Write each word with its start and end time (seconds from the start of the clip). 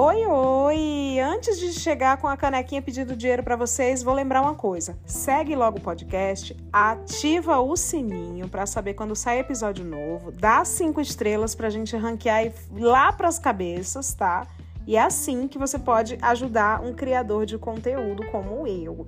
Oi, 0.00 0.24
oi! 0.26 1.18
Antes 1.18 1.58
de 1.58 1.72
chegar 1.72 2.18
com 2.18 2.28
a 2.28 2.36
canequinha 2.36 2.80
pedindo 2.80 3.16
dinheiro 3.16 3.42
para 3.42 3.56
vocês, 3.56 4.00
vou 4.00 4.14
lembrar 4.14 4.42
uma 4.42 4.54
coisa. 4.54 4.96
Segue 5.04 5.56
logo 5.56 5.78
o 5.78 5.80
podcast, 5.80 6.56
ativa 6.72 7.58
o 7.58 7.76
sininho 7.76 8.48
para 8.48 8.64
saber 8.64 8.94
quando 8.94 9.16
sai 9.16 9.40
episódio 9.40 9.84
novo, 9.84 10.30
dá 10.30 10.64
cinco 10.64 11.00
estrelas 11.00 11.56
pra 11.56 11.68
gente 11.68 11.96
ranquear 11.96 12.52
lá 12.70 13.12
pras 13.12 13.40
cabeças, 13.40 14.14
tá? 14.14 14.46
E 14.86 14.94
é 14.94 15.02
assim 15.02 15.48
que 15.48 15.58
você 15.58 15.80
pode 15.80 16.16
ajudar 16.22 16.80
um 16.80 16.94
criador 16.94 17.44
de 17.44 17.58
conteúdo 17.58 18.24
como 18.30 18.68
eu. 18.68 19.04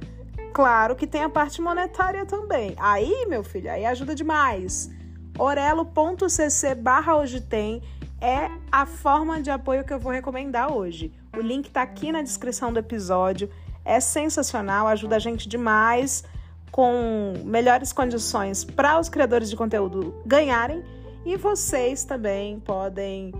Claro 0.52 0.96
que 0.96 1.06
tem 1.06 1.22
a 1.22 1.30
parte 1.30 1.62
monetária 1.62 2.26
também. 2.26 2.74
Aí, 2.76 3.26
meu 3.28 3.44
filho, 3.44 3.70
aí 3.70 3.86
ajuda 3.86 4.12
demais. 4.12 4.90
orelo.cc 5.38 6.74
barra 6.74 7.14
hoje 7.14 7.40
tem 7.40 7.80
é 8.20 8.50
a 8.70 8.84
forma 8.84 9.40
de 9.40 9.50
apoio 9.50 9.84
que 9.84 9.92
eu 9.92 9.98
vou 9.98 10.12
recomendar 10.12 10.72
hoje. 10.72 11.12
O 11.36 11.40
link 11.40 11.66
está 11.66 11.82
aqui 11.82 12.12
na 12.12 12.22
descrição 12.22 12.72
do 12.72 12.78
episódio. 12.78 13.48
É 13.84 13.98
sensacional, 13.98 14.86
ajuda 14.86 15.16
a 15.16 15.18
gente 15.18 15.48
demais 15.48 16.22
com 16.70 17.34
melhores 17.44 17.92
condições 17.92 18.64
para 18.64 18.98
os 19.00 19.08
criadores 19.08 19.50
de 19.50 19.56
conteúdo 19.56 20.14
ganharem 20.24 20.84
e 21.24 21.36
vocês 21.36 22.04
também 22.04 22.60
podem 22.60 23.32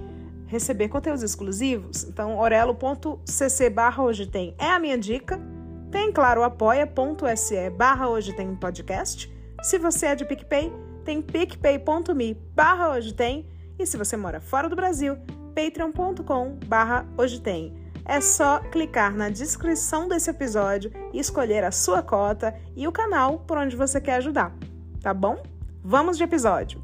receber 0.46 0.88
conteúdos 0.88 1.22
exclusivos. 1.22 2.04
Então, 2.04 2.38
orelo.cc 2.38 3.70
barra 3.70 4.02
hoje 4.02 4.26
tem 4.26 4.54
é 4.58 4.70
a 4.70 4.78
minha 4.78 4.98
dica. 4.98 5.40
Tem, 5.90 6.12
claro, 6.12 6.42
apoia.se 6.42 7.70
barra 7.70 8.08
hoje 8.08 8.32
tem 8.32 8.54
podcast. 8.56 9.32
Se 9.62 9.78
você 9.78 10.06
é 10.06 10.14
de 10.14 10.24
PicPay, 10.24 10.72
tem 11.04 11.22
picpay.me 11.22 12.34
barra 12.54 12.90
hoje 12.90 13.14
tem 13.14 13.46
e 13.82 13.86
se 13.86 13.96
você 13.96 14.16
mora 14.16 14.40
fora 14.40 14.68
do 14.68 14.76
Brasil, 14.76 15.16
patreon.com 15.54 16.58
barra 16.66 17.06
hoje 17.16 17.40
tem. 17.40 17.74
É 18.04 18.20
só 18.20 18.58
clicar 18.58 19.14
na 19.14 19.28
descrição 19.28 20.08
desse 20.08 20.30
episódio 20.30 20.92
e 21.12 21.20
escolher 21.20 21.64
a 21.64 21.70
sua 21.70 22.02
cota 22.02 22.54
e 22.76 22.86
o 22.86 22.92
canal 22.92 23.40
por 23.40 23.56
onde 23.56 23.76
você 23.76 24.00
quer 24.00 24.16
ajudar, 24.16 24.52
tá 25.00 25.14
bom? 25.14 25.42
Vamos 25.82 26.16
de 26.18 26.24
episódio! 26.24 26.82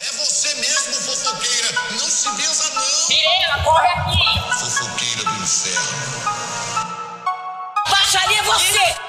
É 0.00 0.04
você 0.04 0.54
mesmo, 0.56 0.94
fofoqueira! 0.94 1.68
Não 1.92 1.98
se 1.98 2.28
benza, 2.36 2.74
não! 2.74 3.08
Mirela, 3.08 3.64
corre 3.64 3.88
aqui! 3.88 4.18
Fofoqueira 4.58 5.30
do 5.30 5.42
inferno! 5.42 6.26
Baixaria 7.88 8.42
você! 8.42 9.05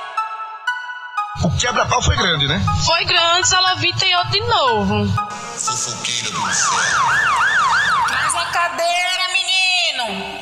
O 1.58 1.60
quebra-pau 1.60 2.00
foi 2.04 2.16
grande, 2.16 2.48
né? 2.48 2.64
Foi 2.86 3.04
grande, 3.04 3.48
Salavita 3.48 4.06
e 4.06 4.16
outro 4.16 4.30
de 4.30 4.42
novo. 4.42 5.08
Fofoqueira 5.08 6.30
do 6.30 6.38
inferno! 6.38 8.06
Traz 8.06 8.36
a 8.36 8.46
cadeira, 8.52 9.24
menino! 9.34 10.38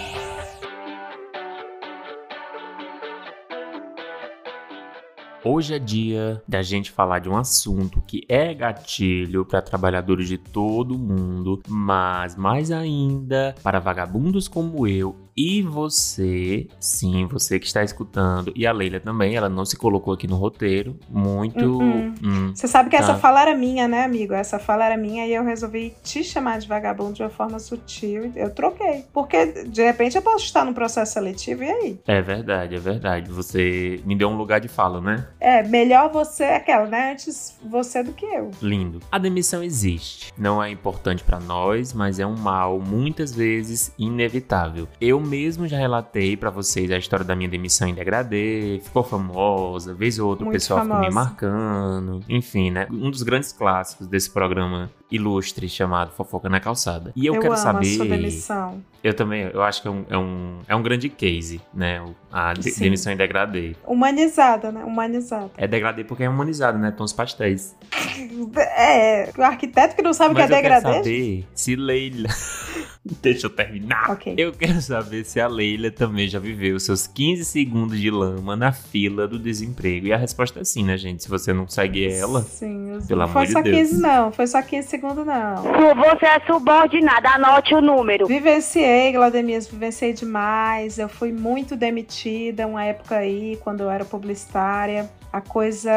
Hoje 5.41 5.75
é 5.75 5.79
dia 5.79 6.43
da 6.45 6.61
gente 6.61 6.91
falar 6.91 7.19
de 7.19 7.29
um 7.29 7.37
assunto 7.37 8.01
que 8.01 8.25
é 8.27 8.53
gatilho 8.53 9.45
para 9.45 9.61
trabalhadores 9.61 10.27
de 10.27 10.37
todo 10.37 10.99
mundo, 10.99 11.61
mas 11.65 12.35
mais 12.35 12.71
ainda 12.71 13.55
para 13.63 13.79
vagabundos 13.79 14.49
como 14.49 14.85
eu 14.85 15.24
e 15.37 15.61
você, 15.61 16.67
sim, 16.79 17.27
você 17.27 17.59
que 17.59 17.65
está 17.67 17.83
escutando, 17.83 18.51
e 18.55 18.65
a 18.65 18.71
Leila 18.71 18.99
também, 18.99 19.35
ela 19.35 19.49
não 19.49 19.65
se 19.65 19.75
colocou 19.77 20.13
aqui 20.13 20.27
no 20.27 20.35
roteiro, 20.35 20.97
muito. 21.09 21.65
Uhum. 21.79 22.13
hum, 22.23 22.51
Você 22.55 22.67
sabe 22.67 22.89
que 22.89 22.97
Tá. 22.97 23.03
essa 23.03 23.15
fala 23.15 23.41
era 23.41 23.55
minha, 23.55 23.87
né, 23.87 24.03
amigo? 24.03 24.33
Essa 24.33 24.57
fala 24.59 24.85
era 24.85 24.97
minha 24.97 25.25
e 25.27 25.33
eu 25.33 25.43
resolvi 25.43 25.93
te 26.03 26.23
chamar 26.23 26.59
de 26.59 26.67
vagabundo 26.67 27.13
de 27.13 27.21
uma 27.23 27.29
forma 27.29 27.59
sutil. 27.59 28.31
Eu 28.35 28.49
troquei. 28.53 29.03
Porque, 29.13 29.63
de 29.63 29.83
repente, 29.83 30.15
eu 30.15 30.21
posso 30.21 30.45
estar 30.45 30.63
no 30.65 30.73
processo 30.73 31.13
seletivo 31.13 31.63
e 31.63 31.69
aí? 31.69 31.99
é 32.07 32.21
verdade, 32.21 32.75
é 32.75 32.79
verdade. 32.79 33.29
Você 33.31 34.01
me 34.05 34.15
deu 34.15 34.29
um 34.29 34.37
lugar 34.37 34.59
de 34.59 34.67
fala, 34.67 35.01
né? 35.01 35.27
É, 35.39 35.63
melhor 35.63 36.11
você, 36.11 36.43
aquela, 36.45 36.85
né? 36.87 37.11
Antes 37.11 37.57
você 37.69 38.01
do 38.03 38.13
que 38.13 38.25
eu. 38.25 38.51
Lindo. 38.61 38.99
A 39.11 39.17
demissão 39.17 39.61
existe. 39.63 40.33
Não 40.37 40.61
é 40.63 40.69
importante 40.69 41.23
pra 41.23 41.39
nós, 41.39 41.93
mas 41.93 42.19
é 42.19 42.25
um 42.25 42.35
mal 42.37 42.79
muitas 42.79 43.33
vezes 43.35 43.91
inevitável. 43.97 44.87
Eu 44.99 45.19
mesmo 45.25 45.67
já 45.67 45.77
relatei 45.77 46.37
pra 46.37 46.49
vocês 46.49 46.89
a 46.91 46.97
história 46.97 47.25
da 47.25 47.35
minha 47.35 47.49
demissão 47.49 47.87
em 47.87 47.93
degradê, 47.93 48.79
ficou 48.83 49.03
famosa, 49.03 49.93
vez 49.93 50.19
ou 50.19 50.29
outra 50.29 50.47
o 50.47 50.51
pessoal 50.51 50.81
ficou 50.81 50.99
me 50.99 51.05
famosa. 51.05 51.15
marcando. 51.15 52.23
Enfim, 52.29 52.71
né? 52.71 52.87
Um 52.91 53.09
dos 53.09 53.23
grandes 53.23 53.51
clássicos 53.51 54.07
desse 54.07 54.29
programa 54.29 54.89
ilustre 55.11 55.69
chamado 55.69 56.11
Fofoca 56.11 56.49
na 56.49 56.59
Calçada. 56.59 57.11
E 57.15 57.25
eu, 57.25 57.35
Eu, 57.35 57.41
quero 57.41 57.55
saber. 57.57 57.87
a 57.87 57.95
sua 57.95 58.05
demissão. 58.05 58.81
Eu 59.03 59.13
também, 59.13 59.49
eu 59.53 59.61
acho 59.61 59.81
que 59.81 59.87
é 59.87 59.91
um, 59.91 60.05
é 60.09 60.17
um, 60.17 60.59
é 60.67 60.75
um 60.75 60.81
grande 60.81 61.09
case, 61.09 61.61
né? 61.73 62.03
A 62.31 62.53
de- 62.53 62.73
demissão 62.79 63.13
em 63.13 63.15
degradê. 63.17 63.75
Humanizada, 63.85 64.71
né? 64.71 64.83
Humanizada. 64.83 65.51
É 65.57 65.67
degradê 65.67 66.03
porque 66.03 66.23
é 66.23 66.29
humanizado, 66.29 66.77
né? 66.79 66.91
Tons 66.91 67.13
pastéis. 67.13 67.75
É, 68.57 69.29
o 69.37 69.41
arquiteto 69.41 69.95
que 69.95 70.01
não 70.01 70.13
sabe 70.13 70.33
o 70.33 70.35
que 70.35 70.41
é 70.41 70.45
Mas 70.47 70.51
eu 70.55 70.61
quero 70.61 70.75
degradê. 70.75 70.97
saber 71.03 71.47
se 71.53 71.75
Leila. 71.75 72.29
Deixa 73.21 73.45
eu 73.45 73.49
terminar. 73.51 74.09
Ok. 74.09 74.33
Eu 74.37 74.51
quero 74.51 74.81
saber 74.81 75.23
se 75.25 75.39
a 75.39 75.47
Leila 75.47 75.91
também 75.91 76.27
já 76.27 76.39
viveu 76.39 76.79
seus 76.79 77.05
15 77.05 77.45
segundos 77.45 77.99
de 77.99 78.09
lama 78.09 78.55
na 78.55 78.71
fila 78.71 79.27
do 79.27 79.37
desemprego. 79.37 80.07
E 80.07 80.13
a 80.13 80.17
resposta 80.17 80.59
é 80.61 80.63
sim, 80.63 80.83
né, 80.83 80.97
gente? 80.97 81.21
Se 81.23 81.29
você 81.29 81.53
não 81.53 81.67
segue 81.67 82.07
ela. 82.11 82.41
Sim, 82.41 82.97
Pelo 83.07 83.27
foi 83.27 83.43
amor 83.43 83.45
de 83.45 83.51
só 83.53 83.61
Deus. 83.61 83.77
15, 83.89 84.01
não. 84.01 84.31
Foi 84.31 84.47
só 84.47 84.61
15 84.61 84.87
segundos, 84.95 85.25
não. 85.25 85.55
Você 85.95 86.25
é 86.25 86.39
subordinada, 86.47 87.29
anote 87.29 87.73
o 87.75 87.81
número. 87.81 88.25
Vivenciei, 88.27 89.11
Glaudemias, 89.11 89.67
vivenciei 89.67 90.13
demais. 90.13 90.97
Eu 90.97 91.09
fui 91.09 91.31
muito 91.31 91.75
demitida 91.75 92.65
uma 92.67 92.83
época 92.83 93.17
aí, 93.17 93.59
quando 93.63 93.81
eu 93.81 93.89
era 93.89 94.05
publicitária. 94.05 95.09
A 95.33 95.41
coisa, 95.41 95.91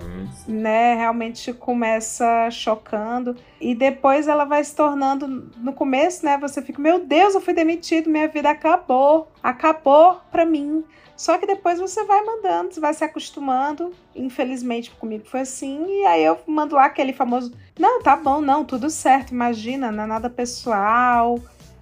Uhum. 0.00 0.28
né, 0.46 0.94
realmente 0.94 1.52
começa 1.52 2.48
chocando. 2.52 3.36
E 3.60 3.74
depois 3.74 4.28
ela 4.28 4.44
vai 4.44 4.62
se 4.62 4.74
tornando. 4.76 5.50
No 5.56 5.72
começo, 5.72 6.24
né, 6.24 6.38
você 6.40 6.62
fica, 6.62 6.80
meu 6.80 7.00
Deus, 7.00 7.34
eu 7.34 7.40
fui 7.40 7.52
demitido, 7.54 8.08
minha 8.08 8.28
vida 8.28 8.50
acabou. 8.50 9.32
Acabou 9.42 10.20
pra 10.30 10.44
mim. 10.44 10.84
Só 11.16 11.38
que 11.38 11.46
depois 11.46 11.78
você 11.78 12.02
vai 12.04 12.22
mandando, 12.24 12.74
você 12.74 12.80
vai 12.80 12.92
se 12.92 13.04
acostumando. 13.04 13.92
Infelizmente 14.16 14.90
comigo 14.90 15.24
foi 15.26 15.40
assim. 15.40 15.84
E 15.88 16.06
aí 16.06 16.24
eu 16.24 16.38
mando 16.46 16.74
lá 16.74 16.86
aquele 16.86 17.12
famoso: 17.12 17.52
Não, 17.78 18.02
tá 18.02 18.16
bom, 18.16 18.40
não, 18.40 18.64
tudo 18.64 18.90
certo, 18.90 19.30
imagina, 19.30 19.92
não 19.92 20.04
é 20.04 20.06
nada 20.06 20.28
pessoal. 20.28 21.38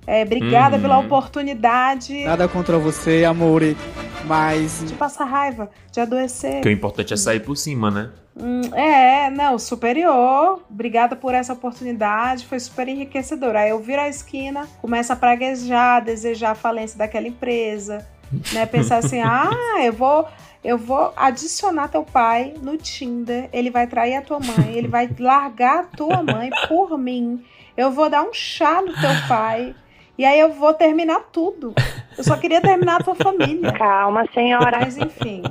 É, 0.07 0.23
obrigada 0.23 0.75
Uhum. 0.77 0.83
pela 0.83 0.99
oportunidade 0.99 2.25
Nada 2.25 2.49
contra 2.49 2.77
você, 2.77 3.25
amore, 3.25 3.77
mas 4.25 4.85
de 4.85 4.95
passar 4.95 5.25
raiva, 5.25 5.71
de 5.93 6.01
adoecer. 6.01 6.61
Que 6.61 6.69
o 6.69 6.73
importante 6.73 7.15
é 7.15 7.17
sair 7.17 7.39
por 7.41 7.57
cima, 7.57 7.89
né? 7.91 8.11
Hum, 8.37 8.63
é, 8.75 9.31
não, 9.31 9.59
superior. 9.59 10.63
Obrigada 10.69 11.15
por 11.15 11.35
essa 11.35 11.53
oportunidade, 11.53 12.47
foi 12.47 12.59
super 12.59 12.89
enriquecedor. 12.89 13.55
Aí 13.55 13.71
eu 13.71 13.79
viro 13.79 14.01
a 14.03 14.09
esquina, 14.09 14.67
começo 14.81 15.13
a 15.13 15.17
praguejar, 15.17 16.03
desejar 16.05 16.51
a 16.51 16.55
falência 16.57 16.99
daquela 16.99 17.29
empresa, 17.29 18.05
né? 18.53 18.67
Pensar 18.67 18.99
assim, 18.99 19.21
ah, 19.25 19.51
eu 19.83 19.93
vou, 19.93 20.27
eu 20.63 20.79
vou 20.79 21.13
adicionar 21.17 21.89
teu 21.89 22.05
pai 22.05 22.55
no 22.61 22.77
Tinder, 22.77 23.49
ele 23.53 23.71
vai 23.71 23.87
trair 23.87 24.17
a 24.17 24.23
tua 24.23 24.41
mãe, 24.41 24.75
ele 24.75 24.89
vai 24.89 25.09
largar 25.19 25.81
a 25.81 25.85
tua 25.85 26.23
mãe 26.23 26.51
por 26.69 26.99
mim. 26.99 27.45
Eu 27.77 27.91
vou 27.91 28.11
dar 28.11 28.23
um 28.23 28.33
chá 28.33 28.83
no 28.83 28.93
teu 28.93 29.11
pai. 29.29 29.75
E 30.19 30.25
aí 30.27 30.39
eu 30.39 30.53
vou 30.53 30.75
terminar 30.75 31.21
tudo. 31.33 31.75
Eu 32.17 32.23
só 32.23 32.37
queria 32.37 32.61
terminar 32.61 33.01
a 33.01 33.03
tua 33.03 33.15
família. 33.15 33.73
Calma, 33.73 34.27
senhora. 34.35 34.81
Mas 34.81 34.99
enfim 34.99 35.43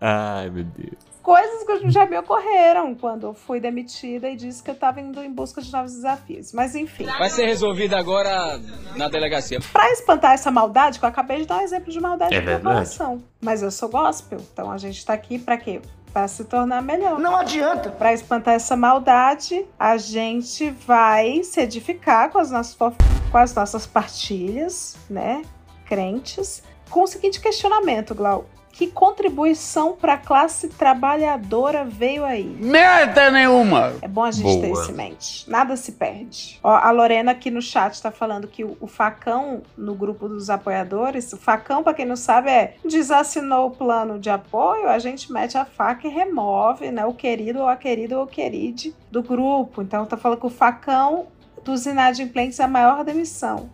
Ai, 0.00 0.48
meu 0.48 0.64
Deus. 0.64 1.13
Coisas 1.24 1.64
que 1.64 1.90
já 1.90 2.04
me 2.06 2.16
ocorreram 2.18 2.94
quando 2.94 3.28
eu 3.28 3.34
fui 3.34 3.58
demitida 3.58 4.28
e 4.28 4.36
disse 4.36 4.62
que 4.62 4.70
eu 4.70 4.74
estava 4.74 5.00
indo 5.00 5.22
em 5.24 5.32
busca 5.32 5.60
de 5.62 5.72
novos 5.72 5.92
desafios. 5.94 6.52
Mas 6.52 6.74
enfim, 6.74 7.04
Vai 7.06 7.30
ser 7.30 7.46
resolvido 7.46 7.94
agora 7.94 8.60
na 8.94 9.08
delegacia. 9.08 9.58
para 9.72 9.90
espantar 9.90 10.34
essa 10.34 10.50
maldade, 10.50 10.98
que 10.98 11.04
eu 11.04 11.08
acabei 11.08 11.38
de 11.38 11.46
dar 11.46 11.56
um 11.58 11.62
exemplo 11.62 11.90
de 11.90 11.98
maldade 11.98 12.34
É 12.34 12.38
meu 12.38 12.46
verdade. 12.46 12.74
coração. 12.76 13.22
Mas 13.40 13.62
eu 13.62 13.70
sou 13.70 13.88
gospel, 13.88 14.38
então 14.52 14.70
a 14.70 14.76
gente 14.78 15.04
tá 15.04 15.14
aqui 15.14 15.38
para 15.38 15.56
quê? 15.56 15.80
Para 16.12 16.28
se 16.28 16.44
tornar 16.44 16.80
melhor. 16.82 17.18
não 17.18 17.34
adianta. 17.34 17.88
Para 17.90 18.12
espantar 18.12 18.54
essa 18.54 18.76
maldade, 18.76 19.66
a 19.78 19.96
gente 19.96 20.70
vai 20.86 21.42
se 21.42 21.58
edificar 21.60 22.30
com 22.30 22.38
as 22.38 22.50
nossas, 22.52 22.76
com 22.76 23.38
as 23.38 23.52
nossas 23.54 23.84
partilhas, 23.86 24.96
né? 25.10 25.42
Crentes, 25.86 26.62
com 26.90 27.02
o 27.02 27.06
seguinte 27.06 27.40
questionamento, 27.40 28.14
Glau. 28.14 28.44
Que 28.74 28.88
contribuição 28.88 29.92
para 29.92 30.14
a 30.14 30.18
classe 30.18 30.68
trabalhadora 30.68 31.84
veio 31.84 32.24
aí? 32.24 32.42
Merda 32.42 33.30
nenhuma. 33.30 33.92
É 34.02 34.08
bom 34.08 34.24
a 34.24 34.32
gente 34.32 34.60
ter 34.60 34.66
Boa. 34.66 34.82
isso 34.82 34.90
em 34.90 34.94
mente. 34.94 35.48
Nada 35.48 35.76
se 35.76 35.92
perde. 35.92 36.58
Ó, 36.60 36.74
a 36.74 36.90
Lorena 36.90 37.30
aqui 37.30 37.52
no 37.52 37.62
chat 37.62 38.02
tá 38.02 38.10
falando 38.10 38.48
que 38.48 38.64
o, 38.64 38.76
o 38.80 38.88
facão 38.88 39.62
no 39.78 39.94
grupo 39.94 40.28
dos 40.28 40.50
apoiadores, 40.50 41.32
o 41.32 41.36
facão, 41.36 41.84
para 41.84 41.94
quem 41.94 42.04
não 42.04 42.16
sabe, 42.16 42.50
é 42.50 42.74
desassinou 42.84 43.68
o 43.68 43.70
plano 43.70 44.18
de 44.18 44.28
apoio, 44.28 44.88
a 44.88 44.98
gente 44.98 45.32
mete 45.32 45.56
a 45.56 45.64
faca 45.64 46.08
e 46.08 46.10
remove, 46.10 46.90
né, 46.90 47.06
o 47.06 47.14
querido 47.14 47.60
ou 47.60 47.68
a 47.68 47.76
querida 47.76 48.18
ou 48.18 48.24
o 48.24 48.26
queride 48.26 48.92
do 49.08 49.22
grupo. 49.22 49.82
Então 49.82 50.04
tá 50.04 50.16
falando 50.16 50.40
que 50.40 50.46
o 50.46 50.50
facão 50.50 51.28
dos 51.64 51.86
inadimplentes 51.86 52.58
a 52.58 52.66
maior 52.66 53.04
demissão. 53.04 53.70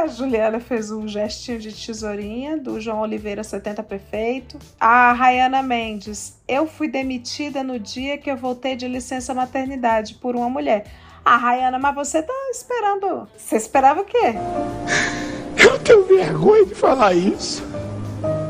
A 0.00 0.06
Juliana 0.06 0.58
fez 0.60 0.90
um 0.90 1.06
gestinho 1.06 1.58
de 1.58 1.70
tesourinha 1.74 2.56
do 2.56 2.80
João 2.80 3.00
Oliveira 3.00 3.44
70 3.44 3.82
prefeito. 3.82 4.58
A 4.80 5.12
Rayana 5.12 5.62
Mendes, 5.62 6.40
eu 6.48 6.66
fui 6.66 6.88
demitida 6.88 7.62
no 7.62 7.78
dia 7.78 8.16
que 8.16 8.30
eu 8.30 8.36
voltei 8.36 8.74
de 8.74 8.88
licença 8.88 9.34
maternidade 9.34 10.14
por 10.14 10.34
uma 10.34 10.48
mulher. 10.48 10.86
Ah, 11.22 11.36
Rayana, 11.36 11.78
mas 11.78 11.94
você 11.94 12.22
tá 12.22 12.32
esperando. 12.50 13.28
Você 13.36 13.56
esperava 13.56 14.00
o 14.00 14.04
quê? 14.06 14.32
Eu 15.62 15.78
tenho 15.80 16.06
vergonha 16.06 16.64
de 16.64 16.74
falar 16.74 17.12
isso. 17.12 17.62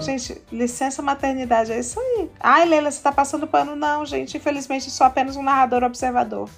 Gente, 0.00 0.40
licença 0.52 1.02
maternidade, 1.02 1.72
é 1.72 1.80
isso 1.80 1.98
aí. 1.98 2.30
Ai, 2.38 2.64
Leila, 2.64 2.92
você 2.92 3.02
tá 3.02 3.10
passando 3.10 3.48
pano? 3.48 3.74
Não, 3.74 4.06
gente. 4.06 4.36
Infelizmente, 4.36 4.88
sou 4.88 5.04
apenas 5.04 5.34
um 5.34 5.42
narrador 5.42 5.82
observador. 5.82 6.48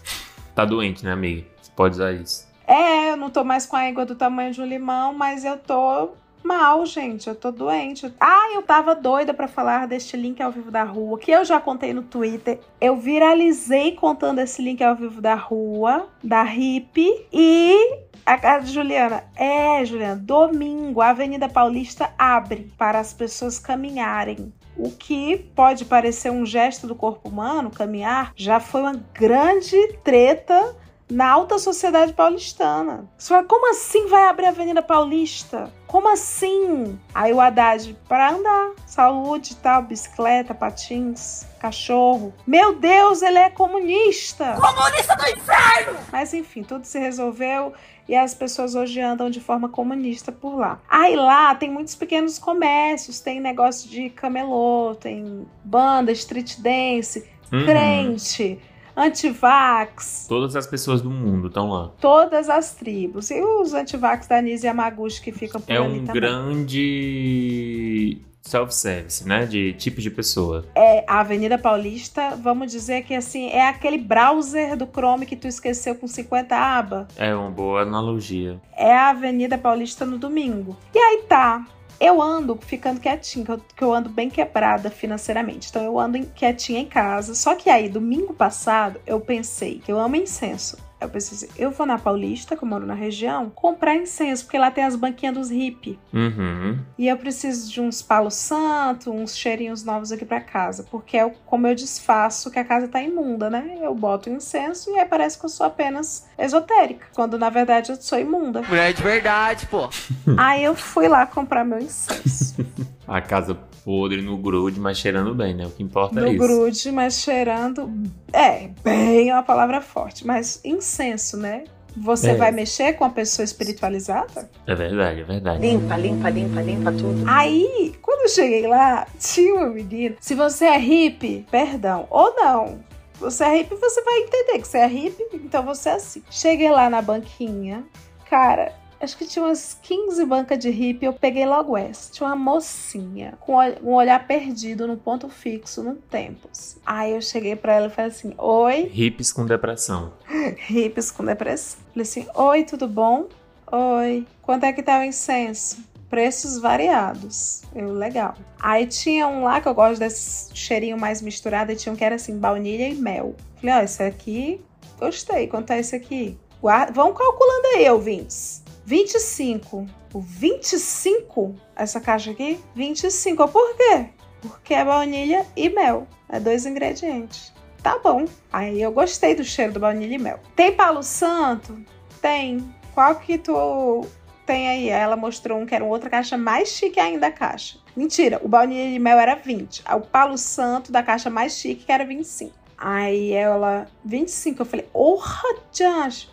Tá 0.55 0.67
doente, 0.67 1.03
né, 1.03 1.13
amiga? 1.13 1.47
Você 1.63 1.71
pode 1.75 1.95
usar 1.95 2.13
isso. 2.13 2.52
É, 2.67 3.11
eu 3.11 3.17
não 3.17 3.31
tô 3.31 3.45
mais 3.45 3.67
com 3.67 3.77
a 3.77 3.85
égua 3.85 4.05
do 4.05 4.15
tamanho 4.15 4.53
de 4.53 4.61
um 4.61 4.67
limão, 4.67 5.13
mas 5.13 5.45
eu 5.45 5.59
tô 5.59 6.11
mal, 6.43 6.85
gente. 6.85 7.29
Eu 7.29 7.35
tô 7.35 7.51
doente. 7.51 8.13
Ah, 8.21 8.53
eu 8.55 8.63
tava 8.63 8.95
doida 8.95 9.33
pra 9.33 9.49
falar 9.49 9.87
deste 9.87 10.17
link 10.17 10.43
ao 10.43 10.53
vivo 10.53 10.71
da 10.71 10.85
rua, 10.85 11.19
que 11.19 11.31
eu 11.31 11.45
já 11.45 11.61
contei 11.61 11.93
no 11.93 12.03
Twitter. 12.03 12.61
Eu 12.81 12.97
viralizei 12.97 13.93
contando 13.93 14.41
esse 14.41 14.63
link 14.63 14.83
ao 14.83 14.97
vivo 14.97 15.21
da 15.21 15.35
rua, 15.35 16.09
da 16.23 16.45
Hip, 16.45 17.27
e 17.33 18.03
a, 18.25 18.57
a 18.57 18.61
Juliana, 18.61 19.25
é, 19.37 19.85
Juliana, 19.85 20.17
domingo 20.17 21.01
a 21.01 21.11
Avenida 21.11 21.49
Paulista 21.49 22.11
abre 22.19 22.73
para 22.77 22.99
as 22.99 23.13
pessoas 23.13 23.59
caminharem. 23.59 24.53
O 24.77 24.91
que 24.91 25.37
pode 25.55 25.85
parecer 25.85 26.31
um 26.31 26.47
gesto 26.47 26.87
do 26.87 26.95
corpo 26.95 27.29
humano, 27.29 27.71
caminhar, 27.71 28.33
já 28.35 28.59
foi 28.59 28.81
uma 28.81 29.01
grande 29.13 29.77
treta 30.03 30.75
na 31.13 31.31
alta 31.31 31.59
sociedade 31.59 32.13
paulistana. 32.13 33.07
Você 33.19 33.29
fala, 33.29 33.45
como 33.45 33.71
assim 33.71 34.07
vai 34.09 34.25
abrir 34.29 34.47
a 34.47 34.49
Avenida 34.49 34.83
Paulista? 34.83 35.71
Como 35.87 36.09
assim? 36.13 36.99
Aí 37.15 37.33
o 37.33 37.41
Haddad, 37.41 37.95
para 38.09 38.31
andar, 38.31 38.71
saúde 38.87 39.53
e 39.53 39.57
tal, 39.57 39.83
bicicleta, 39.83 40.55
patins, 40.55 41.47
cachorro. 41.61 42.33
Meu 42.47 42.75
Deus, 42.75 43.21
ele 43.23 43.39
é 43.39 43.51
comunista! 43.51 44.55
Comunista 44.61 45.15
do 45.17 45.29
inferno! 45.29 45.99
Mas 46.11 46.33
enfim, 46.33 46.63
tudo 46.63 46.85
se 46.87 46.99
resolveu 46.99 47.73
e 48.09 48.17
as 48.17 48.35
pessoas 48.35 48.75
hoje 48.75 49.01
andam 49.01 49.29
de 49.31 49.41
forma 49.41 49.69
comunista 49.69 50.33
por 50.33 50.57
lá. 50.57 50.81
Aí 50.89 51.15
lá 51.15 51.55
tem 51.55 51.71
muitos 51.71 51.95
pequenos 51.95 52.39
comércios, 52.39 53.21
tem 53.21 53.39
negócio 53.39 53.89
de 53.89 54.09
camelô, 54.11 54.95
tem 54.95 55.47
banda, 55.65 56.11
street 56.13 56.57
dance, 56.59 57.31
Uhum. 57.53 57.67
crente, 57.67 58.59
antivax, 58.97 60.27
Todas 60.29 60.55
as 60.57 60.67
pessoas 60.67 61.01
do 61.03 61.11
mundo 61.11 61.49
estão 61.49 61.69
lá. 61.71 61.91
todas 62.01 62.49
as 62.49 62.75
tribos. 62.75 63.31
E 63.31 63.41
os 63.43 63.73
antivax 63.75 64.27
da 64.27 64.41
Nise 64.41 64.67
Yamaguchi 64.67 65.21
que 65.21 65.33
ficam 65.33 65.61
por 65.61 65.73
É 65.73 65.77
ali 65.77 66.01
um 66.01 66.05
também. 66.05 66.21
grande 66.21 68.19
self-service, 68.43 69.27
né? 69.27 69.47
De 69.47 69.73
tipo 69.75 70.01
de 70.01 70.11
pessoa. 70.11 70.65
É, 70.75 71.05
a 71.07 71.21
Avenida 71.21 71.57
Paulista, 71.57 72.31
vamos 72.43 72.73
dizer 72.73 73.03
que 73.05 73.15
assim, 73.15 73.49
é 73.51 73.69
aquele 73.69 73.99
browser 73.99 74.77
do 74.77 74.87
Chrome 74.87 75.27
que 75.27 75.37
tu 75.37 75.47
esqueceu 75.47 75.95
com 75.95 76.07
50 76.09 76.57
aba. 76.57 77.07
É 77.17 77.35
uma 77.35 77.51
boa 77.51 77.83
analogia. 77.83 78.61
É 78.77 78.93
a 78.97 79.11
Avenida 79.11 79.57
Paulista 79.57 80.05
no 80.05 80.19
domingo. 80.19 80.77
E 80.95 80.99
aí 80.99 81.23
tá. 81.29 81.65
Eu 82.05 82.21
ando 82.21 82.59
ficando 82.61 82.99
quietinha, 82.99 83.47
que 83.77 83.85
eu, 83.85 83.95
ando 83.95 84.09
bem 84.09 84.29
quebrada 84.29 84.91
financeiramente. 84.91 85.69
Então 85.71 85.85
eu 85.85 86.01
ando 86.01 86.27
quietinha 86.35 86.81
em 86.81 86.85
casa. 86.85 87.33
Só 87.33 87.55
que 87.55 87.71
aí, 87.71 87.89
domingo 87.89 88.35
passado, 88.35 89.01
eu 89.07 89.21
pensei 89.21 89.79
que 89.79 89.93
eu 89.93 90.01
amo 90.01 90.17
incenso. 90.17 90.77
Eu 91.03 91.09
pensei 91.09 91.37
assim, 91.37 91.61
eu 91.61 91.71
vou 91.71 91.87
na 91.87 91.99
Paulista, 91.99 92.57
que 92.57 92.63
eu 92.63 92.69
moro 92.69 92.87
na 92.87 92.95
região, 92.95 93.51
comprar 93.51 93.95
incenso, 93.95 94.45
porque 94.45 94.59
lá 94.59 94.71
tem 94.71 94.85
as 94.85 94.97
banquinhas 94.97 95.35
dos 95.35 95.51
hippie. 95.51 95.99
Uhum. 96.13 96.79
E 96.99 97.09
eu 97.09 97.17
preciso 97.17 97.71
de 97.71 97.81
uns 97.81 98.03
palo 98.03 98.31
santo, 98.31 99.11
uns 99.11 99.37
cheirinhos 99.37 99.85
novos 99.85 100.13
aqui 100.13 100.25
pra 100.25 100.41
casa. 100.41 100.87
Porque 100.91 101.17
é 101.17 101.29
como 101.47 101.67
eu 101.67 101.75
desfaço 101.75 102.51
que 102.51 102.59
a 102.59 102.65
casa 102.65 102.89
tá 102.89 103.03
imunda, 103.03 103.51
né? 103.51 103.79
Eu 103.81 103.95
boto 103.95 104.31
incenso 104.31 104.91
e 104.91 104.99
aí 104.99 105.07
parece 105.07 105.39
que 105.39 105.45
eu 105.45 105.51
sou 105.51 105.67
apenas 105.67 106.27
esotérica. 106.39 107.07
Quando 107.15 107.39
na 107.39 107.51
verdade 107.51 107.91
eu 107.91 107.97
sou 107.97 108.19
imunda. 108.19 108.63
Mulher 108.63 108.93
de 108.93 109.03
verdade, 109.03 109.67
pô. 109.67 109.89
aí 110.37 110.63
eu 110.65 110.75
fui 110.75 111.09
lá 111.09 111.27
comprar 111.27 111.65
meu 111.65 111.79
incenso. 111.79 112.55
A 113.07 113.21
casa 113.21 113.59
podre 113.85 114.23
no 114.23 114.37
grude, 114.37 114.79
mas 114.81 114.99
cheirando 114.99 115.35
bem, 115.35 115.55
né? 115.55 115.67
O 115.67 115.71
que 115.71 115.83
importa 115.83 116.19
é 116.21 116.23
no 116.23 116.29
isso. 116.29 116.39
grude, 116.39 116.93
mas 116.93 117.15
cheirando. 117.21 117.91
É, 118.33 118.69
bem 118.83 119.31
é 119.31 119.35
uma 119.35 119.43
palavra 119.43 119.81
forte. 119.81 120.27
Mas 120.27 120.61
incenso, 120.65 121.37
né? 121.37 121.65
Você 121.97 122.31
É. 122.31 122.35
vai 122.35 122.51
mexer 122.51 122.95
com 122.95 123.05
a 123.05 123.11
pessoa 123.11 123.45
espiritualizada? 123.45 124.49
É 124.67 124.75
verdade, 124.75 125.21
é 125.21 125.25
verdade. 125.25 125.61
Limpa, 125.61 125.95
limpa, 125.97 126.31
limpa, 126.31 126.63
limpa 126.63 126.91
tudo. 126.93 127.23
Aí, 127.27 127.95
quando 128.01 128.23
eu 128.23 128.29
cheguei 128.29 128.67
lá, 128.67 129.07
tinha 129.19 129.55
uma 129.55 129.69
menina. 129.69 130.17
Se 130.19 130.35
você 130.35 130.65
é 130.65 130.79
hippie, 130.79 131.45
perdão, 131.51 132.07
ou 132.09 132.35
não. 132.35 132.79
Você 133.21 133.45
é 133.45 133.59
hippie, 133.59 133.75
você 133.77 134.03
vai 134.03 134.21
entender 134.21 134.59
que 134.61 134.67
você 134.67 134.79
é 134.79 134.87
hippie, 134.87 135.25
então 135.35 135.63
você 135.65 135.91
é 135.91 135.95
assim. 135.95 136.23
Cheguei 136.31 136.71
lá 136.71 136.89
na 136.89 137.03
banquinha, 137.03 137.85
cara, 138.31 138.73
acho 139.03 139.17
que 139.17 139.27
tinha 139.27 139.45
umas 139.45 139.77
15 139.83 140.25
bancas 140.25 140.59
de 140.59 140.71
hippie, 140.71 141.07
eu 141.07 141.13
peguei 141.13 141.45
logo 141.45 141.77
essa. 141.77 142.13
Tinha 142.13 142.29
uma 142.29 142.37
mocinha 142.37 143.35
com 143.41 143.57
um 143.83 143.95
olhar 143.95 144.27
perdido 144.27 144.87
num 144.87 144.97
ponto 144.97 145.29
fixo, 145.29 145.83
num 145.83 145.97
tempo. 145.97 146.49
assim. 146.51 146.79
Aí 146.87 147.13
eu 147.13 147.21
cheguei 147.21 147.57
pra 147.57 147.75
ela 147.75 147.87
e 147.89 147.91
falei 147.91 148.11
assim: 148.11 148.35
Oi, 148.39 148.91
Hips 148.95 149.33
com 149.33 149.45
depressão. 149.45 150.13
hippies 150.69 151.11
com 151.11 151.25
depressão. 151.25 151.81
Falei 151.93 152.03
assim: 152.03 152.27
Oi, 152.35 152.65
tudo 152.65 152.87
bom? 152.87 153.29
Oi. 153.71 154.27
Quanto 154.41 154.65
é 154.65 154.73
que 154.73 154.83
tá 154.83 155.01
o 155.01 155.05
incenso? 155.05 155.79
Preços 156.09 156.59
variados. 156.59 157.63
Eu, 157.75 157.93
legal. 157.93 158.35
Aí 158.61 158.87
tinha 158.87 159.27
um 159.27 159.45
lá 159.45 159.61
que 159.61 159.69
eu 159.69 159.75
gosto 159.75 159.99
desse 159.99 160.55
cheirinho 160.55 160.99
mais 160.99 161.23
misturado 161.23 161.73
e 161.73 161.77
tinha 161.77 161.93
um 161.93 161.97
que 161.97 162.05
era 162.05 162.17
assim, 162.17 162.39
baunilha 162.39 162.89
e 162.89 162.95
mel. 162.95 163.35
Falei, 163.57 163.77
ó, 163.77 163.81
esse 163.81 164.03
aqui, 164.03 164.61
gostei. 164.99 165.47
Quanto 165.47 165.73
é 165.73 165.81
esse 165.81 165.97
aqui? 165.97 166.39
Guarda... 166.61 166.93
Vão 166.93 167.15
calculando 167.15 167.69
aí, 167.77 167.89
ouvintes. 167.91 168.62
25. 168.85 169.87
O 170.13 170.21
25? 170.21 171.55
Essa 171.77 172.01
caixa 172.01 172.31
aqui? 172.31 172.61
25. 172.75 173.49
Por 173.49 173.77
quê? 173.77 174.07
Porque 174.41 174.75
é 174.75 174.85
baunilha 174.85 175.47
e 175.57 175.69
mel. 175.69 176.07
É 176.29 176.41
dois 176.41 176.67
ingredientes. 176.67 177.53
Tá 177.83 177.99
bom. 177.99 178.27
Aí 178.53 178.81
eu 178.81 178.93
gostei 178.93 179.35
do 179.35 179.45
cheiro 179.45 179.73
do 179.73 179.81
baunilha 179.81 180.15
e 180.15 180.19
mel. 180.19 180.41
Tem 180.55 180.73
palo 180.73 181.03
santo? 181.03 181.81
Tem. 182.21 182.73
Qual 182.95 183.15
que 183.17 183.39
tu 183.39 184.07
tem 184.47 184.69
aí? 184.69 184.89
Ela 184.89 185.17
mostrou 185.17 185.59
um 185.59 185.67
que 185.67 185.75
era 185.75 185.85
outra 185.85 186.11
caixa 186.11 186.37
mais 186.37 186.69
chique 186.69 187.01
ainda 187.01 187.29
a 187.29 187.33
caixa. 187.33 187.79
Mentira, 187.97 188.41
o 188.43 188.49
baunilha 188.49 188.93
de 188.93 188.99
mel 188.99 189.19
era 189.19 189.35
20. 189.35 189.83
Aí 189.85 189.97
O 189.97 190.01
palo 190.01 190.39
santo 190.39 190.93
da 190.93 191.03
caixa 191.03 191.29
mais 191.29 191.55
chique 191.55 191.85
que 191.85 191.93
era 191.93 192.05
25. 192.05 192.53
Aí 192.77 193.33
ela, 193.33 193.87
25. 194.05 194.63
Eu 194.63 194.67
falei, 194.67 194.89
orra, 194.93 195.49
Janjo. 195.73 196.29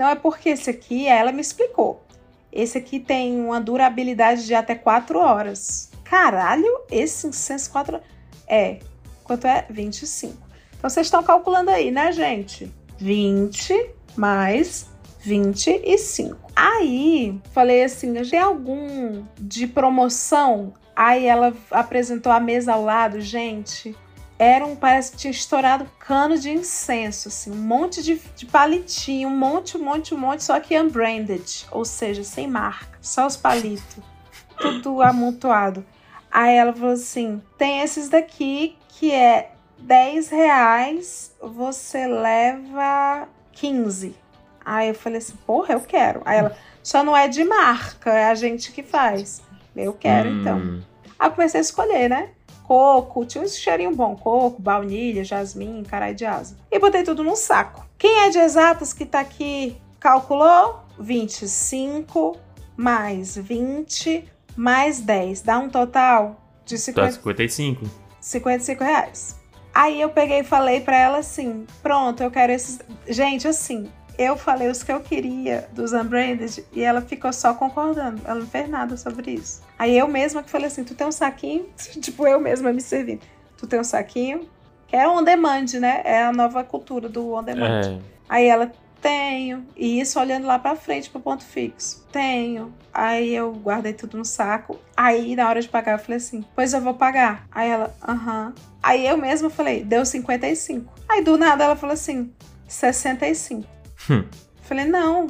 Não 0.00 0.08
é 0.08 0.14
porque 0.14 0.48
esse 0.48 0.70
aqui, 0.70 1.06
ela 1.06 1.30
me 1.30 1.42
explicou. 1.42 2.02
Esse 2.50 2.78
aqui 2.78 2.98
tem 2.98 3.38
uma 3.38 3.60
durabilidade 3.60 4.46
de 4.46 4.54
até 4.54 4.74
4 4.74 5.18
horas. 5.18 5.90
Caralho, 6.02 6.80
esse 6.90 7.26
incenso 7.26 7.70
4 7.70 7.96
horas. 7.96 8.06
É. 8.48 8.78
Quanto 9.22 9.46
é? 9.46 9.66
25. 9.68 10.38
Então 10.78 10.88
vocês 10.88 11.06
estão 11.06 11.22
calculando 11.22 11.70
aí, 11.70 11.90
né, 11.90 12.12
gente? 12.12 12.72
20 12.96 13.90
mais 14.16 14.88
25. 15.18 16.50
Aí, 16.56 17.38
falei 17.52 17.84
assim, 17.84 18.14
tem 18.22 18.38
algum 18.38 19.22
de 19.38 19.66
promoção? 19.66 20.72
Aí 20.96 21.26
ela 21.26 21.52
apresentou 21.70 22.32
a 22.32 22.40
mesa 22.40 22.72
ao 22.72 22.82
lado, 22.82 23.20
gente. 23.20 23.94
Era 24.40 24.64
um, 24.64 24.74
parece 24.74 25.12
que 25.12 25.18
tinha 25.18 25.30
estourado 25.30 25.86
cano 25.98 26.38
de 26.38 26.48
incenso, 26.50 27.28
assim, 27.28 27.50
um 27.50 27.56
monte 27.56 28.02
de, 28.02 28.18
de 28.34 28.46
palitinho, 28.46 29.28
um 29.28 29.36
monte, 29.36 29.76
um 29.76 29.84
monte, 29.84 30.14
um 30.14 30.18
monte, 30.18 30.42
só 30.42 30.58
que 30.58 30.80
unbranded, 30.80 31.66
ou 31.70 31.84
seja, 31.84 32.24
sem 32.24 32.48
marca, 32.48 32.98
só 33.02 33.26
os 33.26 33.36
palitos, 33.36 34.02
tudo 34.58 35.02
amontoado. 35.02 35.84
Aí 36.30 36.56
ela 36.56 36.72
falou 36.72 36.94
assim: 36.94 37.42
tem 37.58 37.82
esses 37.82 38.08
daqui 38.08 38.78
que 38.88 39.12
é 39.12 39.52
10 39.78 40.30
reais, 40.30 41.36
você 41.38 42.06
leva 42.06 43.28
15. 43.52 44.16
Aí 44.64 44.88
eu 44.88 44.94
falei 44.94 45.18
assim, 45.18 45.36
porra, 45.46 45.74
eu 45.74 45.80
quero. 45.80 46.22
Aí 46.24 46.38
ela, 46.38 46.56
só 46.82 47.04
não 47.04 47.14
é 47.14 47.28
de 47.28 47.44
marca, 47.44 48.10
é 48.10 48.30
a 48.30 48.34
gente 48.34 48.72
que 48.72 48.82
faz. 48.82 49.42
Eu 49.76 49.92
quero, 49.92 50.30
então. 50.30 50.56
Hum, 50.56 50.82
Aí 51.18 51.28
eu 51.28 51.32
comecei 51.32 51.60
a 51.60 51.62
escolher, 51.62 52.08
né? 52.08 52.30
Coco, 52.70 53.26
tinha 53.26 53.42
um 53.42 53.48
cheirinho 53.48 53.96
bom, 53.96 54.14
coco, 54.14 54.62
baunilha, 54.62 55.24
jasmim, 55.24 55.82
carai 55.82 56.14
de 56.14 56.24
asa. 56.24 56.56
E 56.70 56.78
botei 56.78 57.02
tudo 57.02 57.24
num 57.24 57.34
saco. 57.34 57.84
Quem 57.98 58.20
é 58.20 58.30
de 58.30 58.38
exatas 58.38 58.92
que 58.92 59.04
tá 59.04 59.18
aqui 59.18 59.76
calculou? 59.98 60.78
25 60.96 62.36
mais 62.76 63.36
20 63.36 64.24
mais 64.56 65.00
10. 65.00 65.42
Dá 65.42 65.58
um 65.58 65.68
total 65.68 66.40
de 66.64 66.76
Tá 66.76 67.10
50, 67.10 67.12
55. 67.14 67.86
55 68.20 68.84
reais. 68.84 69.40
Aí 69.74 70.00
eu 70.00 70.10
peguei 70.10 70.38
e 70.38 70.44
falei 70.44 70.80
pra 70.80 70.96
ela 70.96 71.18
assim: 71.18 71.66
pronto, 71.82 72.22
eu 72.22 72.30
quero 72.30 72.52
esses. 72.52 72.78
Gente, 73.08 73.48
assim, 73.48 73.90
eu 74.20 74.36
falei 74.36 74.68
os 74.68 74.82
que 74.82 74.92
eu 74.92 75.00
queria 75.00 75.66
dos 75.72 75.94
unbranded 75.94 76.62
e 76.74 76.82
ela 76.82 77.00
ficou 77.00 77.32
só 77.32 77.54
concordando. 77.54 78.20
Ela 78.26 78.40
não 78.40 78.46
fez 78.46 78.68
nada 78.68 78.94
sobre 78.98 79.30
isso. 79.30 79.62
Aí 79.78 79.96
eu 79.96 80.06
mesma 80.06 80.42
que 80.42 80.50
falei 80.50 80.66
assim: 80.66 80.84
tu 80.84 80.94
tem 80.94 81.06
um 81.06 81.12
saquinho? 81.12 81.66
tipo, 82.02 82.26
eu 82.26 82.38
mesma 82.38 82.70
me 82.70 82.82
servindo. 82.82 83.22
Tu 83.56 83.66
tem 83.66 83.80
um 83.80 83.84
saquinho? 83.84 84.46
Que 84.86 84.96
é 84.96 85.08
on 85.08 85.24
demand, 85.24 85.64
né? 85.80 86.02
É 86.04 86.22
a 86.22 86.32
nova 86.32 86.62
cultura 86.62 87.08
do 87.08 87.32
on 87.32 87.42
demand. 87.42 87.80
É. 87.86 87.98
Aí 88.28 88.46
ela, 88.46 88.70
tenho. 89.00 89.66
E 89.74 89.98
isso 89.98 90.20
olhando 90.20 90.46
lá 90.46 90.58
pra 90.58 90.76
frente 90.76 91.08
pro 91.08 91.18
ponto 91.18 91.42
fixo. 91.42 92.06
Tenho. 92.12 92.74
Aí 92.92 93.34
eu 93.34 93.52
guardei 93.52 93.94
tudo 93.94 94.18
no 94.18 94.24
saco. 94.24 94.78
Aí 94.94 95.34
na 95.34 95.48
hora 95.48 95.62
de 95.62 95.68
pagar 95.68 95.92
eu 95.92 95.98
falei 95.98 96.18
assim: 96.18 96.44
Pois 96.54 96.74
eu 96.74 96.82
vou 96.82 96.92
pagar. 96.92 97.46
Aí 97.50 97.70
ela, 97.70 97.94
aham. 98.06 98.52
Aí 98.82 99.06
eu 99.06 99.16
mesma 99.16 99.48
falei: 99.48 99.82
Deu 99.82 100.04
55. 100.04 100.92
Aí 101.08 101.24
do 101.24 101.38
nada 101.38 101.64
ela 101.64 101.76
falou 101.76 101.94
assim: 101.94 102.30
65. 102.68 103.79
Hum. 104.10 104.24
Falei: 104.62 104.86
Não. 104.86 105.28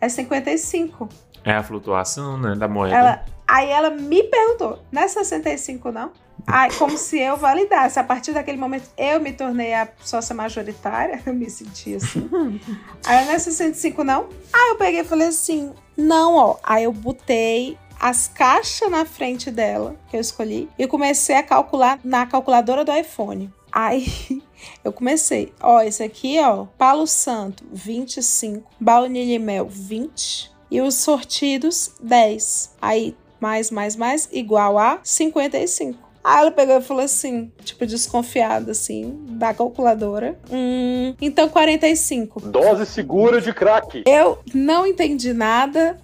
É 0.00 0.08
55. 0.08 1.08
É 1.44 1.52
a 1.52 1.62
flutuação, 1.62 2.38
né, 2.38 2.54
da 2.54 2.66
moeda. 2.66 2.96
Ela, 2.96 3.24
aí 3.46 3.68
ela 3.68 3.90
me 3.90 4.22
perguntou: 4.24 4.82
Não 4.90 5.02
é 5.02 5.08
65 5.08 5.92
não? 5.92 6.10
Ai, 6.46 6.70
como 6.72 6.96
se 6.96 7.18
eu 7.18 7.36
validasse. 7.36 7.98
A 7.98 8.04
partir 8.04 8.32
daquele 8.32 8.58
momento, 8.58 8.88
eu 8.96 9.20
me 9.20 9.32
tornei 9.32 9.74
a 9.74 9.88
sócia 10.00 10.34
majoritária. 10.34 11.20
Eu 11.24 11.34
me 11.34 11.50
senti 11.50 11.94
assim. 11.94 12.28
Aí 13.06 13.24
não 13.26 13.32
é 13.32 13.38
65, 13.38 14.02
não? 14.02 14.28
Aí 14.52 14.70
eu 14.70 14.76
peguei 14.76 15.00
e 15.00 15.04
falei 15.04 15.28
assim: 15.28 15.72
não, 15.96 16.36
ó. 16.36 16.56
Aí 16.62 16.84
eu 16.84 16.92
botei 16.92 17.78
as 17.98 18.26
caixas 18.28 18.90
na 18.90 19.04
frente 19.04 19.50
dela, 19.50 19.94
que 20.08 20.16
eu 20.16 20.20
escolhi, 20.20 20.68
e 20.78 20.86
comecei 20.86 21.36
a 21.36 21.42
calcular 21.42 22.00
na 22.02 22.24
calculadora 22.26 22.84
do 22.84 22.92
iPhone. 22.92 23.52
Aí 23.70 24.42
eu 24.84 24.92
comecei, 24.92 25.52
ó, 25.60 25.80
esse 25.82 26.02
aqui, 26.02 26.38
ó, 26.40 26.66
Palo 26.78 27.06
Santo, 27.06 27.64
25, 27.72 28.70
baunilha 28.78 29.34
e 29.34 29.38
mel, 29.38 29.66
20, 29.68 30.50
e 30.70 30.80
os 30.80 30.94
sortidos, 30.94 31.92
10. 32.00 32.76
Aí, 32.80 33.16
mais, 33.40 33.70
mais, 33.70 33.96
mais, 33.96 34.28
igual 34.32 34.78
a 34.78 35.00
55. 35.02 36.10
Aí 36.22 36.40
ela 36.40 36.50
pegou 36.50 36.76
e 36.76 36.82
falou 36.82 37.02
assim, 37.02 37.50
tipo, 37.64 37.86
desconfiada, 37.86 38.72
assim, 38.72 39.16
da 39.30 39.54
calculadora. 39.54 40.38
Hum, 40.50 41.14
então 41.20 41.48
45. 41.48 42.40
Dose 42.40 42.84
segura 42.84 43.40
de 43.40 43.52
crack. 43.54 44.02
Eu 44.06 44.38
não 44.54 44.86
entendi 44.86 45.32
nada. 45.32 45.98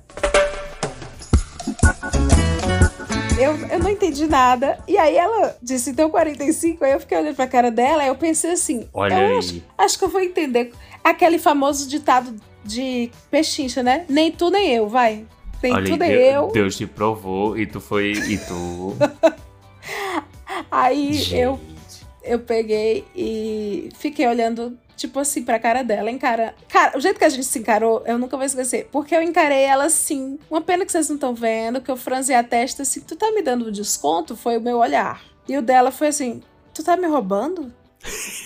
Eu, 3.39 3.55
eu 3.69 3.79
não 3.79 3.91
entendi 3.91 4.27
nada. 4.27 4.79
E 4.89 4.97
aí 4.97 5.17
ela 5.17 5.57
disse, 5.63 5.91
então 5.91 6.09
45. 6.09 6.83
Aí 6.85 6.93
eu 6.93 7.01
fiquei 7.01 7.19
olhando 7.19 7.35
pra 7.37 7.47
cara 7.47 7.71
dela. 7.71 8.03
Aí 8.03 8.09
eu 8.09 8.15
pensei 8.15 8.53
assim: 8.53 8.89
Olha 8.95 9.15
eu 9.15 9.27
aí. 9.33 9.39
acho, 9.39 9.63
acho 9.77 9.99
que 9.99 10.05
eu 10.05 10.09
vou 10.09 10.21
entender. 10.23 10.73
Aquele 11.05 11.39
famoso 11.39 11.87
ditado 11.89 12.35
de 12.65 13.11
pechincha, 13.31 13.83
né? 13.83 14.07
Nem 14.09 14.33
tu 14.33 14.51
nem 14.51 14.73
eu, 14.73 14.89
vai. 14.89 15.27
Nem 15.63 15.73
Olha, 15.73 15.85
tu 15.85 15.97
nem 15.97 16.09
Deus, 16.09 16.35
eu. 16.35 16.49
Deus 16.53 16.77
te 16.77 16.87
provou 16.87 17.59
e 17.59 17.67
tu 17.67 17.81
foi. 17.81 18.13
E 18.13 18.39
tu. 18.39 18.97
Aí 20.71 21.11
eu 21.33 21.59
Gente. 21.59 22.07
eu 22.25 22.39
peguei 22.41 23.05
e 23.15 23.91
fiquei 23.99 24.27
olhando, 24.27 24.77
tipo 24.97 25.19
assim, 25.21 25.43
pra 25.45 25.59
cara 25.59 25.83
dela, 25.83 26.11
encara. 26.11 26.55
Cara, 26.69 26.97
o 26.97 27.01
jeito 27.01 27.19
que 27.19 27.25
a 27.25 27.29
gente 27.29 27.45
se 27.47 27.59
encarou, 27.59 28.03
eu 28.07 28.19
nunca 28.19 28.37
vou 28.37 28.47
esquecer. 28.47 28.89
Porque 28.91 29.15
eu 29.15 29.23
encarei 29.23 29.63
ela 29.63 29.85
assim. 29.85 30.39
Uma 30.51 30.61
pena 30.61 30.85
que 30.87 30.93
vocês 30.93 31.09
não 31.09 31.17
estão 31.17 31.35
vendo, 31.35 31.81
que 31.81 31.91
eu 31.91 31.97
franzi 31.97 32.33
a 32.35 32.43
testa 32.43 32.83
assim, 32.83 33.01
tu 33.01 33.15
tá 33.17 33.31
me 33.33 33.43
dando 33.43 33.71
desconto? 33.71 34.37
Foi 34.37 34.57
o 34.57 34.61
meu 34.61 34.79
olhar. 34.79 35.23
E 35.49 35.57
o 35.57 35.63
dela 35.63 35.91
foi 35.91 36.09
assim, 36.09 36.43
tu 36.75 36.83
tá 36.83 36.97
me 36.97 37.07
roubando? 37.07 37.73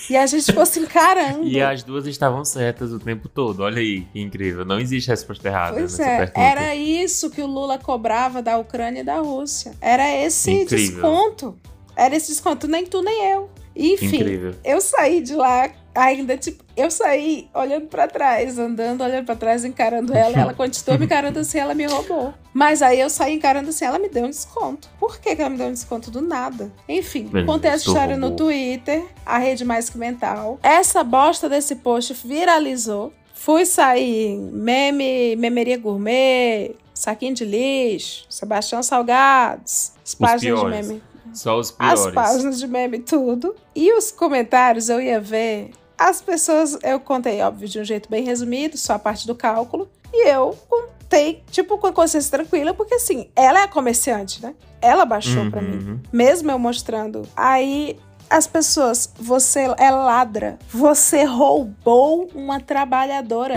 E 0.09 0.15
a 0.17 0.25
gente 0.25 0.45
ficou 0.45 0.65
se 0.65 0.79
encarando. 0.81 1.43
E 1.47 1.61
as 1.61 1.83
duas 1.83 2.07
estavam 2.07 2.43
certas 2.43 2.91
o 2.91 2.99
tempo 2.99 3.29
todo. 3.29 3.61
Olha 3.61 3.79
aí, 3.79 4.01
que 4.11 4.19
incrível. 4.19 4.65
Não 4.65 4.79
existe 4.79 5.09
resposta 5.09 5.47
errada 5.47 5.73
Pois 5.77 5.99
é, 5.99 6.17
pergunta. 6.17 6.39
era 6.39 6.75
isso 6.75 7.29
que 7.29 7.41
o 7.41 7.47
Lula 7.47 7.77
cobrava 7.77 8.41
da 8.41 8.57
Ucrânia 8.57 9.01
e 9.01 9.03
da 9.03 9.17
Rússia. 9.19 9.73
Era 9.79 10.09
esse 10.11 10.51
Incrível. 10.51 10.93
desconto. 10.95 11.59
Era 11.95 12.15
esse 12.15 12.29
desconto, 12.29 12.67
nem 12.67 12.85
tu 12.85 13.01
nem 13.03 13.31
eu. 13.31 13.49
Enfim, 13.75 14.15
Incrível. 14.17 14.53
eu 14.63 14.81
saí 14.81 15.21
de 15.21 15.35
lá 15.35 15.69
ainda, 15.93 16.37
tipo, 16.37 16.63
eu 16.75 16.89
saí 16.89 17.49
olhando 17.53 17.87
pra 17.87 18.07
trás, 18.07 18.57
andando, 18.57 19.03
olhando 19.03 19.25
pra 19.25 19.35
trás, 19.35 19.63
encarando 19.65 20.13
ela. 20.13 20.39
Ela 20.39 20.53
continuou 20.53 20.99
me 20.99 21.05
encarando 21.05 21.39
assim, 21.39 21.59
ela 21.59 21.73
me 21.73 21.85
roubou. 21.85 22.33
Mas 22.53 22.81
aí 22.81 22.99
eu 22.99 23.09
saí 23.09 23.33
encarando 23.35 23.69
assim, 23.69 23.85
ela 23.85 23.99
me 23.99 24.09
deu 24.09 24.25
um 24.25 24.29
desconto. 24.29 24.89
Por 24.99 25.19
que, 25.19 25.35
que 25.35 25.41
ela 25.41 25.49
me 25.49 25.57
deu 25.57 25.67
um 25.67 25.73
desconto 25.73 26.09
do 26.11 26.21
nada? 26.21 26.71
Enfim, 26.87 27.29
contei 27.45 27.71
essa 27.71 27.87
história 27.87 28.17
no 28.17 28.27
roubou. 28.27 28.47
Twitter, 28.47 29.05
a 29.25 29.37
rede 29.37 29.63
mais 29.65 29.89
que 29.89 29.97
mental. 29.97 30.59
Essa 30.63 31.03
bosta 31.03 31.47
desse 31.49 31.75
post 31.75 32.13
viralizou. 32.25 33.13
Fui 33.33 33.65
sair 33.65 34.27
em 34.33 34.39
meme, 34.51 35.35
memeria 35.35 35.77
gourmet, 35.77 36.75
saquinho 36.93 37.33
de 37.33 37.43
lixo, 37.43 38.25
Sebastião 38.29 38.83
Salgados, 38.83 39.93
as 40.05 40.13
páginas 40.13 40.59
de 40.59 40.65
meme. 40.67 41.03
Só 41.33 41.57
os 41.57 41.73
As 41.79 41.99
piores. 42.01 42.13
páginas 42.13 42.59
de 42.59 42.67
meme, 42.67 42.99
tudo. 42.99 43.55
E 43.73 43.93
os 43.93 44.11
comentários 44.11 44.89
eu 44.89 45.01
ia 45.01 45.19
ver. 45.19 45.71
As 46.01 46.19
pessoas, 46.19 46.75
eu 46.81 46.99
contei, 46.99 47.39
óbvio, 47.41 47.67
de 47.67 47.79
um 47.79 47.83
jeito 47.83 48.09
bem 48.09 48.23
resumido, 48.23 48.75
só 48.75 48.93
a 48.93 48.99
parte 48.99 49.27
do 49.27 49.35
cálculo. 49.35 49.87
E 50.11 50.27
eu 50.27 50.57
contei, 50.67 51.43
tipo, 51.51 51.77
com 51.77 51.85
a 51.85 51.93
consciência 51.93 52.31
tranquila, 52.31 52.73
porque 52.73 52.95
assim, 52.95 53.29
ela 53.35 53.59
é 53.59 53.63
a 53.65 53.67
comerciante, 53.67 54.41
né? 54.41 54.55
Ela 54.81 55.05
baixou 55.05 55.47
pra 55.51 55.61
mim. 55.61 55.77
Uhum. 55.77 55.99
Mesmo 56.11 56.49
eu 56.49 56.57
mostrando. 56.57 57.21
Aí 57.35 57.99
as 58.27 58.47
pessoas, 58.47 59.13
você 59.15 59.71
é 59.77 59.91
ladra. 59.91 60.57
Você 60.69 61.23
roubou 61.23 62.27
uma 62.33 62.59
trabalhadora. 62.59 63.55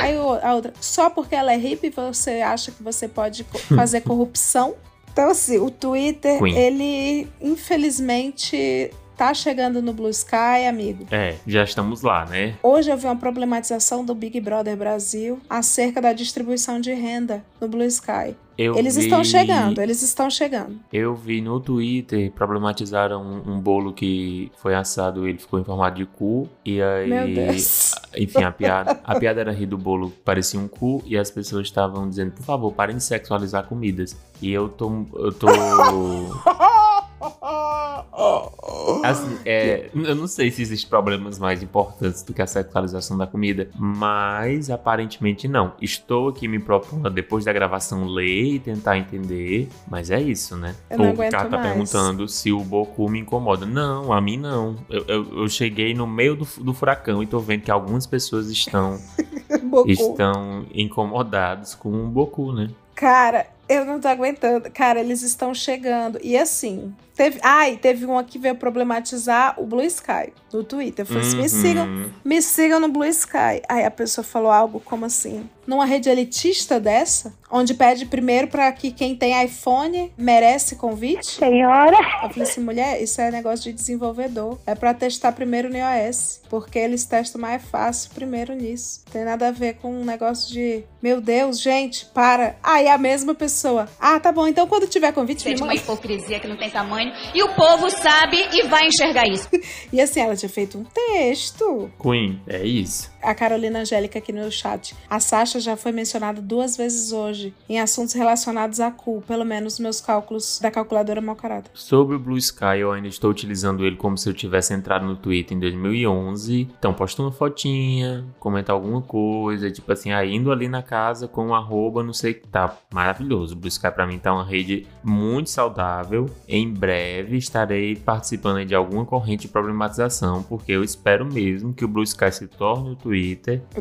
Aí 0.00 0.16
a 0.42 0.54
outra, 0.54 0.72
só 0.80 1.10
porque 1.10 1.34
ela 1.34 1.52
é 1.52 1.56
hippie, 1.58 1.90
você 1.90 2.40
acha 2.40 2.70
que 2.70 2.82
você 2.82 3.06
pode 3.06 3.44
fazer 3.76 4.00
corrupção? 4.00 4.74
Então, 5.12 5.30
assim, 5.30 5.58
o 5.58 5.70
Twitter, 5.70 6.38
Queen. 6.38 6.56
ele 6.56 7.28
infelizmente 7.42 8.90
tá 9.16 9.32
chegando 9.34 9.80
no 9.82 9.92
Blue 9.92 10.08
Sky, 10.10 10.66
amigo. 10.68 11.06
É, 11.10 11.36
já 11.46 11.64
estamos 11.64 12.02
lá, 12.02 12.24
né? 12.26 12.54
Hoje 12.62 12.90
eu 12.90 12.96
vi 12.96 13.06
uma 13.06 13.16
problematização 13.16 14.04
do 14.04 14.14
Big 14.14 14.40
Brother 14.40 14.76
Brasil 14.76 15.40
acerca 15.48 16.00
da 16.00 16.12
distribuição 16.12 16.80
de 16.80 16.92
renda 16.92 17.44
no 17.60 17.68
Blue 17.68 17.84
Sky. 17.84 18.34
Eu 18.56 18.76
Eles 18.76 18.94
vi- 18.94 19.02
estão 19.02 19.24
chegando, 19.24 19.80
eles 19.80 20.00
estão 20.00 20.30
chegando. 20.30 20.78
Eu 20.92 21.12
vi 21.12 21.40
no 21.40 21.58
Twitter, 21.58 22.30
problematizaram 22.30 23.20
um, 23.20 23.54
um 23.54 23.60
bolo 23.60 23.92
que 23.92 24.52
foi 24.58 24.76
assado, 24.76 25.26
ele 25.26 25.38
ficou 25.38 25.58
em 25.58 25.64
formato 25.64 25.96
de 25.96 26.06
cu. 26.06 26.48
E 26.64 26.80
aí. 26.80 27.08
Meu 27.08 27.26
Deus. 27.34 27.90
Enfim, 28.16 28.44
a 28.44 28.52
piada, 28.52 29.00
a 29.02 29.18
piada 29.18 29.40
era 29.40 29.52
rir 29.52 29.66
do 29.66 29.76
bolo 29.76 30.12
parecia 30.24 30.60
um 30.60 30.68
cu 30.68 31.02
e 31.04 31.18
as 31.18 31.32
pessoas 31.32 31.66
estavam 31.66 32.08
dizendo, 32.08 32.30
por 32.30 32.44
favor, 32.44 32.72
parem 32.72 32.96
de 32.96 33.02
sexualizar 33.02 33.66
comidas. 33.66 34.16
E 34.40 34.52
eu 34.52 34.68
tô. 34.68 35.04
Eu 35.16 35.32
tô. 35.32 35.48
Assim, 39.04 39.38
é, 39.44 39.90
eu 39.94 40.14
não 40.14 40.26
sei 40.26 40.50
se 40.50 40.62
existem 40.62 40.88
problemas 40.88 41.38
mais 41.38 41.62
importantes 41.62 42.22
do 42.22 42.32
que 42.32 42.40
a 42.40 42.46
sexualização 42.46 43.16
da 43.18 43.26
comida, 43.26 43.68
mas 43.78 44.70
aparentemente 44.70 45.46
não. 45.46 45.72
Estou 45.80 46.28
aqui 46.28 46.48
me 46.48 46.58
propondo, 46.58 47.10
depois 47.10 47.44
da 47.44 47.52
gravação, 47.52 48.06
ler 48.06 48.54
e 48.54 48.58
tentar 48.58 48.96
entender, 48.98 49.68
mas 49.90 50.10
é 50.10 50.20
isso, 50.20 50.56
né? 50.56 50.74
Eu 50.90 50.98
não 50.98 51.10
o 51.10 51.16
cara 51.16 51.30
tá 51.48 51.56
mais. 51.56 51.62
perguntando 51.62 52.28
se 52.28 52.50
o 52.52 52.60
Boku 52.60 53.08
me 53.10 53.20
incomoda. 53.20 53.66
Não, 53.66 54.12
a 54.12 54.20
mim 54.20 54.36
não. 54.38 54.76
Eu, 54.88 55.04
eu- 55.06 55.38
eu 55.42 55.48
cheguei 55.48 55.92
no 55.94 56.06
meio 56.06 56.34
do, 56.36 56.46
do 56.60 56.72
furacão 56.72 57.22
e 57.22 57.26
tô 57.26 57.38
vendo 57.40 57.62
que 57.62 57.70
algumas 57.70 58.06
pessoas 58.06 58.48
estão, 58.48 58.98
estão 59.86 60.64
incomodados 60.72 61.74
com 61.74 61.90
o 62.04 62.08
Boku, 62.08 62.52
né? 62.52 62.70
Cara, 62.94 63.46
eu 63.68 63.84
não 63.84 64.00
tô 64.00 64.08
aguentando. 64.08 64.70
Cara, 64.70 65.00
eles 65.00 65.22
estão 65.22 65.52
chegando. 65.54 66.18
E 66.22 66.36
assim, 66.36 66.94
teve. 67.14 67.38
Ai, 67.42 67.76
teve 67.76 68.04
um 68.06 68.18
aqui 68.18 68.32
que 68.32 68.38
veio 68.38 68.54
problematizar 68.56 69.54
o 69.58 69.64
Blue 69.66 69.82
Sky 69.84 70.32
no 70.52 70.64
Twitter. 70.64 71.02
Eu 71.04 71.06
falei 71.06 71.22
assim: 71.22 71.36
me 71.36 71.42
Uhum. 71.42 71.48
sigam, 71.48 72.12
me 72.24 72.42
sigam 72.42 72.80
no 72.80 72.88
Blue 72.88 73.04
Sky. 73.06 73.62
Aí 73.68 73.84
a 73.84 73.90
pessoa 73.90 74.24
falou 74.24 74.50
algo 74.50 74.80
como 74.80 75.04
assim: 75.04 75.48
numa 75.66 75.84
rede 75.84 76.08
elitista 76.08 76.78
dessa, 76.80 77.32
onde 77.50 77.74
pede 77.74 78.06
primeiro 78.06 78.48
pra 78.48 78.70
que 78.72 78.90
quem 78.90 79.14
tem 79.16 79.42
iPhone 79.44 80.12
merece 80.18 80.76
convite. 80.76 81.26
Senhora. 81.38 81.96
Eu 82.24 82.30
falei 82.30 82.42
assim, 82.42 82.60
mulher, 82.60 83.02
isso 83.02 83.20
é 83.20 83.30
negócio 83.30 83.64
de 83.64 83.72
desenvolvedor. 83.72 84.58
É 84.66 84.74
pra 84.74 84.92
testar 84.94 85.32
primeiro 85.32 85.68
no 85.68 85.76
iOS. 85.76 86.40
Porque 86.48 86.78
eles 86.78 87.04
testam 87.04 87.40
mais 87.40 87.62
fácil 87.64 88.10
primeiro 88.14 88.54
nisso. 88.54 89.02
Tem 89.12 89.24
nada 89.24 89.48
a 89.48 89.50
ver 89.50 89.74
com 89.74 89.90
um 89.92 90.04
negócio 90.04 90.52
de, 90.52 90.84
meu 91.02 91.20
Deus, 91.20 91.60
gente, 91.60 92.06
para. 92.06 92.56
Aí 92.62 92.86
a 92.88 92.98
mesma 92.98 93.34
pessoa. 93.34 93.88
Ah, 94.00 94.18
tá 94.20 94.30
bom, 94.30 94.46
então 94.46 94.66
quando 94.66 94.86
tiver 94.86 95.12
convite, 95.12 95.38
me 95.44 95.50
Sente 95.50 95.62
uma 95.62 95.68
manda. 95.68 95.80
hipocrisia 95.80 96.38
que 96.40 96.46
não 96.46 96.56
tem 96.56 96.70
tamanho 96.70 97.03
E 97.34 97.42
o 97.42 97.48
povo 97.54 97.90
sabe 97.90 98.36
e 98.52 98.62
vai 98.66 98.86
enxergar 98.86 99.26
isso. 99.28 99.48
E 99.92 100.00
assim, 100.00 100.20
ela 100.20 100.34
tinha 100.34 100.48
feito 100.48 100.76
um 100.76 100.84
texto. 100.84 101.88
Queen, 102.02 102.40
é 102.48 102.64
isso. 102.64 103.13
A 103.24 103.34
Carolina 103.34 103.80
Angélica 103.80 104.18
aqui 104.18 104.32
no 104.32 104.50
chat. 104.50 104.94
A 105.08 105.18
Sasha 105.18 105.58
já 105.58 105.76
foi 105.76 105.92
mencionada 105.92 106.40
duas 106.40 106.76
vezes 106.76 107.12
hoje 107.12 107.54
em 107.68 107.80
assuntos 107.80 108.14
relacionados 108.14 108.80
a 108.80 108.90
cu, 108.90 109.22
pelo 109.26 109.44
menos 109.44 109.78
meus 109.78 110.00
cálculos 110.00 110.58
da 110.60 110.70
calculadora 110.70 111.20
mal 111.20 111.36
carada. 111.36 111.70
Sobre 111.74 112.16
o 112.16 112.18
Blue 112.18 112.36
Sky, 112.36 112.78
eu 112.80 112.92
ainda 112.92 113.08
estou 113.08 113.30
utilizando 113.30 113.84
ele 113.84 113.96
como 113.96 114.18
se 114.18 114.28
eu 114.28 114.34
tivesse 114.34 114.74
entrado 114.74 115.06
no 115.06 115.16
Twitter 115.16 115.56
em 115.56 115.60
2011. 115.60 116.68
Então, 116.78 116.92
posto 116.92 117.22
uma 117.22 117.32
fotinha, 117.32 118.24
comentar 118.38 118.74
alguma 118.74 119.00
coisa, 119.00 119.70
tipo 119.70 119.90
assim, 119.90 120.12
ah, 120.12 120.24
indo 120.24 120.52
ali 120.52 120.68
na 120.68 120.82
casa 120.82 121.26
com 121.26 121.46
um 121.46 121.54
arroba, 121.54 122.02
não 122.02 122.12
sei, 122.12 122.34
tá 122.34 122.76
maravilhoso. 122.92 123.54
O 123.54 123.58
Blue 123.58 123.68
Sky 123.68 123.90
pra 123.90 124.06
mim 124.06 124.18
tá 124.18 124.32
uma 124.32 124.44
rede 124.44 124.86
muito 125.02 125.50
saudável. 125.50 126.28
Em 126.48 126.70
breve 126.72 127.36
estarei 127.36 127.96
participando 127.96 128.64
de 128.64 128.74
alguma 128.74 129.04
corrente 129.04 129.42
de 129.42 129.48
problematização, 129.48 130.42
porque 130.42 130.72
eu 130.72 130.84
espero 130.84 131.24
mesmo 131.24 131.72
que 131.72 131.84
o 131.84 131.88
Blue 131.88 132.02
Sky 132.02 132.30
se 132.32 132.46
torne 132.46 132.90
o 132.90 132.96
Twitter, 132.96 133.13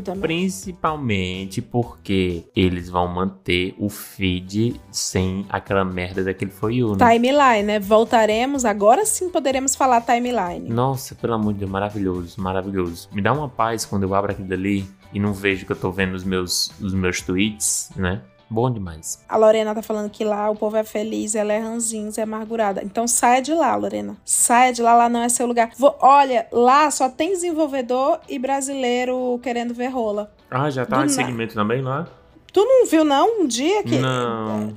Também. 0.03 0.21
principalmente 0.21 1.61
porque 1.61 2.43
eles 2.55 2.89
vão 2.89 3.07
manter 3.07 3.75
o 3.77 3.89
feed 3.89 4.79
sem 4.91 5.45
aquela 5.49 5.83
merda 5.83 6.23
daquele 6.23 6.51
For 6.51 6.71
You, 6.71 6.95
né? 6.95 7.13
Timeline, 7.13 7.63
né? 7.63 7.79
Voltaremos, 7.79 8.65
agora 8.65 9.05
sim 9.05 9.29
poderemos 9.29 9.75
falar 9.75 10.01
timeline. 10.01 10.69
Nossa, 10.69 11.15
pelo 11.15 11.33
amor 11.33 11.53
de 11.53 11.59
Deus, 11.59 11.71
maravilhoso, 11.71 12.41
maravilhoso. 12.41 13.09
Me 13.11 13.21
dá 13.21 13.33
uma 13.33 13.49
paz 13.49 13.85
quando 13.85 14.03
eu 14.03 14.13
abro 14.13 14.31
aquilo 14.31 14.47
dali 14.47 14.85
e 15.13 15.19
não 15.19 15.33
vejo 15.33 15.65
que 15.65 15.71
eu 15.71 15.75
tô 15.75 15.91
vendo 15.91 16.13
os 16.13 16.23
meus, 16.23 16.71
os 16.81 16.93
meus 16.93 17.21
tweets, 17.21 17.89
né? 17.95 18.21
Bom 18.53 18.69
demais. 18.69 19.19
A 19.27 19.35
Lorena 19.35 19.73
tá 19.73 19.81
falando 19.81 20.11
que 20.11 20.23
lá 20.23 20.47
o 20.47 20.55
povo 20.55 20.77
é 20.77 20.83
feliz, 20.83 21.33
ela 21.33 21.51
é 21.51 21.57
ranzinza, 21.57 22.21
é 22.21 22.23
amargurada. 22.23 22.83
Então 22.83 23.07
saia 23.07 23.41
de 23.41 23.51
lá, 23.51 23.75
Lorena. 23.75 24.15
Saia 24.23 24.71
de 24.71 24.79
lá, 24.79 24.93
lá 24.93 25.09
não 25.09 25.21
é 25.23 25.27
seu 25.29 25.47
lugar. 25.47 25.71
Vo- 25.75 25.95
olha, 25.99 26.45
lá 26.51 26.91
só 26.91 27.09
tem 27.09 27.31
desenvolvedor 27.31 28.19
e 28.29 28.37
brasileiro 28.37 29.39
querendo 29.41 29.73
ver 29.73 29.87
rola. 29.87 30.31
Ah, 30.51 30.69
já 30.69 30.85
tá 30.85 30.97
Do 30.97 31.03
em 31.03 31.07
na- 31.07 31.11
segmento 31.13 31.55
também 31.55 31.81
lá? 31.81 32.07
Tu 32.53 32.63
não 32.63 32.85
viu, 32.85 33.03
não? 33.03 33.41
Um 33.41 33.47
dia 33.47 33.81
que. 33.81 33.97
Não. 33.97 34.75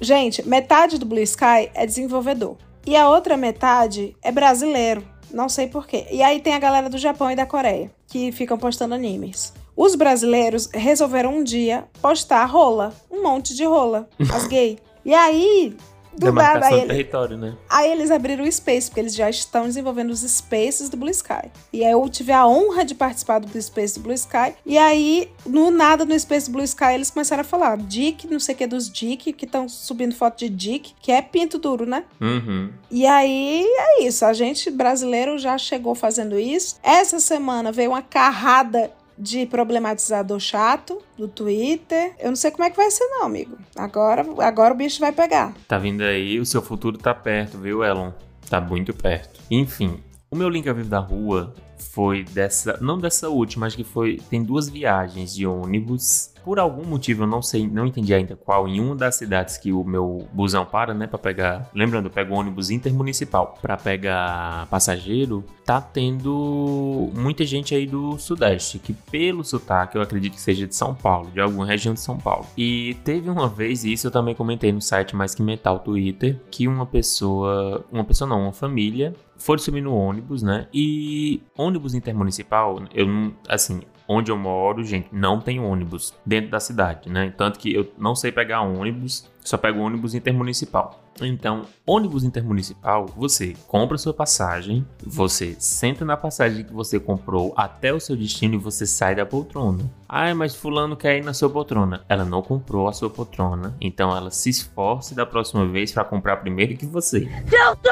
Gente, 0.00 0.46
metade 0.46 0.98
do 0.98 1.06
Blue 1.06 1.20
Sky 1.20 1.70
é 1.74 1.86
desenvolvedor. 1.86 2.56
E 2.84 2.96
a 2.96 3.08
outra 3.08 3.36
metade 3.36 4.16
é 4.20 4.32
brasileiro. 4.32 5.04
Não 5.32 5.48
sei 5.48 5.68
porquê. 5.68 6.06
E 6.10 6.22
aí 6.24 6.40
tem 6.40 6.54
a 6.54 6.58
galera 6.58 6.90
do 6.90 6.98
Japão 6.98 7.30
e 7.30 7.36
da 7.36 7.46
Coreia, 7.46 7.90
que 8.08 8.32
ficam 8.32 8.58
postando 8.58 8.94
animes. 8.94 9.52
Os 9.76 9.94
brasileiros 9.94 10.68
resolveram 10.72 11.36
um 11.36 11.44
dia 11.44 11.84
postar 12.00 12.44
rola. 12.46 12.94
Um 13.10 13.22
monte 13.22 13.54
de 13.54 13.64
rola. 13.64 14.08
As 14.34 14.46
gay. 14.48 14.78
E 15.04 15.14
aí, 15.14 15.76
do 16.18 16.32
nada, 16.32 16.66
aí, 16.66 16.86
território, 16.86 17.36
né? 17.36 17.54
aí 17.68 17.92
eles 17.92 18.10
abriram 18.10 18.44
o 18.44 18.50
Space, 18.50 18.88
porque 18.88 19.00
eles 19.00 19.14
já 19.14 19.28
estão 19.28 19.64
desenvolvendo 19.64 20.10
os 20.10 20.20
Spaces 20.20 20.88
do 20.88 20.96
Blue 20.96 21.10
Sky. 21.10 21.50
E 21.72 21.84
aí 21.84 21.92
eu 21.92 22.08
tive 22.08 22.32
a 22.32 22.46
honra 22.46 22.84
de 22.84 22.94
participar 22.94 23.38
do 23.38 23.62
Space 23.62 23.94
do 23.94 24.00
Blue 24.00 24.14
Sky. 24.14 24.54
E 24.64 24.78
aí, 24.78 25.30
no 25.44 25.70
nada, 25.70 26.04
no 26.06 26.18
Space 26.18 26.50
do 26.50 26.54
Blue 26.54 26.64
Sky, 26.64 26.94
eles 26.94 27.10
começaram 27.10 27.42
a 27.42 27.44
falar 27.44 27.76
Dick, 27.76 28.26
não 28.26 28.40
sei 28.40 28.54
o 28.54 28.58
que 28.58 28.66
dos 28.66 28.90
Dick, 28.90 29.32
que 29.32 29.44
estão 29.44 29.68
subindo 29.68 30.14
foto 30.14 30.38
de 30.38 30.48
Dick, 30.48 30.94
que 31.00 31.12
é 31.12 31.20
pinto 31.20 31.58
duro, 31.58 31.84
né? 31.84 32.04
Uhum. 32.18 32.70
E 32.90 33.06
aí 33.06 33.64
é 33.64 34.02
isso, 34.04 34.24
a 34.24 34.32
gente 34.32 34.70
brasileiro 34.70 35.38
já 35.38 35.58
chegou 35.58 35.94
fazendo 35.94 36.38
isso. 36.38 36.76
Essa 36.82 37.20
semana 37.20 37.70
veio 37.70 37.90
uma 37.90 38.02
carrada 38.02 38.90
de 39.18 39.46
problematizador 39.46 40.38
chato 40.38 41.00
do 41.16 41.28
Twitter. 41.28 42.14
Eu 42.18 42.28
não 42.28 42.36
sei 42.36 42.50
como 42.50 42.64
é 42.64 42.70
que 42.70 42.76
vai 42.76 42.90
ser 42.90 43.04
não, 43.06 43.24
amigo. 43.24 43.56
Agora, 43.74 44.24
agora 44.40 44.74
o 44.74 44.76
bicho 44.76 45.00
vai 45.00 45.12
pegar. 45.12 45.54
Tá 45.66 45.78
vindo 45.78 46.02
aí, 46.02 46.38
o 46.38 46.46
seu 46.46 46.62
futuro 46.62 46.98
tá 46.98 47.14
perto, 47.14 47.58
viu, 47.58 47.82
Elon? 47.82 48.12
Tá 48.48 48.60
muito 48.60 48.94
perto. 48.94 49.40
Enfim, 49.50 50.00
o 50.30 50.36
meu 50.36 50.48
link 50.48 50.68
ao 50.68 50.74
vivo 50.74 50.88
da 50.88 50.98
rua 50.98 51.54
foi 51.78 52.24
dessa, 52.24 52.78
não 52.80 52.98
dessa 52.98 53.28
última, 53.28 53.66
acho 53.66 53.76
que 53.76 53.84
foi, 53.84 54.20
tem 54.28 54.42
duas 54.42 54.68
viagens 54.68 55.34
de 55.34 55.46
ônibus. 55.46 56.30
Por 56.46 56.60
algum 56.60 56.84
motivo, 56.84 57.24
eu 57.24 57.26
não 57.26 57.42
sei, 57.42 57.66
não 57.66 57.84
entendi 57.84 58.14
ainda 58.14 58.36
qual, 58.36 58.68
em 58.68 58.78
uma 58.78 58.94
das 58.94 59.16
cidades 59.16 59.58
que 59.58 59.72
o 59.72 59.82
meu 59.82 60.28
busão 60.32 60.64
para, 60.64 60.94
né, 60.94 61.08
Pra 61.08 61.18
pegar, 61.18 61.68
lembrando, 61.74 62.06
eu 62.06 62.10
pego 62.10 62.36
ônibus 62.36 62.70
intermunicipal 62.70 63.58
Pra 63.60 63.76
pegar 63.76 64.68
passageiro, 64.70 65.42
tá 65.64 65.80
tendo 65.80 67.10
muita 67.12 67.44
gente 67.44 67.74
aí 67.74 67.84
do 67.84 68.16
sudeste, 68.16 68.78
que 68.78 68.92
pelo 68.92 69.42
sotaque 69.42 69.98
eu 69.98 70.02
acredito 70.02 70.34
que 70.34 70.40
seja 70.40 70.68
de 70.68 70.76
São 70.76 70.94
Paulo, 70.94 71.32
de 71.32 71.40
alguma 71.40 71.66
região 71.66 71.92
de 71.92 71.98
São 71.98 72.16
Paulo. 72.16 72.46
E 72.56 72.96
teve 73.02 73.28
uma 73.28 73.48
vez, 73.48 73.82
e 73.82 73.92
isso 73.92 74.06
eu 74.06 74.12
também 74.12 74.32
comentei 74.32 74.70
no 74.70 74.80
site 74.80 75.16
Mais 75.16 75.34
Que 75.34 75.42
Metal 75.42 75.80
Twitter, 75.80 76.40
que 76.48 76.68
uma 76.68 76.86
pessoa, 76.86 77.84
uma 77.90 78.04
pessoa 78.04 78.28
não, 78.30 78.42
uma 78.42 78.52
família, 78.52 79.12
foram 79.36 79.58
subir 79.58 79.80
no 79.80 79.92
ônibus, 79.92 80.44
né? 80.44 80.68
E 80.72 81.42
ônibus 81.58 81.92
intermunicipal, 81.92 82.80
eu 82.94 83.06
não, 83.08 83.34
assim, 83.48 83.80
onde 84.08 84.30
eu 84.30 84.36
moro, 84.36 84.84
gente, 84.84 85.08
não 85.12 85.40
tem 85.40 85.60
ônibus 85.60 86.14
dentro 86.24 86.50
da 86.50 86.60
cidade, 86.60 87.08
né? 87.08 87.32
Tanto 87.36 87.58
que 87.58 87.72
eu 87.72 87.92
não 87.98 88.14
sei 88.14 88.30
pegar 88.30 88.62
ônibus, 88.62 89.28
só 89.40 89.56
pego 89.56 89.80
ônibus 89.80 90.14
intermunicipal. 90.14 91.05
Então, 91.20 91.62
ônibus 91.86 92.24
intermunicipal, 92.24 93.06
você 93.16 93.54
compra 93.66 93.96
sua 93.96 94.12
passagem, 94.12 94.86
você 95.04 95.56
senta 95.58 96.04
na 96.04 96.16
passagem 96.16 96.64
que 96.64 96.72
você 96.72 96.98
comprou 97.00 97.54
até 97.56 97.92
o 97.92 98.00
seu 98.00 98.16
destino 98.16 98.54
e 98.54 98.58
você 98.58 98.86
sai 98.86 99.14
da 99.14 99.24
poltrona. 99.24 99.90
Ah, 100.08 100.32
mas 100.34 100.54
fulano 100.54 100.96
quer 100.96 101.18
ir 101.18 101.24
na 101.24 101.34
sua 101.34 101.50
poltrona. 101.50 102.04
Ela 102.08 102.24
não 102.24 102.40
comprou 102.40 102.86
a 102.86 102.92
sua 102.92 103.10
poltrona, 103.10 103.74
então 103.80 104.16
ela 104.16 104.30
se 104.30 104.50
esforce 104.50 105.14
da 105.14 105.26
próxima 105.26 105.66
vez 105.66 105.90
para 105.92 106.04
comprar 106.04 106.36
primeiro 106.36 106.76
que 106.76 106.86
você. 106.86 107.20
Se 107.48 107.56
eu 107.56 107.76
tô 107.76 107.90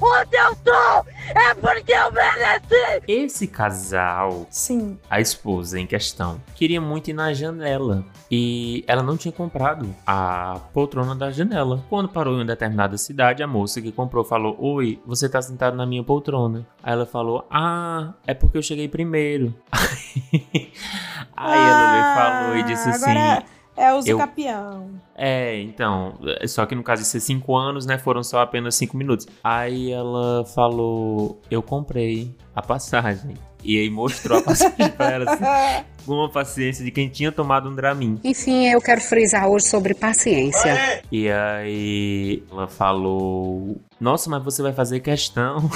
onde 0.00 0.36
eu 0.36 0.56
tô, 0.56 1.08
é 1.38 1.54
porque 1.54 1.92
eu 1.92 2.10
mereci! 2.12 3.02
Esse 3.06 3.46
casal, 3.46 4.46
Sim. 4.50 4.98
a 5.08 5.20
esposa 5.20 5.78
em 5.78 5.86
questão, 5.86 6.40
queria 6.54 6.80
muito 6.80 7.10
ir 7.10 7.12
na 7.12 7.32
janela 7.32 8.04
e 8.30 8.84
ela 8.86 9.02
não 9.02 9.16
tinha 9.16 9.32
comprado 9.32 9.94
a 10.06 10.58
poltrona 10.72 11.14
da 11.14 11.30
janela. 11.30 11.84
Quando 11.88 12.08
parou 12.08 12.34
em 12.34 12.38
uma 12.38 12.44
determinada 12.62 12.96
cidade, 12.96 13.42
a 13.42 13.46
moça 13.46 13.80
que 13.80 13.90
comprou 13.90 14.24
falou: 14.24 14.56
Oi, 14.58 15.00
você 15.04 15.28
tá 15.28 15.42
sentado 15.42 15.76
na 15.76 15.84
minha 15.84 16.02
poltrona. 16.04 16.66
Aí 16.82 16.92
ela 16.92 17.06
falou: 17.06 17.44
Ah, 17.50 18.14
é 18.26 18.32
porque 18.34 18.56
eu 18.56 18.62
cheguei 18.62 18.88
primeiro. 18.88 19.52
Aí 21.36 21.60
ela 21.60 21.92
me 21.92 22.14
falou 22.14 22.56
e 22.56 22.62
disse 22.62 22.88
assim. 22.88 23.44
É 23.74 23.92
uso 23.94 24.06
eu- 24.08 24.18
capião. 24.18 24.90
É, 25.16 25.58
então, 25.62 26.18
só 26.46 26.66
que 26.66 26.74
no 26.74 26.82
caso 26.82 27.02
de 27.02 27.08
ser 27.08 27.20
5 27.20 27.56
anos, 27.56 27.86
né, 27.86 27.96
foram 27.96 28.22
só 28.22 28.40
apenas 28.42 28.74
5 28.74 28.96
minutos. 28.96 29.26
Aí 29.42 29.90
ela 29.90 30.44
falou, 30.44 31.40
eu 31.50 31.62
comprei 31.62 32.36
a 32.54 32.60
passagem. 32.60 33.34
E 33.62 33.78
aí 33.78 33.90
mostrou 33.90 34.38
a 34.38 34.42
passagem 34.42 34.90
pra 34.90 35.10
ela, 35.10 35.32
assim, 35.32 35.84
com 36.04 36.14
uma 36.14 36.30
paciência 36.30 36.84
de 36.84 36.90
quem 36.90 37.08
tinha 37.08 37.30
tomado 37.30 37.68
um 37.68 37.74
Dramin. 37.74 38.18
Enfim, 38.24 38.68
eu 38.68 38.80
quero 38.80 39.00
frisar 39.00 39.48
hoje 39.48 39.66
sobre 39.66 39.94
paciência. 39.94 41.02
E 41.10 41.30
aí 41.30 42.42
ela 42.50 42.66
falou, 42.66 43.80
nossa, 44.00 44.28
mas 44.28 44.42
você 44.42 44.62
vai 44.62 44.72
fazer 44.72 45.00
questão? 45.00 45.70